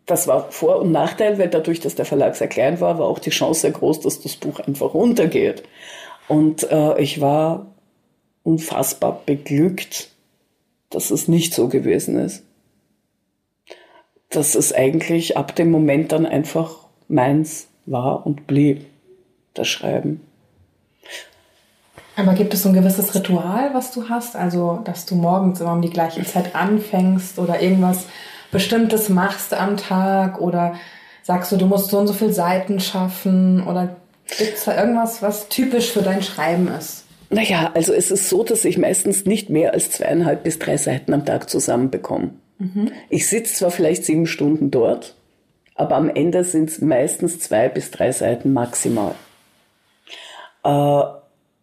das 0.07 0.27
war 0.27 0.51
Vor- 0.51 0.81
und 0.81 0.91
Nachteil, 0.91 1.39
weil 1.39 1.51
dadurch, 1.51 1.81
dass 1.81 1.95
der 1.95 2.07
Verlag 2.07 2.35
sehr 2.35 2.49
klein 2.49 2.81
war, 2.81 2.99
war 2.99 3.07
auch 3.07 3.19
die 3.19 3.29
Chance 3.29 3.61
sehr 3.61 3.73
groß, 3.73 4.01
dass 4.01 4.23
das 4.23 4.37
Buch 4.37 4.59
einfach 4.61 4.95
runtergeht. 4.95 5.63
Und 6.29 6.71
äh, 6.71 6.99
ich 6.99 7.21
war 7.21 7.67
unfassbar 8.43 9.21
beglückt, 9.27 10.09
dass 10.89 11.11
es 11.11 11.29
nicht 11.29 11.53
so 11.53 11.69
gewesen 11.69 12.19
ist. 12.19 12.43
Dass 14.31 14.55
es 14.55 14.73
eigentlich 14.73 15.37
ab 15.37 15.55
dem 15.55 15.71
Moment 15.71 16.13
dann 16.13 16.25
einfach 16.25 16.87
meins 17.09 17.69
war 17.85 18.25
und 18.25 18.47
blieb, 18.47 18.87
das 19.53 19.69
Schreiben. 19.69 20.23
Aber 22.17 22.35
gibt 22.35 22.55
es 22.55 22.63
so 22.63 22.69
ein 22.69 22.75
gewisses 22.75 23.15
Ritual, 23.15 23.71
was 23.73 23.91
du 23.91 24.09
hast? 24.09 24.37
Also, 24.37 24.81
dass 24.85 25.05
du 25.05 25.17
morgens 25.17 25.61
immer 25.61 25.73
um 25.73 25.83
die 25.83 25.91
gleiche 25.91 26.23
Zeit 26.25 26.55
anfängst 26.55 27.39
oder 27.39 27.61
irgendwas 27.61 28.07
Bestimmtes 28.53 29.09
machst 29.09 29.53
am 29.53 29.77
Tag 29.77 30.41
oder 30.41 30.75
sagst 31.23 31.51
du, 31.51 31.57
du 31.57 31.67
musst 31.67 31.91
so 31.91 31.99
und 31.99 32.07
so 32.07 32.13
viele 32.13 32.33
Seiten 32.33 32.79
schaffen 32.79 33.67
oder 33.67 33.97
gibt 34.39 34.57
es 34.57 34.65
da 34.65 34.79
irgendwas, 34.79 35.23
was 35.23 35.49
typisch 35.49 35.91
für 35.91 36.03
dein 36.03 36.23
Schreiben 36.23 36.69
ist? 36.69 37.05
Naja, 37.31 37.73
also 37.75 37.93
es 37.93 38.13
ist 38.13 38.29
so, 38.29 38.45
dass 38.45 38.65
ich 38.65 38.79
meistens 38.79 39.25
nicht 39.25 39.51
mehr 39.51 39.73
als 39.73 39.91
zweieinhalb 39.91 40.45
bis 40.45 40.61
drei 40.61 40.77
Seiten 40.77 41.13
am 41.13 41.25
Tag 41.25 41.51
zusammenbekomme. 41.51 42.31
Ich 43.11 43.29
sitze 43.29 43.55
zwar 43.55 43.71
vielleicht 43.71 44.05
sieben 44.05 44.27
Stunden 44.27 44.71
dort, 44.71 45.17
aber 45.75 45.97
am 45.97 46.09
Ende 46.09 46.45
sind 46.45 46.71
es 46.71 46.81
meistens 46.81 47.41
zwei 47.41 47.69
bis 47.69 47.91
drei 47.91 48.13
Seiten 48.13 48.53
maximal. 48.53 49.15
Äh, 50.63 51.03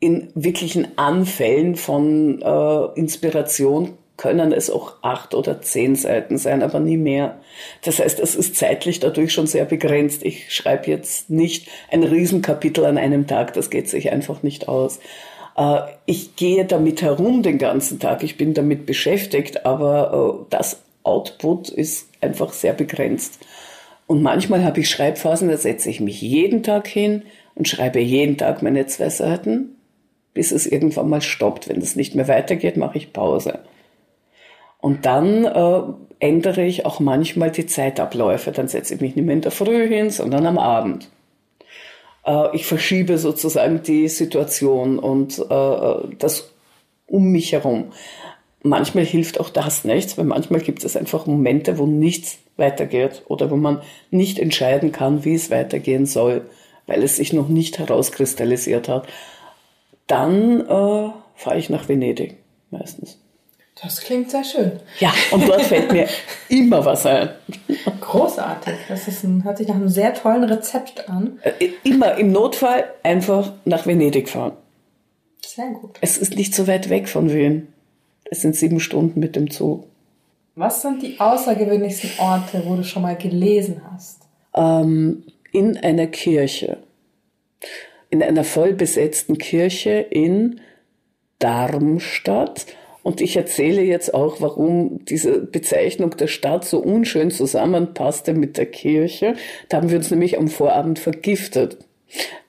in 0.01 0.29
wirklichen 0.33 0.97
Anfällen 0.97 1.75
von 1.75 2.41
äh, 2.41 2.99
Inspiration 2.99 3.97
können 4.17 4.51
es 4.51 4.69
auch 4.69 4.95
acht 5.03 5.33
oder 5.33 5.61
zehn 5.61 5.95
Seiten 5.95 6.37
sein, 6.37 6.63
aber 6.63 6.79
nie 6.79 6.97
mehr. 6.97 7.39
Das 7.83 7.99
heißt, 7.99 8.19
es 8.19 8.35
ist 8.35 8.55
zeitlich 8.55 8.99
dadurch 8.99 9.31
schon 9.31 9.47
sehr 9.47 9.65
begrenzt. 9.65 10.23
Ich 10.23 10.53
schreibe 10.53 10.89
jetzt 10.89 11.29
nicht 11.29 11.69
ein 11.91 12.03
Riesenkapitel 12.03 12.83
an 12.85 12.97
einem 12.97 13.27
Tag, 13.27 13.53
das 13.53 13.69
geht 13.69 13.89
sich 13.89 14.11
einfach 14.11 14.41
nicht 14.43 14.67
aus. 14.67 14.99
Äh, 15.55 15.81
ich 16.07 16.35
gehe 16.35 16.65
damit 16.65 17.03
herum 17.03 17.43
den 17.43 17.59
ganzen 17.59 17.99
Tag, 17.99 18.23
ich 18.23 18.37
bin 18.37 18.55
damit 18.55 18.87
beschäftigt, 18.87 19.65
aber 19.67 20.41
äh, 20.41 20.45
das 20.49 20.81
Output 21.03 21.69
ist 21.69 22.09
einfach 22.21 22.53
sehr 22.53 22.73
begrenzt. 22.73 23.39
Und 24.07 24.23
manchmal 24.23 24.63
habe 24.63 24.79
ich 24.79 24.89
Schreibphasen, 24.89 25.47
da 25.47 25.57
setze 25.57 25.91
ich 25.91 25.99
mich 25.99 26.21
jeden 26.21 26.63
Tag 26.63 26.87
hin 26.87 27.21
und 27.53 27.67
schreibe 27.67 27.99
jeden 27.99 28.37
Tag 28.37 28.63
meine 28.63 28.87
zwei 28.87 29.09
Seiten. 29.09 29.75
Bis 30.33 30.51
es 30.51 30.65
irgendwann 30.65 31.09
mal 31.09 31.21
stoppt. 31.21 31.69
Wenn 31.69 31.81
es 31.81 31.95
nicht 31.95 32.15
mehr 32.15 32.27
weitergeht, 32.27 32.77
mache 32.77 32.97
ich 32.97 33.13
Pause. 33.13 33.59
Und 34.79 35.05
dann 35.05 35.45
äh, 35.45 35.81
ändere 36.19 36.63
ich 36.63 36.85
auch 36.85 36.99
manchmal 36.99 37.51
die 37.51 37.65
Zeitabläufe. 37.67 38.51
Dann 38.51 38.67
setze 38.67 38.95
ich 38.95 39.01
mich 39.01 39.15
nicht 39.15 39.25
mehr 39.25 39.35
in 39.35 39.41
der 39.41 39.51
Früh 39.51 39.87
hin, 39.87 40.09
sondern 40.09 40.45
am 40.45 40.57
Abend. 40.57 41.09
Äh, 42.25 42.55
ich 42.55 42.65
verschiebe 42.65 43.17
sozusagen 43.17 43.83
die 43.83 44.07
Situation 44.07 44.99
und 44.99 45.39
äh, 45.39 46.15
das 46.17 46.51
um 47.07 47.31
mich 47.31 47.51
herum. 47.51 47.91
Manchmal 48.63 49.05
hilft 49.05 49.39
auch 49.39 49.49
das 49.49 49.83
nichts, 49.83 50.17
weil 50.17 50.25
manchmal 50.25 50.61
gibt 50.61 50.83
es 50.83 50.95
einfach 50.95 51.25
Momente, 51.25 51.77
wo 51.77 51.85
nichts 51.85 52.37
weitergeht 52.57 53.23
oder 53.27 53.49
wo 53.49 53.55
man 53.55 53.81
nicht 54.11 54.39
entscheiden 54.39 54.91
kann, 54.91 55.25
wie 55.25 55.33
es 55.33 55.49
weitergehen 55.49 56.05
soll, 56.05 56.45
weil 56.85 57.03
es 57.03 57.17
sich 57.17 57.33
noch 57.33 57.49
nicht 57.49 57.79
herauskristallisiert 57.79 58.87
hat. 58.87 59.07
Dann 60.07 60.61
äh, 60.61 61.11
fahre 61.35 61.57
ich 61.57 61.69
nach 61.69 61.87
Venedig 61.87 62.37
meistens. 62.69 63.17
Das 63.81 64.01
klingt 64.01 64.29
sehr 64.29 64.43
schön. 64.43 64.73
Ja, 64.99 65.11
und 65.31 65.47
dort 65.47 65.63
fällt 65.63 65.91
mir 65.91 66.07
immer 66.49 66.85
was 66.85 67.05
ein. 67.05 67.29
Großartig. 67.99 68.75
Das 68.87 69.07
ist 69.07 69.23
ein, 69.23 69.43
hört 69.43 69.57
sich 69.57 69.67
nach 69.67 69.75
einem 69.75 69.89
sehr 69.89 70.13
tollen 70.13 70.43
Rezept 70.43 71.09
an. 71.09 71.39
Äh, 71.41 71.69
immer 71.83 72.15
im 72.15 72.31
Notfall 72.31 72.83
einfach 73.01 73.53
nach 73.65 73.87
Venedig 73.87 74.29
fahren. 74.29 74.53
Sehr 75.43 75.69
gut. 75.71 75.97
Es 76.01 76.17
ist 76.17 76.35
nicht 76.35 76.53
so 76.53 76.67
weit 76.67 76.89
weg 76.89 77.09
von 77.09 77.33
Wien. 77.33 77.67
Es 78.25 78.41
sind 78.41 78.55
sieben 78.55 78.79
Stunden 78.79 79.19
mit 79.19 79.35
dem 79.35 79.49
Zug. 79.49 79.85
Was 80.55 80.81
sind 80.81 81.01
die 81.01 81.19
außergewöhnlichsten 81.19 82.11
Orte, 82.19 82.63
wo 82.65 82.75
du 82.75 82.83
schon 82.83 83.01
mal 83.01 83.15
gelesen 83.17 83.81
hast? 83.91 84.21
Ähm, 84.53 85.23
in 85.51 85.77
einer 85.77 86.07
Kirche. 86.07 86.77
In 88.11 88.21
einer 88.21 88.43
voll 88.43 88.73
besetzten 88.73 89.39
Kirche 89.39 90.05
in 90.09 90.61
Darmstadt. 91.39 92.67
Und 93.03 93.19
ich 93.19 93.35
erzähle 93.35 93.81
jetzt 93.81 94.13
auch, 94.13 94.41
warum 94.41 95.03
diese 95.05 95.39
Bezeichnung 95.39 96.15
der 96.17 96.27
Stadt 96.27 96.65
so 96.65 96.77
unschön 96.77 97.31
zusammenpasste 97.31 98.33
mit 98.33 98.57
der 98.57 98.67
Kirche. 98.67 99.33
Da 99.69 99.77
haben 99.77 99.89
wir 99.89 99.97
uns 99.97 100.11
nämlich 100.11 100.37
am 100.37 100.49
Vorabend 100.49 100.99
vergiftet. 100.99 101.79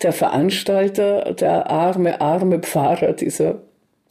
Der 0.02 0.12
Veranstalter, 0.12 1.32
der 1.32 1.70
arme, 1.70 2.20
arme 2.20 2.58
Pfarrer 2.58 3.14
dieser 3.14 3.62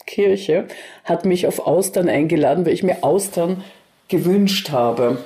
Kirche, 0.06 0.66
hat 1.04 1.24
mich 1.24 1.46
auf 1.46 1.66
Austern 1.66 2.08
eingeladen, 2.08 2.66
weil 2.66 2.72
ich 2.72 2.82
mir 2.82 3.04
Austern 3.04 3.62
gewünscht 4.08 4.70
habe. 4.70 5.18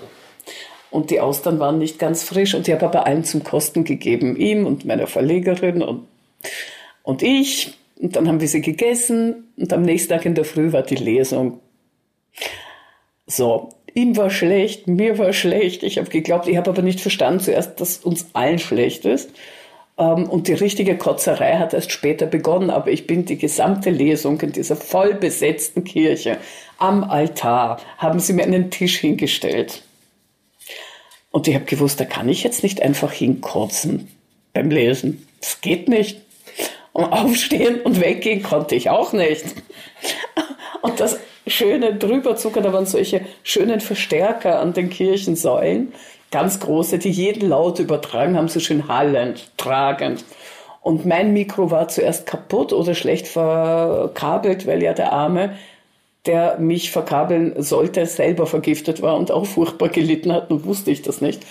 Und 0.90 1.10
die 1.10 1.20
Austern 1.20 1.58
waren 1.58 1.78
nicht 1.78 1.98
ganz 1.98 2.22
frisch 2.24 2.54
und 2.54 2.66
ich 2.68 2.74
habe 2.74 2.86
aber 2.86 3.06
allen 3.06 3.24
zum 3.24 3.42
Kosten 3.42 3.84
gegeben. 3.84 4.36
Ihm 4.36 4.66
und 4.66 4.84
meiner 4.84 5.06
Verlegerin 5.06 5.82
und, 5.82 6.06
und 7.02 7.22
ich. 7.22 7.74
Und 7.98 8.14
dann 8.16 8.28
haben 8.28 8.40
wir 8.40 8.48
sie 8.48 8.60
gegessen 8.60 9.48
und 9.56 9.72
am 9.72 9.82
nächsten 9.82 10.10
Tag 10.10 10.26
in 10.26 10.34
der 10.34 10.44
Früh 10.44 10.72
war 10.72 10.82
die 10.82 10.96
Lesung. 10.96 11.60
So, 13.26 13.70
ihm 13.94 14.16
war 14.16 14.30
schlecht, 14.30 14.86
mir 14.86 15.18
war 15.18 15.32
schlecht. 15.32 15.82
Ich 15.82 15.96
habe 15.98 16.10
geglaubt, 16.10 16.46
ich 16.46 16.58
habe 16.58 16.70
aber 16.70 16.82
nicht 16.82 17.00
verstanden 17.00 17.40
zuerst, 17.40 17.80
dass 17.80 17.98
uns 17.98 18.26
allen 18.34 18.58
schlecht 18.58 19.06
ist. 19.06 19.30
Ähm, 19.98 20.28
und 20.28 20.48
die 20.48 20.52
richtige 20.52 20.96
Kotzerei 20.96 21.56
hat 21.56 21.72
erst 21.74 21.90
später 21.90 22.26
begonnen, 22.26 22.70
aber 22.70 22.90
ich 22.90 23.06
bin 23.06 23.24
die 23.24 23.38
gesamte 23.38 23.90
Lesung 23.90 24.40
in 24.42 24.52
dieser 24.52 24.76
voll 24.76 25.14
besetzten 25.14 25.84
Kirche 25.84 26.36
am 26.78 27.04
Altar, 27.04 27.80
haben 27.96 28.20
sie 28.20 28.34
mir 28.34 28.42
einen 28.42 28.70
Tisch 28.70 28.98
hingestellt. 28.98 29.82
Und 31.30 31.48
ich 31.48 31.54
habe 31.54 31.64
gewusst, 31.64 32.00
da 32.00 32.04
kann 32.04 32.28
ich 32.28 32.44
jetzt 32.44 32.62
nicht 32.62 32.82
einfach 32.82 33.12
hinkotzen 33.12 34.08
beim 34.52 34.70
Lesen. 34.70 35.26
Das 35.40 35.60
geht 35.60 35.88
nicht. 35.88 36.20
Und 36.96 37.12
aufstehen 37.12 37.82
und 37.82 38.00
weggehen 38.00 38.42
konnte 38.42 38.74
ich 38.74 38.88
auch 38.88 39.12
nicht. 39.12 39.44
Und 40.80 40.98
das 40.98 41.18
schöne 41.46 41.94
drüberzuckern, 41.94 42.64
da 42.64 42.72
waren 42.72 42.86
solche 42.86 43.20
schönen 43.42 43.80
Verstärker 43.80 44.60
an 44.60 44.72
den 44.72 44.88
Kirchensäulen, 44.88 45.92
ganz 46.30 46.58
große, 46.58 46.98
die 46.98 47.10
jeden 47.10 47.50
Laut 47.50 47.80
übertragen 47.80 48.34
haben, 48.34 48.48
so 48.48 48.60
schön 48.60 48.88
hallend, 48.88 49.50
tragend. 49.58 50.24
Und 50.80 51.04
mein 51.04 51.34
Mikro 51.34 51.70
war 51.70 51.88
zuerst 51.88 52.24
kaputt 52.24 52.72
oder 52.72 52.94
schlecht 52.94 53.28
verkabelt, 53.28 54.66
weil 54.66 54.82
ja 54.82 54.94
der 54.94 55.12
Arme, 55.12 55.54
der 56.24 56.58
mich 56.58 56.90
verkabeln 56.90 57.62
sollte, 57.62 58.06
selber 58.06 58.46
vergiftet 58.46 59.02
war 59.02 59.18
und 59.18 59.30
auch 59.30 59.44
furchtbar 59.44 59.90
gelitten 59.90 60.32
hat, 60.32 60.50
und 60.50 60.64
wusste 60.64 60.92
ich 60.92 61.02
das 61.02 61.20
nicht. 61.20 61.42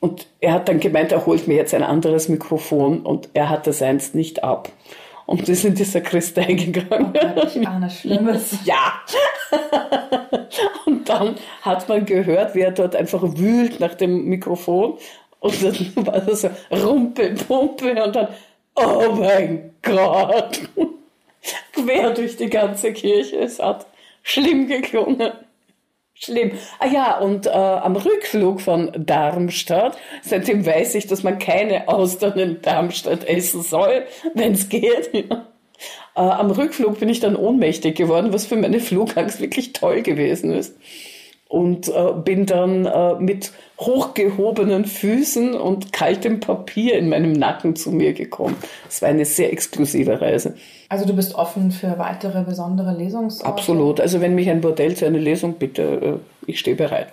Und 0.00 0.26
er 0.40 0.52
hat 0.52 0.68
dann 0.68 0.80
gemeint, 0.80 1.12
er 1.12 1.26
holt 1.26 1.48
mir 1.48 1.56
jetzt 1.56 1.74
ein 1.74 1.82
anderes 1.82 2.28
Mikrofon 2.28 3.00
und 3.00 3.28
er 3.34 3.48
hatte 3.48 3.72
seins 3.72 4.14
nicht 4.14 4.44
ab. 4.44 4.70
Und 5.24 5.44
sind 5.46 5.64
in 5.64 5.74
die 5.74 5.84
Sakristei 5.84 6.52
gegangen. 6.54 7.12
Oh 7.14 7.34
Gott, 7.34 7.56
ich 7.56 7.66
ahne 7.66 7.90
Schlimmes. 7.90 8.58
ja. 8.64 8.92
und 10.84 11.08
dann 11.08 11.34
hat 11.62 11.88
man 11.88 12.06
gehört, 12.06 12.54
wie 12.54 12.60
er 12.60 12.70
dort 12.70 12.94
einfach 12.94 13.22
wühlt 13.22 13.80
nach 13.80 13.94
dem 13.94 14.26
Mikrofon. 14.26 14.98
Und 15.40 15.64
dann 15.64 16.06
war 16.06 16.20
das 16.20 16.42
so 16.42 16.50
Rumpel, 16.70 17.34
Pumpe 17.34 18.04
und 18.04 18.14
dann, 18.14 18.28
oh 18.76 19.16
mein 19.18 19.74
Gott. 19.82 20.60
Quer 21.72 22.10
durch 22.10 22.36
die 22.36 22.50
ganze 22.50 22.92
Kirche. 22.92 23.38
Es 23.38 23.58
hat 23.58 23.86
schlimm 24.22 24.68
geklungen. 24.68 25.32
Schlimm. 26.18 26.52
Ah 26.78 26.86
ja, 26.86 27.18
und 27.18 27.46
äh, 27.46 27.50
am 27.50 27.94
Rückflug 27.94 28.62
von 28.62 28.90
Darmstadt, 28.96 29.98
seitdem 30.22 30.64
weiß 30.64 30.94
ich, 30.94 31.06
dass 31.06 31.22
man 31.22 31.38
keine 31.38 31.88
Austern 31.88 32.38
in 32.38 32.62
Darmstadt 32.62 33.24
essen 33.24 33.62
soll, 33.62 34.06
wenn 34.34 34.52
es 34.52 34.70
geht. 34.70 35.10
Ja. 35.12 35.46
Äh, 36.14 36.20
am 36.20 36.50
Rückflug 36.50 36.98
bin 37.00 37.10
ich 37.10 37.20
dann 37.20 37.36
ohnmächtig 37.36 37.96
geworden, 37.96 38.32
was 38.32 38.46
für 38.46 38.56
meine 38.56 38.80
Flugangst 38.80 39.40
wirklich 39.42 39.74
toll 39.74 40.00
gewesen 40.00 40.52
ist. 40.52 40.74
Und 41.48 41.88
äh, 41.88 42.12
bin 42.24 42.44
dann 42.46 42.86
äh, 42.86 43.14
mit 43.14 43.52
hochgehobenen 43.78 44.84
Füßen 44.84 45.54
und 45.54 45.92
kaltem 45.92 46.40
Papier 46.40 46.98
in 46.98 47.08
meinem 47.08 47.32
Nacken 47.32 47.76
zu 47.76 47.92
mir 47.92 48.14
gekommen. 48.14 48.56
Es 48.88 49.00
war 49.00 49.10
eine 49.10 49.24
sehr 49.24 49.52
exklusive 49.52 50.20
Reise. 50.20 50.54
Also 50.88 51.04
du 51.04 51.14
bist 51.14 51.34
offen 51.34 51.70
für 51.70 51.98
weitere 51.98 52.42
besondere 52.42 52.96
Lesungsorte? 52.96 53.46
Absolut. 53.46 54.00
Also 54.00 54.20
wenn 54.20 54.34
mich 54.34 54.50
ein 54.50 54.60
Bordell 54.60 54.96
zu 54.96 55.06
einer 55.06 55.18
Lesung 55.18 55.54
bitte, 55.54 55.82
äh, 55.82 56.50
ich 56.50 56.58
stehe 56.58 56.76
bereit. 56.76 57.08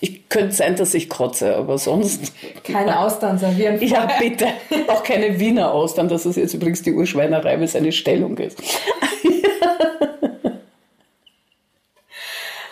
Ich 0.00 0.28
könnte 0.28 0.52
sein, 0.52 0.76
dass 0.76 0.92
ich 0.94 1.08
kotze, 1.08 1.56
aber 1.56 1.78
sonst. 1.78 2.32
Keine 2.64 3.00
Austern 3.00 3.38
servieren. 3.38 3.78
Vorher. 3.78 3.88
Ja, 3.88 4.10
bitte. 4.18 4.46
Auch 4.88 5.02
keine 5.02 5.40
Wiener 5.40 5.72
Austern. 5.72 6.08
Das 6.08 6.26
ist 6.26 6.36
jetzt 6.36 6.52
übrigens 6.52 6.82
die 6.82 6.92
Urschweinerei, 6.92 7.56
weil 7.56 7.64
es 7.64 7.74
eine 7.74 7.92
Stellung 7.92 8.36
ist. 8.38 8.62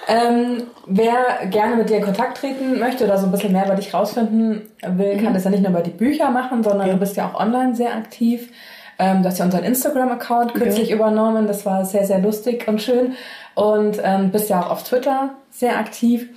Ähm, 0.06 0.64
wer 0.86 1.46
gerne 1.50 1.76
mit 1.76 1.88
dir 1.88 1.98
in 1.98 2.04
Kontakt 2.04 2.38
treten 2.38 2.78
möchte 2.78 3.04
oder 3.04 3.18
so 3.18 3.26
ein 3.26 3.32
bisschen 3.32 3.52
mehr 3.52 3.64
über 3.64 3.74
dich 3.74 3.94
rausfinden 3.94 4.62
will, 4.86 5.16
kann 5.16 5.30
mhm. 5.30 5.34
das 5.34 5.44
ja 5.44 5.50
nicht 5.50 5.62
nur 5.62 5.70
über 5.70 5.80
die 5.80 5.90
Bücher 5.90 6.30
machen, 6.30 6.62
sondern 6.62 6.88
ja. 6.88 6.92
du 6.94 7.00
bist 7.00 7.16
ja 7.16 7.28
auch 7.28 7.40
online 7.40 7.74
sehr 7.74 7.94
aktiv. 7.94 8.50
Ähm, 8.98 9.22
du 9.22 9.28
hast 9.28 9.38
ja 9.38 9.44
unseren 9.44 9.64
Instagram-Account 9.64 10.54
kürzlich 10.54 10.90
ja. 10.90 10.96
übernommen. 10.96 11.46
Das 11.46 11.64
war 11.66 11.84
sehr, 11.84 12.06
sehr 12.06 12.18
lustig 12.18 12.68
und 12.68 12.82
schön. 12.82 13.14
Und 13.54 13.98
ähm, 14.02 14.30
bist 14.30 14.50
ja 14.50 14.62
auch 14.62 14.70
auf 14.70 14.84
Twitter 14.84 15.30
sehr 15.50 15.78
aktiv. 15.78 16.28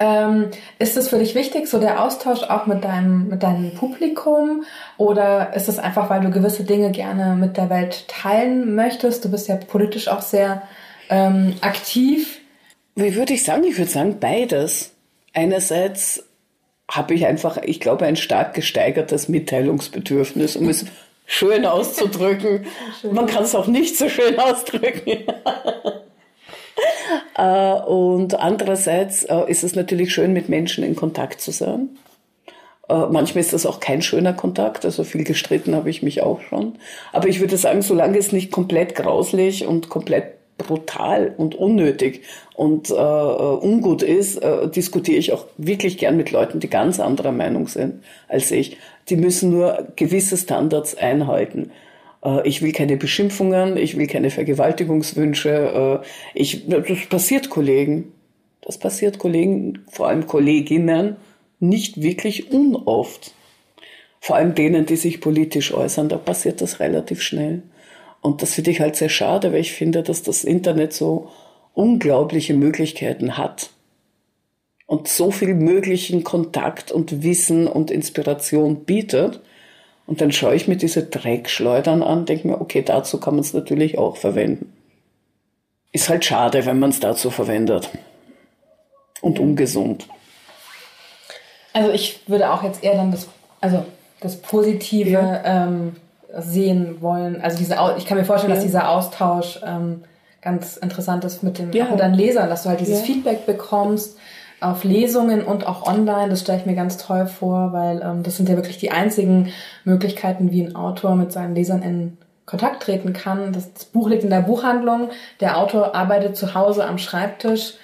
Ähm, 0.00 0.50
ist 0.78 0.96
es 0.96 1.08
für 1.08 1.18
dich 1.18 1.34
wichtig, 1.34 1.68
so 1.68 1.78
der 1.78 2.02
Austausch 2.02 2.42
auch 2.42 2.66
mit 2.66 2.84
deinem, 2.84 3.28
mit 3.28 3.42
deinem 3.42 3.74
Publikum? 3.74 4.64
Oder 4.98 5.54
ist 5.54 5.68
es 5.68 5.78
einfach, 5.78 6.10
weil 6.10 6.20
du 6.20 6.30
gewisse 6.30 6.64
Dinge 6.64 6.90
gerne 6.90 7.36
mit 7.36 7.56
der 7.56 7.70
Welt 7.70 8.08
teilen 8.08 8.74
möchtest? 8.74 9.24
Du 9.24 9.30
bist 9.30 9.48
ja 9.48 9.56
politisch 9.56 10.08
auch 10.08 10.22
sehr 10.22 10.62
ähm, 11.10 11.54
aktiv. 11.60 12.40
Wie 12.94 13.14
würde 13.14 13.34
ich 13.34 13.44
sagen? 13.44 13.64
Ich 13.64 13.78
würde 13.78 13.90
sagen 13.90 14.18
beides. 14.20 14.92
Einerseits 15.32 16.24
habe 16.90 17.14
ich 17.14 17.26
einfach, 17.26 17.56
ich 17.58 17.80
glaube, 17.80 18.04
ein 18.04 18.16
stark 18.16 18.54
gesteigertes 18.54 19.28
Mitteilungsbedürfnis, 19.28 20.56
um 20.56 20.68
es 20.68 20.84
schön 21.26 21.66
auszudrücken. 21.66 22.66
Schön. 23.00 23.14
Man 23.14 23.26
kann 23.26 23.44
es 23.44 23.54
auch 23.54 23.66
nicht 23.66 23.96
so 23.96 24.08
schön 24.08 24.38
ausdrücken. 24.38 25.24
Äh, 27.36 27.72
und 27.72 28.38
andererseits 28.38 29.24
äh, 29.24 29.48
ist 29.48 29.64
es 29.64 29.74
natürlich 29.74 30.12
schön, 30.12 30.32
mit 30.32 30.48
Menschen 30.48 30.84
in 30.84 30.96
Kontakt 30.96 31.40
zu 31.40 31.50
sein. 31.50 31.90
Äh, 32.88 33.06
manchmal 33.10 33.42
ist 33.42 33.52
das 33.52 33.66
auch 33.66 33.80
kein 33.80 34.02
schöner 34.02 34.32
Kontakt, 34.32 34.84
also 34.84 35.04
viel 35.04 35.24
gestritten 35.24 35.74
habe 35.74 35.90
ich 35.90 36.02
mich 36.02 36.22
auch 36.22 36.40
schon. 36.42 36.78
Aber 37.12 37.28
ich 37.28 37.40
würde 37.40 37.56
sagen, 37.56 37.82
solange 37.82 38.18
es 38.18 38.32
nicht 38.32 38.52
komplett 38.52 38.94
grauslich 38.94 39.66
und 39.66 39.88
komplett 39.88 40.34
brutal 40.58 41.34
und 41.36 41.54
unnötig 41.54 42.22
und 42.54 42.90
äh, 42.90 42.94
ungut 42.94 44.02
ist, 44.02 44.36
äh, 44.36 44.68
diskutiere 44.68 45.18
ich 45.18 45.32
auch 45.32 45.46
wirklich 45.56 45.98
gern 45.98 46.16
mit 46.16 46.30
Leuten, 46.30 46.60
die 46.60 46.70
ganz 46.70 47.00
anderer 47.00 47.32
Meinung 47.32 47.66
sind 47.68 48.02
als 48.28 48.50
ich. 48.50 48.76
Die 49.08 49.16
müssen 49.16 49.50
nur 49.50 49.88
gewisse 49.96 50.36
Standards 50.36 50.96
einhalten. 50.96 51.70
Äh, 52.24 52.46
ich 52.48 52.62
will 52.62 52.72
keine 52.72 52.96
Beschimpfungen, 52.96 53.76
ich 53.76 53.98
will 53.98 54.06
keine 54.06 54.30
Vergewaltigungswünsche. 54.30 56.02
Äh, 56.02 56.06
ich, 56.34 56.68
das 56.68 57.06
passiert 57.08 57.50
Kollegen. 57.50 58.12
Das 58.62 58.78
passiert 58.78 59.18
Kollegen, 59.18 59.84
vor 59.90 60.08
allem 60.08 60.26
Kolleginnen, 60.26 61.16
nicht 61.60 62.00
wirklich 62.00 62.50
unoft. 62.50 63.34
Vor 64.20 64.36
allem 64.36 64.54
denen, 64.54 64.86
die 64.86 64.96
sich 64.96 65.20
politisch 65.20 65.74
äußern, 65.74 66.08
da 66.08 66.16
passiert 66.16 66.62
das 66.62 66.80
relativ 66.80 67.20
schnell. 67.20 67.62
Und 68.24 68.40
das 68.40 68.54
finde 68.54 68.70
ich 68.70 68.80
halt 68.80 68.96
sehr 68.96 69.10
schade, 69.10 69.52
weil 69.52 69.60
ich 69.60 69.74
finde, 69.74 70.02
dass 70.02 70.22
das 70.22 70.44
Internet 70.44 70.94
so 70.94 71.28
unglaubliche 71.74 72.54
Möglichkeiten 72.54 73.36
hat 73.36 73.68
und 74.86 75.08
so 75.08 75.30
viel 75.30 75.52
möglichen 75.52 76.24
Kontakt 76.24 76.90
und 76.90 77.22
Wissen 77.22 77.66
und 77.66 77.90
Inspiration 77.90 78.86
bietet. 78.86 79.40
Und 80.06 80.22
dann 80.22 80.32
schaue 80.32 80.54
ich 80.54 80.66
mir 80.66 80.76
diese 80.76 81.02
Dreckschleudern 81.02 82.02
an, 82.02 82.24
denke 82.24 82.48
mir, 82.48 82.62
okay, 82.62 82.80
dazu 82.80 83.20
kann 83.20 83.34
man 83.34 83.42
es 83.42 83.52
natürlich 83.52 83.98
auch 83.98 84.16
verwenden. 84.16 84.72
Ist 85.92 86.08
halt 86.08 86.24
schade, 86.24 86.64
wenn 86.64 86.78
man 86.78 86.88
es 86.88 87.00
dazu 87.00 87.28
verwendet. 87.28 87.90
Und 89.20 89.38
ungesund. 89.38 90.08
Also 91.74 91.90
ich 91.90 92.20
würde 92.26 92.50
auch 92.50 92.62
jetzt 92.62 92.82
eher 92.82 92.94
dann 92.94 93.10
das, 93.10 93.28
also 93.60 93.84
das 94.20 94.40
Positive 94.40 95.10
ja. 95.10 95.66
ähm, 95.66 95.96
sehen 96.38 97.00
wollen. 97.00 97.40
Also 97.40 97.58
diese, 97.58 97.76
ich 97.96 98.06
kann 98.06 98.18
mir 98.18 98.24
vorstellen, 98.24 98.52
ja. 98.52 98.56
dass 98.56 98.64
dieser 98.64 98.88
Austausch 98.88 99.60
ähm, 99.64 100.04
ganz 100.42 100.76
interessant 100.76 101.24
ist 101.24 101.42
mit, 101.42 101.58
dem, 101.58 101.72
ja. 101.72 101.86
mit 101.90 102.00
deinen 102.00 102.14
Lesern, 102.14 102.48
dass 102.48 102.64
du 102.64 102.68
halt 102.68 102.80
dieses 102.80 103.00
Feedback 103.00 103.46
bekommst 103.46 104.18
auf 104.60 104.84
Lesungen 104.84 105.42
und 105.42 105.66
auch 105.66 105.86
online. 105.86 106.30
Das 106.30 106.40
stelle 106.40 106.58
ich 106.58 106.66
mir 106.66 106.74
ganz 106.74 106.96
toll 106.96 107.26
vor, 107.26 107.72
weil 107.72 108.02
ähm, 108.02 108.22
das 108.22 108.36
sind 108.36 108.48
ja 108.48 108.56
wirklich 108.56 108.78
die 108.78 108.90
einzigen 108.90 109.50
Möglichkeiten, 109.84 110.50
wie 110.50 110.62
ein 110.62 110.76
Autor 110.76 111.16
mit 111.16 111.32
seinen 111.32 111.54
Lesern 111.54 111.82
in 111.82 112.18
Kontakt 112.46 112.82
treten 112.82 113.12
kann. 113.12 113.52
Das, 113.52 113.72
das 113.72 113.84
Buch 113.86 114.08
liegt 114.08 114.24
in 114.24 114.30
der 114.30 114.42
Buchhandlung. 114.42 115.10
Der 115.40 115.58
Autor 115.58 115.94
arbeitet 115.94 116.36
zu 116.36 116.54
Hause 116.54 116.86
am 116.86 116.98
Schreibtisch. 116.98 117.74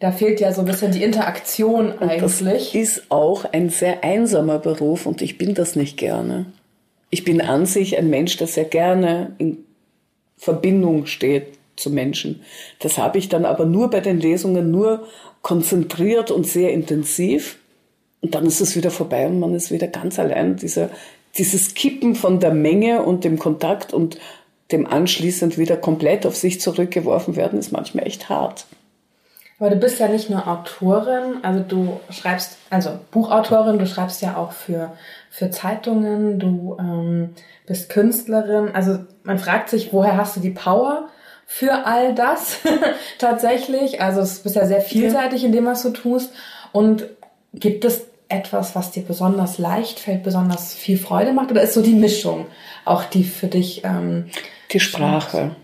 Da 0.00 0.10
fehlt 0.10 0.40
ja 0.40 0.52
so 0.52 0.62
ein 0.62 0.66
bisschen 0.66 0.92
die 0.92 1.02
Interaktion 1.02 1.92
und 1.92 2.10
eigentlich. 2.10 2.72
Das 2.72 2.74
ist 2.74 3.10
auch 3.10 3.44
ein 3.52 3.70
sehr 3.70 4.02
einsamer 4.02 4.58
Beruf 4.58 5.06
und 5.06 5.22
ich 5.22 5.38
bin 5.38 5.54
das 5.54 5.76
nicht 5.76 5.96
gerne. 5.96 6.46
Ich 7.14 7.24
bin 7.24 7.42
an 7.42 7.66
sich 7.66 7.98
ein 7.98 8.08
Mensch, 8.08 8.38
der 8.38 8.46
sehr 8.46 8.64
gerne 8.64 9.32
in 9.36 9.66
Verbindung 10.38 11.04
steht 11.04 11.58
zu 11.76 11.90
Menschen. 11.90 12.42
Das 12.80 12.96
habe 12.96 13.18
ich 13.18 13.28
dann 13.28 13.44
aber 13.44 13.66
nur 13.66 13.90
bei 13.90 14.00
den 14.00 14.18
Lesungen 14.18 14.70
nur 14.70 15.06
konzentriert 15.42 16.30
und 16.30 16.46
sehr 16.46 16.72
intensiv. 16.72 17.58
Und 18.22 18.34
dann 18.34 18.46
ist 18.46 18.62
es 18.62 18.76
wieder 18.76 18.90
vorbei 18.90 19.26
und 19.26 19.40
man 19.40 19.54
ist 19.54 19.70
wieder 19.70 19.88
ganz 19.88 20.18
allein. 20.18 20.56
Dieser, 20.56 20.88
dieses 21.36 21.74
Kippen 21.74 22.14
von 22.14 22.40
der 22.40 22.54
Menge 22.54 23.02
und 23.02 23.24
dem 23.24 23.38
Kontakt 23.38 23.92
und 23.92 24.18
dem 24.70 24.86
anschließend 24.86 25.58
wieder 25.58 25.76
komplett 25.76 26.24
auf 26.24 26.34
sich 26.34 26.62
zurückgeworfen 26.62 27.36
werden, 27.36 27.58
ist 27.58 27.72
manchmal 27.72 28.06
echt 28.06 28.30
hart. 28.30 28.64
Aber 29.58 29.68
du 29.68 29.76
bist 29.76 30.00
ja 30.00 30.08
nicht 30.08 30.30
nur 30.30 30.48
Autorin, 30.48 31.36
also 31.42 31.60
du 31.60 32.00
schreibst, 32.08 32.56
also 32.70 32.98
Buchautorin, 33.10 33.78
du 33.78 33.86
schreibst 33.86 34.22
ja 34.22 34.38
auch 34.38 34.52
für, 34.52 34.92
für 35.32 35.50
Zeitungen, 35.50 36.38
du 36.38 36.76
ähm, 36.78 37.30
bist 37.66 37.88
Künstlerin. 37.88 38.68
Also 38.74 38.98
man 39.22 39.38
fragt 39.38 39.70
sich, 39.70 39.90
woher 39.90 40.18
hast 40.18 40.36
du 40.36 40.40
die 40.40 40.50
Power 40.50 41.08
für 41.46 41.86
all 41.86 42.14
das 42.14 42.58
tatsächlich? 43.18 44.02
Also 44.02 44.20
es 44.20 44.40
bist 44.40 44.56
ja 44.56 44.66
sehr 44.66 44.82
vielseitig 44.82 45.42
in 45.42 45.52
dem, 45.52 45.64
was 45.64 45.82
du 45.82 45.88
tust. 45.88 46.34
Und 46.72 47.06
gibt 47.54 47.86
es 47.86 48.04
etwas, 48.28 48.76
was 48.76 48.90
dir 48.90 49.04
besonders 49.04 49.56
leicht 49.56 50.00
fällt, 50.00 50.22
besonders 50.22 50.74
viel 50.74 50.98
Freude 50.98 51.32
macht? 51.32 51.50
Oder 51.50 51.62
ist 51.62 51.72
so 51.72 51.80
die 51.80 51.94
Mischung 51.94 52.44
auch 52.84 53.04
die 53.04 53.24
für 53.24 53.46
dich? 53.46 53.84
Ähm, 53.84 54.26
die 54.70 54.80
Sprache. 54.80 55.56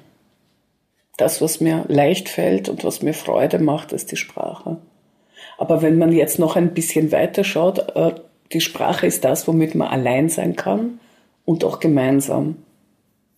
Das, 1.18 1.42
was 1.42 1.60
mir 1.60 1.84
leicht 1.88 2.30
fällt 2.30 2.70
und 2.70 2.84
was 2.84 3.02
mir 3.02 3.12
Freude 3.12 3.58
macht, 3.58 3.92
ist 3.92 4.12
die 4.12 4.16
Sprache. 4.16 4.78
Aber 5.58 5.82
wenn 5.82 5.98
man 5.98 6.12
jetzt 6.12 6.38
noch 6.38 6.56
ein 6.56 6.72
bisschen 6.72 7.12
weiter 7.12 7.44
schaut, 7.44 7.94
äh, 7.94 8.14
die 8.52 8.60
Sprache 8.60 9.06
ist 9.06 9.24
das, 9.24 9.46
womit 9.46 9.74
man 9.74 9.88
allein 9.88 10.28
sein 10.28 10.56
kann 10.56 11.00
und 11.44 11.64
auch 11.64 11.80
gemeinsam. 11.80 12.56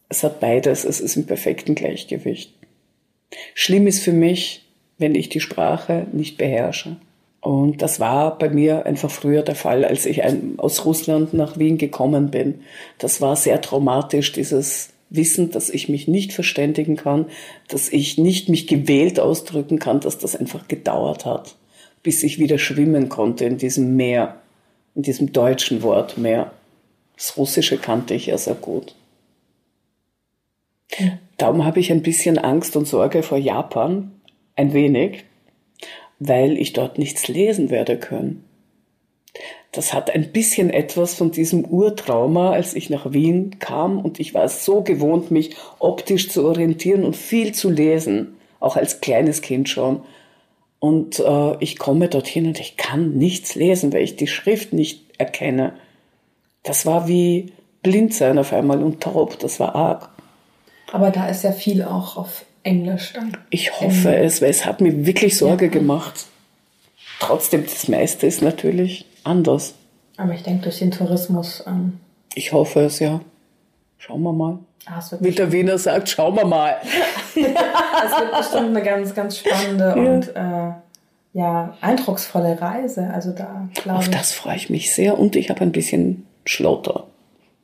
Es 0.08 0.22
hat 0.22 0.40
beides, 0.40 0.84
es 0.84 1.00
ist 1.00 1.16
im 1.16 1.26
perfekten 1.26 1.74
Gleichgewicht. 1.74 2.54
Schlimm 3.54 3.86
ist 3.86 4.02
für 4.02 4.12
mich, 4.12 4.64
wenn 4.98 5.14
ich 5.14 5.28
die 5.28 5.40
Sprache 5.40 6.06
nicht 6.12 6.36
beherrsche. 6.36 6.96
Und 7.40 7.80
das 7.80 8.00
war 8.00 8.36
bei 8.38 8.50
mir 8.50 8.84
einfach 8.84 9.11
früher 9.11 9.42
der 9.42 9.54
Fall, 9.54 9.84
als 9.84 10.04
ich 10.04 10.22
aus 10.58 10.84
Russland 10.84 11.32
nach 11.32 11.58
Wien 11.58 11.78
gekommen 11.78 12.30
bin. 12.30 12.61
Das 12.98 13.20
war 13.20 13.34
sehr 13.34 13.61
traumatisch, 13.62 14.32
dieses 14.32 14.90
Wissen, 15.08 15.50
dass 15.50 15.70
ich 15.70 15.88
mich 15.88 16.06
nicht 16.06 16.32
verständigen 16.32 16.96
kann, 16.96 17.26
dass 17.68 17.88
ich 17.88 18.18
nicht 18.18 18.48
mich 18.48 18.66
gewählt 18.66 19.18
ausdrücken 19.18 19.78
kann, 19.78 20.00
dass 20.00 20.18
das 20.18 20.36
einfach 20.36 20.68
gedauert 20.68 21.24
hat, 21.24 21.56
bis 22.02 22.22
ich 22.22 22.38
wieder 22.38 22.58
schwimmen 22.58 23.08
konnte 23.08 23.46
in 23.46 23.56
diesem 23.56 23.96
Meer, 23.96 24.36
in 24.95 25.03
diesem 25.03 25.32
deutschen 25.32 25.82
Wort 25.82 26.18
Meer. 26.18 26.53
Das 27.16 27.36
Russische 27.36 27.78
kannte 27.78 28.14
ich 28.14 28.26
ja 28.26 28.38
sehr 28.38 28.55
gut. 28.55 28.95
Darum 31.36 31.64
habe 31.64 31.80
ich 31.80 31.93
ein 31.93 32.03
bisschen 32.03 32.38
Angst 32.38 32.76
und 32.76 32.86
Sorge 32.86 33.22
vor 33.22 33.38
Japan, 33.38 34.12
ein 34.57 34.72
wenig, 34.72 35.24
weil 36.18 36.59
ich 36.59 36.72
dort 36.72 36.99
nichts 36.99 37.28
lesen 37.28 37.70
werde 37.70 37.99
können. 37.99 38.45
Das 39.72 39.95
hat 39.95 40.12
ein 40.12 40.32
bisschen 40.32 40.68
etwas 40.70 41.14
von 41.14 41.30
diesem 41.30 41.64
Urtrauma, 41.64 42.51
als 42.51 42.74
ich 42.74 42.91
nach 42.91 43.12
Wien 43.12 43.59
kam 43.61 44.01
und 44.01 44.18
ich 44.18 44.34
war 44.34 44.49
so 44.49 44.82
gewohnt, 44.82 45.30
mich 45.30 45.55
optisch 45.78 46.28
zu 46.28 46.45
orientieren 46.45 47.05
und 47.05 47.14
viel 47.14 47.53
zu 47.53 47.70
lesen, 47.70 48.36
auch 48.59 48.76
als 48.76 49.01
kleines 49.01 49.43
Kind 49.43 49.68
schon. 49.68 50.03
Und 50.80 51.20
äh, 51.20 51.56
ich 51.60 51.78
komme 51.78 52.08
dorthin 52.08 52.46
und 52.46 52.58
ich 52.58 52.76
kann 52.76 53.12
nichts 53.12 53.54
lesen, 53.54 53.92
weil 53.92 54.02
ich 54.02 54.16
die 54.16 54.26
Schrift 54.26 54.72
nicht 54.72 55.04
erkenne. 55.18 55.74
Das 56.62 56.86
war 56.86 57.06
wie 57.06 57.52
blind 57.82 58.14
sein 58.14 58.38
auf 58.38 58.52
einmal 58.52 58.82
und 58.82 59.02
taub, 59.02 59.38
das 59.38 59.60
war 59.60 59.74
arg. 59.74 60.08
Aber 60.92 61.10
da 61.10 61.28
ist 61.28 61.44
ja 61.44 61.52
viel 61.52 61.84
auch 61.84 62.16
auf 62.16 62.44
Englisch 62.62 63.12
dann. 63.12 63.36
Ich 63.50 63.80
hoffe 63.80 64.14
es, 64.16 64.42
weil 64.42 64.50
es 64.50 64.66
hat 64.66 64.80
mir 64.80 65.06
wirklich 65.06 65.36
Sorge 65.36 65.66
ja. 65.66 65.70
gemacht. 65.70 66.26
Trotzdem, 67.20 67.64
das 67.64 67.88
meiste 67.88 68.26
ist 68.26 68.42
natürlich 68.42 69.04
anders. 69.22 69.74
Aber 70.16 70.34
ich 70.34 70.42
denke, 70.42 70.64
durch 70.64 70.78
den 70.78 70.90
Tourismus. 70.90 71.62
Ähm 71.66 72.00
ich 72.34 72.52
hoffe 72.52 72.80
es, 72.80 72.98
ja. 72.98 73.20
Schauen 73.98 74.22
wir 74.22 74.32
mal. 74.32 74.58
Ah, 74.86 75.00
Wie 75.20 75.30
der 75.30 75.52
Wiener 75.52 75.78
sagt, 75.78 76.08
schauen 76.08 76.36
wir 76.36 76.46
mal. 76.46 76.76
Es 77.34 78.18
wird 78.18 78.36
bestimmt 78.36 78.76
eine 78.76 78.82
ganz, 78.82 79.14
ganz 79.14 79.38
spannende 79.38 79.84
ja. 79.84 79.94
und 79.94 80.36
äh, 80.36 80.72
ja, 81.32 81.76
eindrucksvolle 81.80 82.60
Reise. 82.60 83.10
Also 83.12 83.32
da 83.32 83.68
Auf 83.88 84.08
das 84.08 84.32
freue 84.32 84.56
ich 84.56 84.70
mich 84.70 84.94
sehr 84.94 85.18
und 85.18 85.36
ich 85.36 85.50
habe 85.50 85.60
ein 85.60 85.72
bisschen 85.72 86.26
Schlotter. 86.44 87.06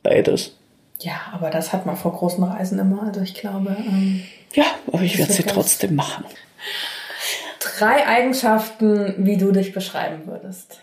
Beides. 0.02 0.56
Ja, 1.00 1.14
aber 1.32 1.50
das 1.50 1.72
hat 1.72 1.86
man 1.86 1.96
vor 1.96 2.12
großen 2.12 2.42
Reisen 2.44 2.78
immer. 2.78 3.02
Also 3.02 3.20
ich 3.22 3.34
glaube. 3.34 3.76
Ähm, 3.78 4.22
ja, 4.54 4.64
aber 4.92 5.02
ich 5.02 5.18
werde 5.18 5.32
sie 5.32 5.42
trotzdem 5.42 5.94
machen. 5.94 6.24
Drei 7.60 8.06
Eigenschaften, 8.06 9.14
wie 9.18 9.36
du 9.36 9.52
dich 9.52 9.72
beschreiben 9.72 10.26
würdest. 10.26 10.80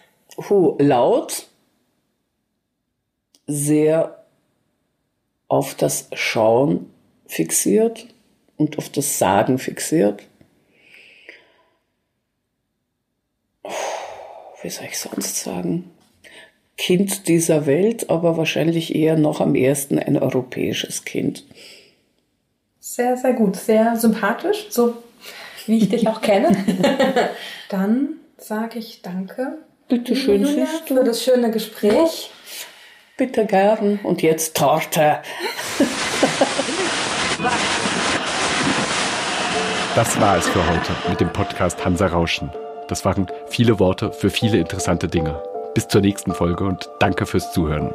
Huh, 0.50 0.76
laut, 0.80 1.48
sehr 3.48 4.23
auf 5.54 5.76
das 5.76 6.08
Schauen 6.14 6.90
fixiert 7.28 8.08
und 8.58 8.80
auf 8.80 8.90
das 8.90 9.20
Sagen 9.20 9.60
fixiert. 9.60 10.24
Wie 14.64 14.70
soll 14.72 14.86
ich 14.86 14.98
sonst 14.98 15.44
sagen? 15.44 15.92
Kind 16.76 17.28
dieser 17.28 17.68
Welt, 17.68 18.10
aber 18.10 18.36
wahrscheinlich 18.36 18.96
eher 18.96 19.16
noch 19.16 19.42
am 19.42 19.54
ersten 19.54 20.00
ein 20.00 20.18
europäisches 20.18 21.06
Kind. 21.06 21.46
Sehr, 22.80 23.16
sehr 23.16 23.34
gut, 23.34 23.56
sehr 23.56 23.96
sympathisch, 23.96 24.66
so 24.72 24.96
wie 25.68 25.78
ich 25.78 25.90
dich 25.90 26.08
auch 26.08 26.22
kenne. 26.22 26.58
Dann 27.70 28.14
sage 28.40 28.80
ich 28.80 29.04
danke. 29.04 29.60
Bitte 29.88 30.16
schön, 30.16 30.42
Julia, 30.42 30.66
für 30.88 31.04
das 31.04 31.24
schöne 31.24 31.52
Gespräch. 31.52 32.32
Bitte 33.18 33.46
gern. 33.46 34.00
Und 34.04 34.22
jetzt 34.22 34.58
Torte. 34.58 35.20
Das 39.96 40.20
war 40.20 40.38
es 40.38 40.48
für 40.50 40.68
heute 40.68 40.92
mit 41.08 41.20
dem 41.20 41.32
Podcast 41.32 41.86
Hansa 41.86 42.08
Rauschen. 42.08 42.50
Das 42.88 43.06
waren 43.06 43.28
viele 43.48 43.80
Worte 43.80 44.12
für 44.12 44.32
viele 44.32 44.58
interessante 44.58 45.08
Dinge. 45.08 45.40
Bis 45.76 45.88
zur 45.88 46.02
nächsten 46.02 46.34
Folge 46.34 46.64
und 46.64 46.90
danke 47.00 47.28
fürs 47.28 47.52
Zuhören. 47.54 47.94